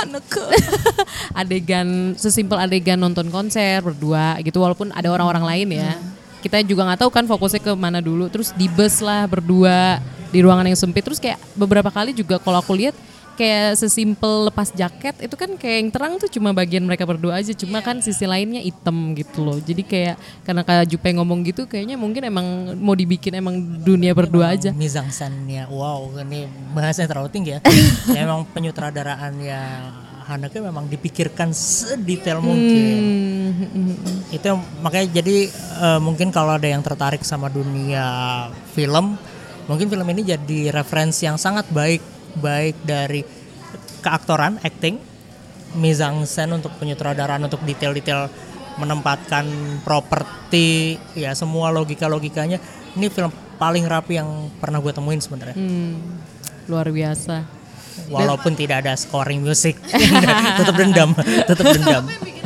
adegan 1.40 2.14
sesimpel 2.14 2.56
adegan 2.56 2.98
nonton 2.98 3.26
konser 3.28 3.82
berdua 3.82 4.38
gitu 4.40 4.62
walaupun 4.62 4.94
ada 4.94 5.08
orang-orang 5.10 5.44
lain 5.44 5.68
ya. 5.82 5.92
Kita 6.38 6.62
juga 6.62 6.86
nggak 6.86 7.02
tahu 7.02 7.10
kan 7.10 7.26
fokusnya 7.26 7.58
ke 7.58 7.72
mana 7.74 7.98
dulu. 7.98 8.30
Terus 8.30 8.54
di 8.54 8.70
bus 8.70 9.02
lah 9.02 9.26
berdua 9.26 9.98
di 10.30 10.38
ruangan 10.38 10.62
yang 10.70 10.78
sempit. 10.78 11.02
Terus 11.02 11.18
kayak 11.18 11.38
beberapa 11.58 11.90
kali 11.90 12.14
juga 12.14 12.38
kalau 12.38 12.62
aku 12.62 12.78
lihat 12.78 12.94
kayak 13.38 13.78
sesimpel 13.78 14.50
lepas 14.50 14.74
jaket 14.74 15.14
itu 15.22 15.38
kan 15.38 15.54
kayak 15.54 15.76
yang 15.78 15.90
terang 15.94 16.12
tuh 16.18 16.26
cuma 16.26 16.50
bagian 16.50 16.82
mereka 16.82 17.06
berdua 17.06 17.38
aja. 17.38 17.54
Cuma 17.54 17.78
kan 17.78 18.02
sisi 18.02 18.26
lainnya 18.26 18.58
hitam 18.58 19.14
gitu 19.14 19.46
loh. 19.46 19.62
Jadi 19.62 19.86
kayak 19.86 20.18
karena 20.42 20.66
kayak 20.66 20.90
Jupe 20.90 21.14
ngomong 21.14 21.46
gitu 21.46 21.70
kayaknya 21.70 21.94
mungkin 21.94 22.26
emang 22.26 22.74
mau 22.82 22.98
dibikin 22.98 23.38
emang 23.38 23.54
dunia 23.86 24.10
berdua 24.10 24.58
aja. 24.58 24.74
Mizangsannya, 24.74 25.70
wow 25.70 26.10
ini 26.18 26.50
bahasanya 26.74 27.14
terlalu 27.14 27.30
tinggi 27.30 27.50
ya. 27.54 27.60
ya 28.18 28.26
memang 28.26 28.42
penyutradaraannya 28.50 29.60
Haneke 30.28 30.60
memang 30.60 30.84
dipikirkan 30.92 31.56
sedetail 31.56 32.44
mungkin. 32.44 33.00
Hmm, 33.48 34.28
Itu 34.28 34.44
yang- 34.52 34.66
makanya 34.84 35.22
jadi 35.22 35.48
eh, 35.54 36.00
mungkin 36.04 36.28
kalau 36.28 36.60
ada 36.60 36.68
yang 36.68 36.84
tertarik 36.84 37.24
sama 37.24 37.48
dunia 37.48 38.04
film, 38.76 39.16
mungkin 39.64 39.88
film 39.88 40.04
ini 40.12 40.28
jadi 40.28 40.68
referensi 40.68 41.24
yang 41.24 41.40
sangat 41.40 41.64
baik 41.72 42.17
baik 42.36 42.84
dari 42.84 43.24
keaktoran, 44.04 44.60
acting, 44.60 45.00
mise-en-scène 45.76 46.56
untuk 46.56 46.72
penyutradaraan 46.76 47.44
untuk 47.44 47.60
detail-detail 47.64 48.28
menempatkan 48.78 49.44
properti, 49.82 51.00
ya 51.18 51.34
semua 51.34 51.74
logika-logikanya. 51.74 52.62
Ini 52.94 53.10
film 53.10 53.32
paling 53.58 53.84
rapi 53.84 54.20
yang 54.20 54.52
pernah 54.62 54.78
gue 54.78 54.92
temuin 54.94 55.18
sebenarnya. 55.18 55.58
hmm, 55.58 55.94
luar 56.70 56.88
biasa 56.94 57.58
Walaupun 58.06 58.54
tidak 58.54 58.86
ada 58.86 58.94
scoring 58.94 59.42
musik, 59.42 59.74
tetap 60.58 60.74
dendam, 60.78 61.10
tetap 61.18 61.66
dendam. 61.66 62.06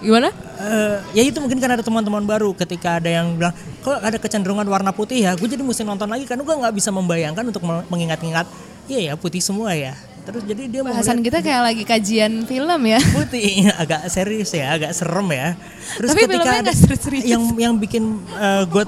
gimana? 0.00 0.28
Eh, 0.56 0.96
ya 1.12 1.22
itu 1.22 1.38
mungkin 1.38 1.56
kan 1.56 1.70
ada 1.72 1.80
teman-teman 1.80 2.24
baru 2.24 2.52
ketika 2.52 2.96
ada 2.96 3.08
yang 3.08 3.36
bilang 3.36 3.52
kok 3.80 3.96
ada 3.96 4.16
kecenderungan 4.16 4.64
warna 4.64 4.90
putih 4.90 5.24
ya? 5.24 5.32
Gue 5.36 5.46
jadi 5.46 5.60
mesti 5.60 5.84
nonton 5.84 6.08
lagi 6.08 6.24
karena 6.24 6.40
gue 6.40 6.54
nggak 6.56 6.74
bisa 6.74 6.88
membayangkan 6.90 7.44
untuk 7.44 7.62
me- 7.62 7.86
mengingat-ingat. 7.88 8.44
Iya 8.88 9.12
ya 9.12 9.14
putih 9.14 9.38
semua 9.38 9.72
ya. 9.72 9.92
Terus 10.20 10.44
jadi 10.44 10.68
dia 10.68 10.80
Bahasan 10.84 11.24
kita 11.24 11.40
kayak 11.40 11.62
lagi 11.64 11.82
kajian 11.82 12.44
film 12.44 12.80
ya. 12.84 13.00
putih 13.16 13.72
agak 13.72 14.04
serius 14.08 14.52
ya 14.52 14.76
agak 14.76 14.92
serem 14.92 15.28
ya. 15.32 15.56
Terus 15.96 16.08
Tapi 16.12 16.20
filmnya 16.28 16.60
nggak 16.60 16.76
serius-serius. 16.76 17.24
yang 17.24 17.42
yang 17.56 17.74
bikin 17.76 18.04
eh, 18.36 18.62
gue 18.68 18.84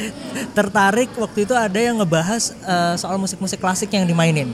tertarik 0.56 1.10
waktu 1.16 1.48
itu 1.48 1.54
ada 1.56 1.78
yang 1.78 1.96
ngebahas 1.96 2.52
eh, 2.54 2.94
soal 2.96 3.16
musik-musik 3.16 3.56
klasik 3.56 3.88
yang 3.88 4.04
dimainin. 4.04 4.52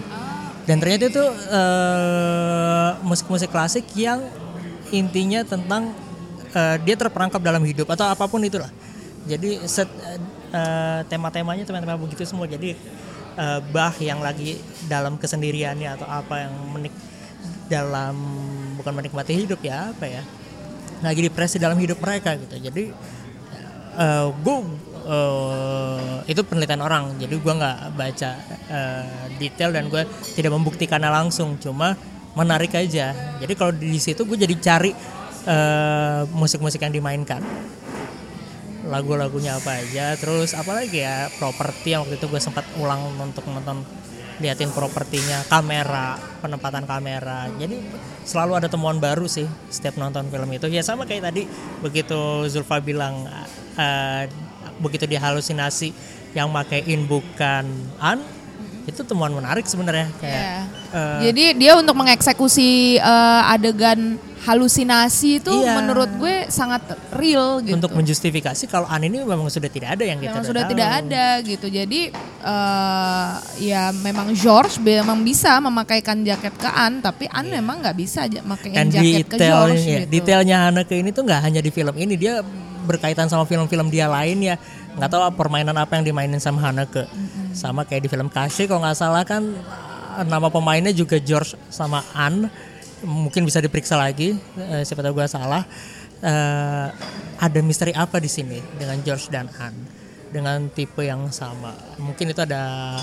Dan 0.63 0.79
ternyata 0.79 1.11
itu 1.11 1.25
eh, 1.51 2.91
musik-musik 3.03 3.51
klasik 3.51 3.83
yang 3.99 4.23
intinya 4.93 5.41
tentang 5.43 5.91
eh, 6.53 6.77
dia 6.85 6.95
terperangkap 6.95 7.41
dalam 7.41 7.65
hidup 7.65 7.89
atau 7.91 8.07
apa 8.07 8.29
pun 8.29 8.45
itulah. 8.45 8.69
Jadi 9.25 9.65
set, 9.67 9.89
eh, 10.53 11.01
tema-temanya 11.09 11.65
tema-tema 11.65 11.97
begitu 11.97 12.23
semua. 12.29 12.45
Jadi 12.45 12.77
eh, 13.37 13.61
Bach 13.73 13.97
yang 13.99 14.21
lagi 14.21 14.61
dalam 14.87 15.17
kesendiriannya 15.17 15.89
atau 15.99 16.07
apa 16.07 16.47
yang 16.47 16.55
menik 16.77 16.95
dalam 17.67 18.15
bukan 18.77 18.93
menikmati 18.93 19.33
hidup 19.33 19.65
ya 19.65 19.97
apa 19.97 20.05
ya 20.05 20.23
lagi 21.01 21.25
depresi 21.25 21.57
dalam 21.57 21.81
hidup 21.81 21.99
mereka 21.99 22.37
gitu. 22.37 22.61
Jadi 22.61 22.85
eh 23.93 24.27
gue 24.29 24.57
itu 26.31 26.41
penelitian 26.47 26.83
orang. 26.85 27.19
Jadi 27.19 27.35
gue 27.35 27.53
nggak 27.53 27.79
baca 27.99 28.31
eh, 28.71 29.27
detail 29.41 29.75
dan 29.75 29.91
gue 29.91 30.07
tidak 30.39 30.53
membuktikannya 30.55 31.11
langsung. 31.11 31.59
Cuma 31.59 31.99
menarik 32.33 32.73
aja. 32.77 33.13
Jadi 33.41 33.53
kalau 33.57 33.73
di 33.77 33.99
situ 34.01 34.25
gue 34.25 34.39
jadi 34.41 34.55
cari 34.59 34.91
eh, 35.47 36.23
musik-musik 36.33 36.81
yang 36.81 36.95
dimainkan. 36.95 37.43
Lagu-lagunya 38.83 39.57
apa 39.63 39.79
aja 39.79 40.19
terus 40.19 40.59
apalagi 40.59 41.07
ya 41.07 41.31
properti 41.39 41.95
yang 41.95 42.03
waktu 42.03 42.19
itu 42.19 42.27
gue 42.27 42.41
sempat 42.43 42.67
ulang 42.83 43.15
untuk 43.15 43.47
nonton 43.47 43.87
liatin 44.43 44.75
propertinya 44.75 45.47
kamera 45.47 46.19
penempatan 46.43 46.83
kamera. 46.83 47.47
Jadi 47.63 47.79
selalu 48.27 48.59
ada 48.59 48.69
temuan 48.69 48.99
baru 48.99 49.31
sih 49.31 49.47
setiap 49.71 50.01
nonton 50.03 50.27
film 50.33 50.51
itu. 50.51 50.67
Ya 50.67 50.83
sama 50.83 51.07
kayak 51.07 51.31
tadi 51.31 51.47
begitu 51.79 52.51
Zulfa 52.51 52.83
bilang 52.83 53.29
eh, 53.79 54.27
begitu 54.83 55.07
dia 55.07 55.23
halusinasi 55.23 55.95
yang 56.35 56.51
makein 56.51 57.07
bukan 57.07 57.69
an 58.01 58.25
itu 58.83 59.01
temuan 59.03 59.31
menarik 59.31 59.63
sebenarnya 59.63 60.11
kayak 60.19 60.35
Iya. 60.35 60.59
eh, 60.91 61.21
Jadi 61.25 61.45
dia 61.57 61.73
untuk 61.75 61.95
mengeksekusi 61.95 62.71
eh, 62.97 63.43
adegan 63.49 64.19
halusinasi 64.43 65.39
itu 65.39 65.55
Iya. 65.55 65.79
menurut 65.79 66.11
gue 66.19 66.51
sangat 66.51 66.83
real 67.15 67.63
gitu. 67.63 67.79
untuk 67.79 67.95
menjustifikasi 67.95 68.67
kalau 68.67 68.91
an 68.91 68.99
ini 69.01 69.23
memang 69.23 69.47
sudah 69.47 69.71
tidak 69.71 69.95
ada 69.95 70.03
yang 70.03 70.19
kita 70.19 70.35
Memang 70.35 70.43
udah 70.43 70.51
sudah 70.51 70.63
tahu. 70.67 70.71
tidak 70.75 70.89
ada 70.99 71.27
gitu. 71.41 71.67
Jadi 71.69 72.01
eh, 72.43 73.31
ya 73.63 73.95
memang 73.95 74.35
George 74.35 74.77
memang 74.77 75.23
bisa 75.23 75.57
memakaikan 75.59 76.21
jaket 76.23 76.55
ke 76.57 76.67
An, 76.67 76.99
tapi 76.99 77.31
An 77.31 77.47
memang 77.47 77.81
nggak 77.81 77.95
bisa 77.95 78.27
makaiin 78.43 78.91
jaket 78.91 79.27
ke 79.27 79.39
detail 79.39 79.71
George 79.71 79.79
ya, 79.81 79.99
gitu. 80.03 80.11
detailnya 80.11 80.57
Haneke 80.67 80.95
ini 80.97 81.11
tuh 81.11 81.23
nggak 81.23 81.41
hanya 81.41 81.61
di 81.63 81.71
film 81.71 81.95
ini 81.95 82.19
dia 82.19 82.43
berkaitan 82.83 83.31
sama 83.31 83.47
film-film 83.47 83.87
dia 83.89 84.11
lain 84.11 84.43
ya 84.43 84.59
nggak 84.93 85.07
tahu 85.07 85.23
permainan 85.33 85.73
apa 85.73 85.95
yang 85.95 86.05
dimainin 86.05 86.37
sama 86.37 86.59
Haneke 86.61 87.07
sama 87.53 87.85
kayak 87.87 88.05
di 88.05 88.11
film 88.11 88.29
Kasih 88.29 88.67
kalau 88.67 88.83
nggak 88.85 88.99
salah 88.99 89.23
kan 89.23 89.43
eh, 90.19 90.27
nama 90.27 90.49
pemainnya 90.49 90.93
juga 90.93 91.21
George 91.21 91.57
sama 91.73 92.03
Anne 92.13 92.49
mungkin 93.03 93.43
bisa 93.47 93.59
diperiksa 93.59 93.99
lagi 93.99 94.35
eh, 94.59 94.83
siapa 94.87 95.03
tahu 95.03 95.23
gue 95.23 95.27
salah. 95.29 95.63
Eh, 96.23 96.89
ada 97.43 97.59
misteri 97.67 97.91
apa 97.91 98.23
di 98.23 98.31
sini 98.31 98.63
dengan 98.79 99.03
George 99.03 99.27
dan 99.35 99.51
Anne 99.59 100.03
dengan 100.31 100.71
tipe 100.71 101.03
yang 101.03 101.29
sama. 101.35 101.75
Mungkin 101.99 102.33
itu 102.33 102.41
ada 102.41 102.97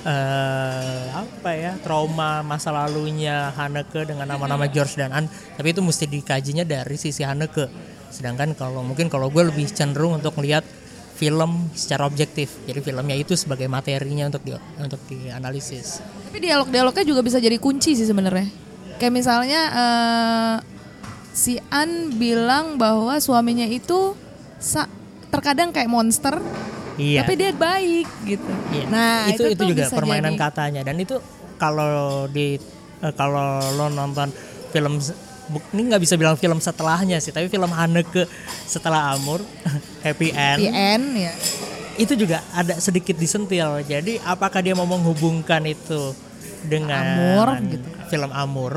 eh 0.00 1.06
apa 1.12 1.50
ya 1.52 1.76
trauma 1.84 2.40
masa 2.40 2.72
lalunya 2.72 3.52
Haneke 3.52 4.08
dengan 4.08 4.24
nama-nama 4.24 4.64
George 4.64 4.96
dan 4.96 5.12
Anne 5.12 5.28
tapi 5.28 5.76
itu 5.76 5.84
mesti 5.84 6.08
dikajinya 6.08 6.64
dari 6.64 6.96
sisi 6.96 7.20
Haneke. 7.24 7.68
Sedangkan 8.08 8.56
kalau 8.56 8.80
mungkin 8.80 9.12
kalau 9.12 9.28
gue 9.28 9.48
lebih 9.48 9.68
cenderung 9.68 10.20
untuk 10.20 10.36
melihat 10.40 10.64
film 11.20 11.68
secara 11.76 12.08
objektif 12.08 12.48
jadi 12.64 12.80
filmnya 12.80 13.12
itu 13.12 13.36
sebagai 13.36 13.68
materinya 13.68 14.32
untuk 14.32 14.40
di, 14.40 14.56
untuk 14.80 14.96
dianalisis 15.04 16.00
Tapi 16.32 16.40
dialog-dialognya 16.40 17.04
juga 17.04 17.20
bisa 17.20 17.36
jadi 17.42 17.58
kunci 17.60 17.92
sih 17.98 18.06
sebenarnya. 18.06 18.48
Kayak 18.96 19.12
misalnya 19.12 19.60
eh, 19.74 20.54
si 21.34 21.58
An 21.68 22.14
bilang 22.16 22.78
bahwa 22.78 23.18
suaminya 23.18 23.66
itu 23.66 24.14
terkadang 25.34 25.74
kayak 25.74 25.90
monster, 25.90 26.38
iya 26.94 27.26
tapi 27.26 27.34
dia 27.34 27.50
baik 27.50 28.06
gitu. 28.30 28.52
Iya. 28.70 28.84
Nah 28.94 29.26
itu 29.26 29.42
itu, 29.42 29.58
tuh 29.58 29.66
juga 29.74 29.90
permainan 29.90 30.38
jadi- 30.38 30.42
katanya 30.42 30.80
dan 30.86 30.96
itu 31.02 31.18
kalau 31.58 32.30
di 32.30 32.62
eh, 33.02 33.14
kalau 33.18 33.58
lo 33.74 33.90
nonton 33.90 34.30
film 34.70 35.02
ini 35.74 35.80
nggak 35.90 36.02
bisa 36.02 36.14
bilang 36.14 36.38
film 36.38 36.62
setelahnya 36.62 37.18
sih 37.18 37.34
tapi 37.34 37.50
film 37.50 37.70
Haneke 37.70 38.26
setelah 38.68 39.14
Amur 39.14 39.42
Happy 40.04 40.30
End 40.30 40.60
Di 40.62 40.68
end 40.70 41.06
ya. 41.18 41.32
itu 41.98 42.14
juga 42.14 42.40
ada 42.54 42.78
sedikit 42.78 43.18
disentil 43.18 43.82
jadi 43.84 44.22
apakah 44.22 44.62
dia 44.62 44.72
mau 44.78 44.86
menghubungkan 44.86 45.66
itu 45.66 46.14
dengan 46.60 47.00
Amur, 47.00 47.48
gitu. 47.64 47.88
film 48.12 48.30
Amur 48.36 48.74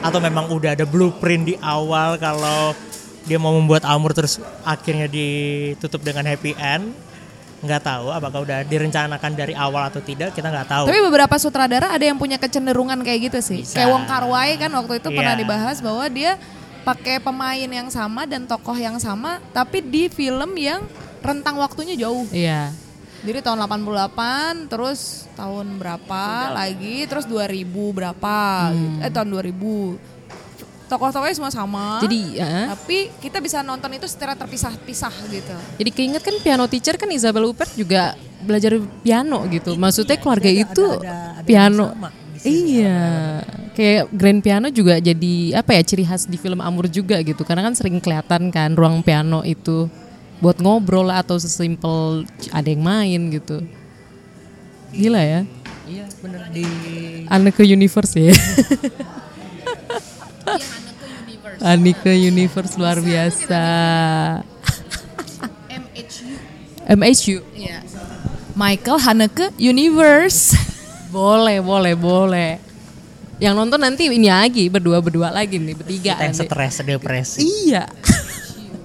atau 0.00 0.18
memang 0.18 0.48
udah 0.48 0.72
ada 0.72 0.88
blueprint 0.88 1.52
di 1.52 1.54
awal 1.60 2.16
kalau 2.16 2.72
dia 3.28 3.36
mau 3.36 3.52
membuat 3.52 3.84
Amur 3.84 4.16
terus 4.16 4.40
akhirnya 4.64 5.04
ditutup 5.04 6.00
dengan 6.00 6.24
happy 6.24 6.56
end 6.56 6.96
nggak 7.60 7.82
tahu 7.84 8.08
apakah 8.08 8.40
udah 8.40 8.64
direncanakan 8.64 9.32
dari 9.36 9.52
awal 9.52 9.92
atau 9.92 10.00
tidak 10.00 10.32
kita 10.32 10.48
nggak 10.48 10.68
tahu 10.68 10.84
Tapi 10.88 11.00
beberapa 11.04 11.36
sutradara 11.36 11.92
ada 11.92 12.00
yang 12.00 12.16
punya 12.16 12.40
kecenderungan 12.40 12.96
kayak 13.04 13.28
gitu 13.28 13.38
sih. 13.44 13.60
Bisa. 13.68 13.76
Kayak 13.76 13.88
Wong 13.92 14.04
Kar 14.08 14.24
Wai 14.24 14.56
kan 14.56 14.72
waktu 14.72 14.96
itu 14.96 15.08
pernah 15.12 15.36
Iya. 15.36 15.40
dibahas 15.44 15.76
bahwa 15.84 16.04
dia 16.08 16.40
pakai 16.80 17.20
pemain 17.20 17.68
yang 17.68 17.92
sama 17.92 18.24
dan 18.24 18.48
tokoh 18.48 18.72
yang 18.72 18.96
sama, 18.96 19.36
tapi 19.52 19.84
di 19.84 20.08
film 20.08 20.56
yang 20.56 20.80
rentang 21.20 21.60
waktunya 21.60 21.92
jauh. 21.92 22.24
Iya. 22.32 22.72
Jadi 23.20 23.44
tahun 23.44 23.60
88, 23.60 24.64
terus 24.72 25.28
tahun 25.36 25.76
berapa 25.76 26.24
lagi, 26.56 27.04
terus 27.04 27.28
2000 27.28 27.92
berapa, 27.92 28.72
gitu. 28.72 29.04
eh 29.04 29.12
tahun 29.12 29.28
2000. 29.28 30.00
Tokoh-tokohnya 30.90 31.34
semua 31.38 31.54
sama. 31.54 32.02
Jadi, 32.02 32.34
eh, 32.34 32.66
tapi 32.66 33.14
kita 33.22 33.38
bisa 33.38 33.62
nonton 33.62 33.94
itu 33.94 34.10
secara 34.10 34.34
terpisah-pisah 34.34 35.14
gitu. 35.30 35.54
jadi 35.78 35.90
keinget 35.94 36.18
kan 36.18 36.34
piano 36.42 36.66
teacher 36.66 36.98
kan 36.98 37.06
Isabel 37.08 37.46
Huppert 37.46 37.70
juga 37.78 38.18
belajar 38.42 38.74
piano 39.00 39.46
gitu. 39.46 39.78
Maksudnya 39.78 40.18
keluarga 40.18 40.50
ada- 40.50 40.58
itu 40.58 40.84
ada- 40.90 40.98
ada 40.98 41.14
yang 41.38 41.46
piano. 41.46 41.86
sama. 41.94 42.08
Iya, 42.40 43.00
kayak 43.70 44.04
grand 44.10 44.40
piano 44.40 44.66
juga 44.72 44.96
jadi 44.96 45.34
apa 45.54 45.76
ya 45.76 45.82
ciri 45.84 46.02
khas 46.02 46.24
di 46.24 46.34
film 46.34 46.58
Amur 46.58 46.88
juga 46.88 47.20
gitu. 47.20 47.44
Karena 47.44 47.62
kan 47.62 47.76
sering 47.76 48.00
kelihatan 48.00 48.48
kan 48.48 48.72
ruang 48.74 49.04
piano 49.04 49.44
itu 49.44 49.86
buat 50.40 50.56
ngobrol 50.56 51.06
lah 51.06 51.20
atau 51.20 51.36
sesimpel 51.36 52.24
ada 52.48 52.64
yang 52.64 52.80
main 52.80 53.28
gitu. 53.30 53.60
Gila 54.90 55.20
ya. 55.20 55.40
Iya 55.84 56.08
bener 56.18 56.48
di 56.48 56.64
Anneke 57.28 57.62
Universe 57.62 58.16
ya. 58.16 58.32
Anneke 61.60 62.12
Universe 62.16 62.74
luar 62.80 62.98
biasa. 63.04 63.62
MHU. 66.96 67.38
Iya. 67.54 67.84
Michael 68.56 68.98
Haneke 68.98 69.52
Universe. 69.60 70.56
Boleh, 71.10 71.58
boleh, 71.58 71.98
boleh. 71.98 72.62
Yang 73.42 73.54
nonton 73.58 73.82
nanti 73.82 74.06
ini 74.06 74.30
lagi 74.30 74.70
berdua-berdua 74.70 75.34
lagi 75.34 75.58
nih, 75.58 75.74
bertiga 75.74 76.14
kita 76.14 76.22
yang 76.22 76.36
stres 76.38 76.86
depresi. 76.86 77.42
Iya. 77.42 77.90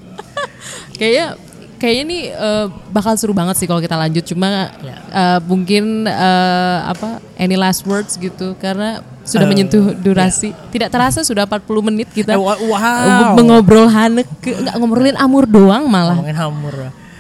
kayaknya 0.98 1.38
kayaknya 1.78 2.04
ini 2.10 2.20
eh, 2.34 2.66
bakal 2.90 3.14
seru 3.14 3.38
banget 3.38 3.62
sih 3.62 3.70
kalau 3.70 3.78
kita 3.78 3.94
lanjut 3.94 4.26
cuma 4.26 4.74
eh, 5.14 5.40
mungkin 5.46 6.10
eh, 6.10 6.78
apa 6.82 7.22
any 7.38 7.54
last 7.54 7.86
words 7.86 8.18
gitu 8.18 8.58
karena 8.58 9.06
sudah 9.26 9.44
Eh, 9.44 9.50
menyentuh 9.50 9.92
durasi. 9.92 10.54
Tidak 10.70 10.88
terasa 10.88 11.20
sudah 11.20 11.44
40 11.44 11.82
menit 11.82 12.08
kita 12.08 12.34
Eh, 12.34 12.40
wa- 12.40 12.56
wow. 12.56 13.34
mengobrol 13.34 13.90
Haneke 13.90 14.54
nggak 14.56 14.76
ngobrolin 14.76 15.18
Amur 15.18 15.44
doang 15.44 15.90
malah. 15.90 16.14
Ngomongin 16.14 16.38
hamur. 16.38 16.76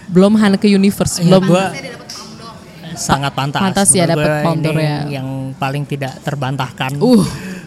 Belum 0.05 0.37
Haneke 0.37 0.69
Universe, 0.69 1.17
Iya, 1.17 1.33
belum 1.33 1.43
gua 1.45 1.73
sangat 2.93 3.33
pantas. 3.33 3.59
Pantas 3.59 3.89
ya 3.91 4.05
d'Or 4.05 4.21
ini 4.55 4.71
ya. 4.77 5.19
Yang 5.19 5.27
paling 5.57 5.83
tidak 5.83 6.13
terbantahkan 6.21 6.95
Uh. 6.95 7.25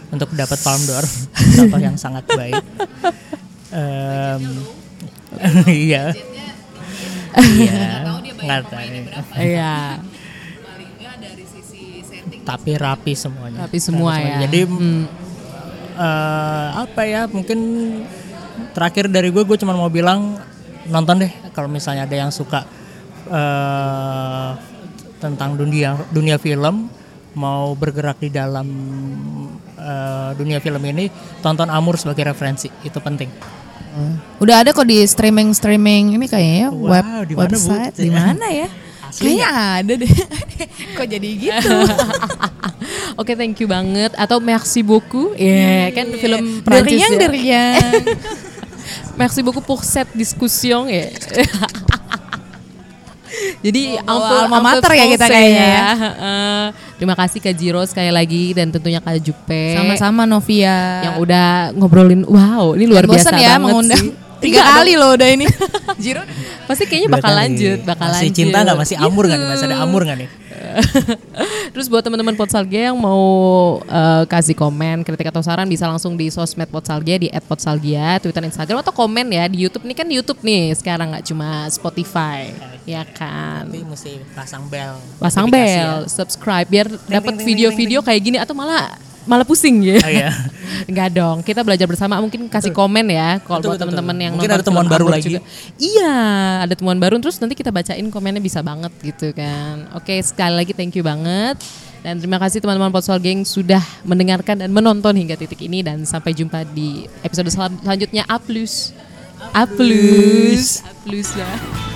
untuk 0.09 0.31
dapat 0.31 0.57
Palme 0.57 0.87
d'Or. 0.87 1.05
Contoh 1.59 1.77
yang 1.77 1.93
sangat 1.95 2.23
baik. 2.25 2.63
Em, 3.69 4.43
iya. 5.85 6.09
Iya. 7.37 7.81
Nggak 8.39 8.61
tahu. 8.65 8.81
Iya. 9.37 9.99
Tapi 12.49 12.71
rapi 12.75 13.13
semuanya. 13.13 13.57
Rapi 13.63 13.77
semua 13.77 14.13
Rapi 14.13 14.25
ya. 14.25 14.37
Jadi 14.45 14.59
Hmm. 14.65 15.03
eh, 15.95 16.67
apa 16.79 17.01
ya? 17.03 17.21
Mungkin 17.27 17.59
terakhir 18.71 19.05
dari 19.07 19.29
gue, 19.29 19.43
gue 19.43 19.57
cuma 19.57 19.71
mau 19.71 19.87
bilang 19.87 20.39
nonton 20.85 21.21
deh 21.21 21.31
kalau 21.53 21.69
misalnya 21.69 22.03
ada 22.03 22.15
yang 22.17 22.31
suka 22.33 22.65
eh, 23.29 24.49
tentang 25.19 25.53
dunia 25.53 25.99
dunia 26.09 26.39
film 26.39 26.89
mau 27.35 27.77
bergerak 27.77 28.17
di 28.17 28.29
dalam 28.31 28.65
eh, 29.75 30.31
dunia 30.33 30.57
film 30.57 30.81
ini 30.81 31.07
tonton 31.39 31.69
Amur 31.69 31.95
sebagai 31.95 32.25
referensi 32.25 32.67
itu 32.81 32.97
penting. 32.97 33.29
Udah 34.39 34.63
ada 34.63 34.71
kok 34.71 34.85
di 34.85 35.01
streaming 35.03 35.51
streaming 35.51 36.15
ini 36.15 36.25
kayaknya 36.25 36.69
Wow, 36.71 36.87
web 36.87 37.05
di 37.25 37.33
mana, 37.35 37.51
Bu? 37.51 37.67
website 37.67 37.95
di 37.97 38.09
mana 38.09 38.45
ya? 38.47 38.67
Kayaknya 39.11 39.47
ada 39.49 39.93
deh. 39.95 40.11
kok 40.97 41.05
jadi 41.05 41.29
gitu? 41.33 41.77
Oke, 43.19 43.33
thank 43.33 43.57
you 43.57 43.67
banget 43.67 44.13
atau 44.13 44.39
merci 44.39 44.79
beaucoup. 44.79 45.35
Ya, 45.35 45.91
kan 45.91 46.07
film 46.13 46.61
Prancis 46.61 46.87
Deriang 46.95 47.11
ya. 47.11 47.19
deriang. 47.19 47.75
Merci 49.19 49.43
beaucoup 49.43 49.59
pour 49.59 49.83
cette 49.83 50.15
discussion 50.15 50.87
ya. 50.87 51.11
Jadi 53.59 53.99
ample- 53.99 54.39
alma 54.47 54.59
mater 54.59 54.91
ya 54.93 55.05
kita 55.05 55.25
kayaknya 55.27 55.65
ya. 55.67 55.87
Heeh. 55.93 56.61
terima 56.95 57.15
kasih 57.15 57.39
Kak 57.39 57.53
Jiro 57.53 57.83
sekali 57.83 58.09
lagi 58.09 58.51
dan 58.51 58.71
tentunya 58.71 58.99
Kak 58.99 59.19
Jupe 59.19 59.75
Sama-sama 59.75 60.23
Novia. 60.23 61.03
yang 61.03 61.15
udah 61.19 61.75
ngobrolin. 61.75 62.23
Wow, 62.23 62.75
ini 62.75 62.87
luar 62.87 63.03
Jangan 63.03 63.15
biasa 63.15 63.29
ya 63.35 63.49
banget 63.49 63.59
mengundang. 63.61 63.99
sih. 63.99 64.11
Tiga 64.39 64.63
Enggak 64.63 64.75
kali 64.79 64.93
loh 64.95 65.09
udah 65.19 65.29
ini. 65.35 65.45
Jiro. 66.03 66.23
Pasti 66.63 66.83
kayaknya 66.87 67.09
Dua 67.11 67.15
bakal 67.19 67.31
kali. 67.33 67.41
lanjut, 67.43 67.79
bakal 67.83 68.07
masih 68.07 68.19
lanjut. 68.23 68.37
cinta 68.39 68.57
nggak? 68.63 68.77
Masih 68.79 68.95
amur 68.95 69.23
nggak 69.27 69.39
nih? 69.39 69.47
Masih 69.51 69.65
ada 69.67 69.77
amur 69.83 70.01
nggak 70.07 70.17
nih? 70.19 70.29
Terus 71.73 71.87
buat 71.87 72.03
teman-teman 72.03 72.35
Potsalgia 72.37 72.91
yang 72.91 72.97
mau 72.99 73.23
eh, 73.83 74.23
kasih 74.29 74.55
komen, 74.55 75.01
kritik 75.03 75.27
atau 75.31 75.41
saran 75.43 75.67
bisa 75.67 75.87
langsung 75.89 76.15
di 76.15 76.29
sosmed 76.29 76.69
Potsalgia 76.69 77.17
di 77.19 77.27
@potsalgia, 77.45 78.21
Twitter, 78.21 78.43
Instagram 78.45 78.79
atau 78.83 78.93
komen 78.93 79.27
ya 79.33 79.45
di 79.49 79.65
YouTube. 79.65 79.83
Ini 79.85 79.95
kan 79.97 80.07
YouTube 80.07 80.39
nih 80.45 80.75
sekarang 80.77 81.15
nggak 81.15 81.25
cuma 81.25 81.67
Spotify, 81.73 82.53
ya 82.85 83.03
kan. 83.03 83.67
Tapi 83.67 83.81
mesti 83.85 84.11
pasang 84.37 84.67
bel. 84.69 84.95
Pasang 85.17 85.47
bel, 85.49 86.05
ya. 86.05 86.09
subscribe 86.09 86.67
biar 86.69 86.87
dapat 87.07 87.41
video-video 87.41 87.99
kayak 88.05 88.21
gini 88.21 88.37
atau 88.37 88.53
malah 88.53 88.93
malah 89.29 89.45
pusing 89.45 89.85
ya. 89.85 90.01
Oh, 90.01 90.09
iya. 90.09 90.33
Enggak 90.89 91.13
dong, 91.13 91.45
kita 91.45 91.61
belajar 91.61 91.85
bersama 91.85 92.17
mungkin 92.17 92.49
kasih 92.49 92.73
komen 92.73 93.05
ya 93.13 93.37
kalau 93.45 93.61
Betul, 93.61 93.69
buat 93.69 93.77
betul, 93.77 93.81
teman-teman 93.85 94.15
betul. 94.17 94.25
yang 94.25 94.33
Mungkin 94.33 94.51
ada 94.57 94.65
temuan 94.65 94.87
baru 94.89 95.05
lagi. 95.05 95.37
Iya, 95.77 96.17
ada 96.65 96.73
temuan 96.73 96.97
baru 96.97 97.21
terus 97.21 97.37
nanti 97.37 97.53
kita 97.53 97.69
bacain 97.69 98.07
komennya 98.09 98.41
bisa 98.41 98.65
banget 98.65 98.89
gitu 99.05 99.29
kan. 99.37 99.85
Oke, 99.93 100.17
sekali 100.25 100.57
lagi 100.57 100.73
thank 100.73 100.97
you 100.97 101.05
banget. 101.05 101.61
Dan 101.99 102.15
terima 102.17 102.39
kasih 102.39 102.63
teman-teman 102.63 102.95
Potsol 102.95 103.19
Gang 103.19 103.43
sudah 103.43 103.83
mendengarkan 104.07 104.63
dan 104.63 104.71
menonton 104.71 105.13
hingga 105.13 105.35
titik 105.35 105.59
ini 105.59 105.83
dan 105.83 106.07
sampai 106.07 106.31
jumpa 106.31 106.63
di 106.71 107.03
episode 107.21 107.51
selan- 107.51 107.75
selanjutnya 107.83 108.23
A+. 108.23 108.39
A+. 108.39 108.47
A+. 109.51 109.63
A+. 109.67 111.21
lah. 111.37 111.88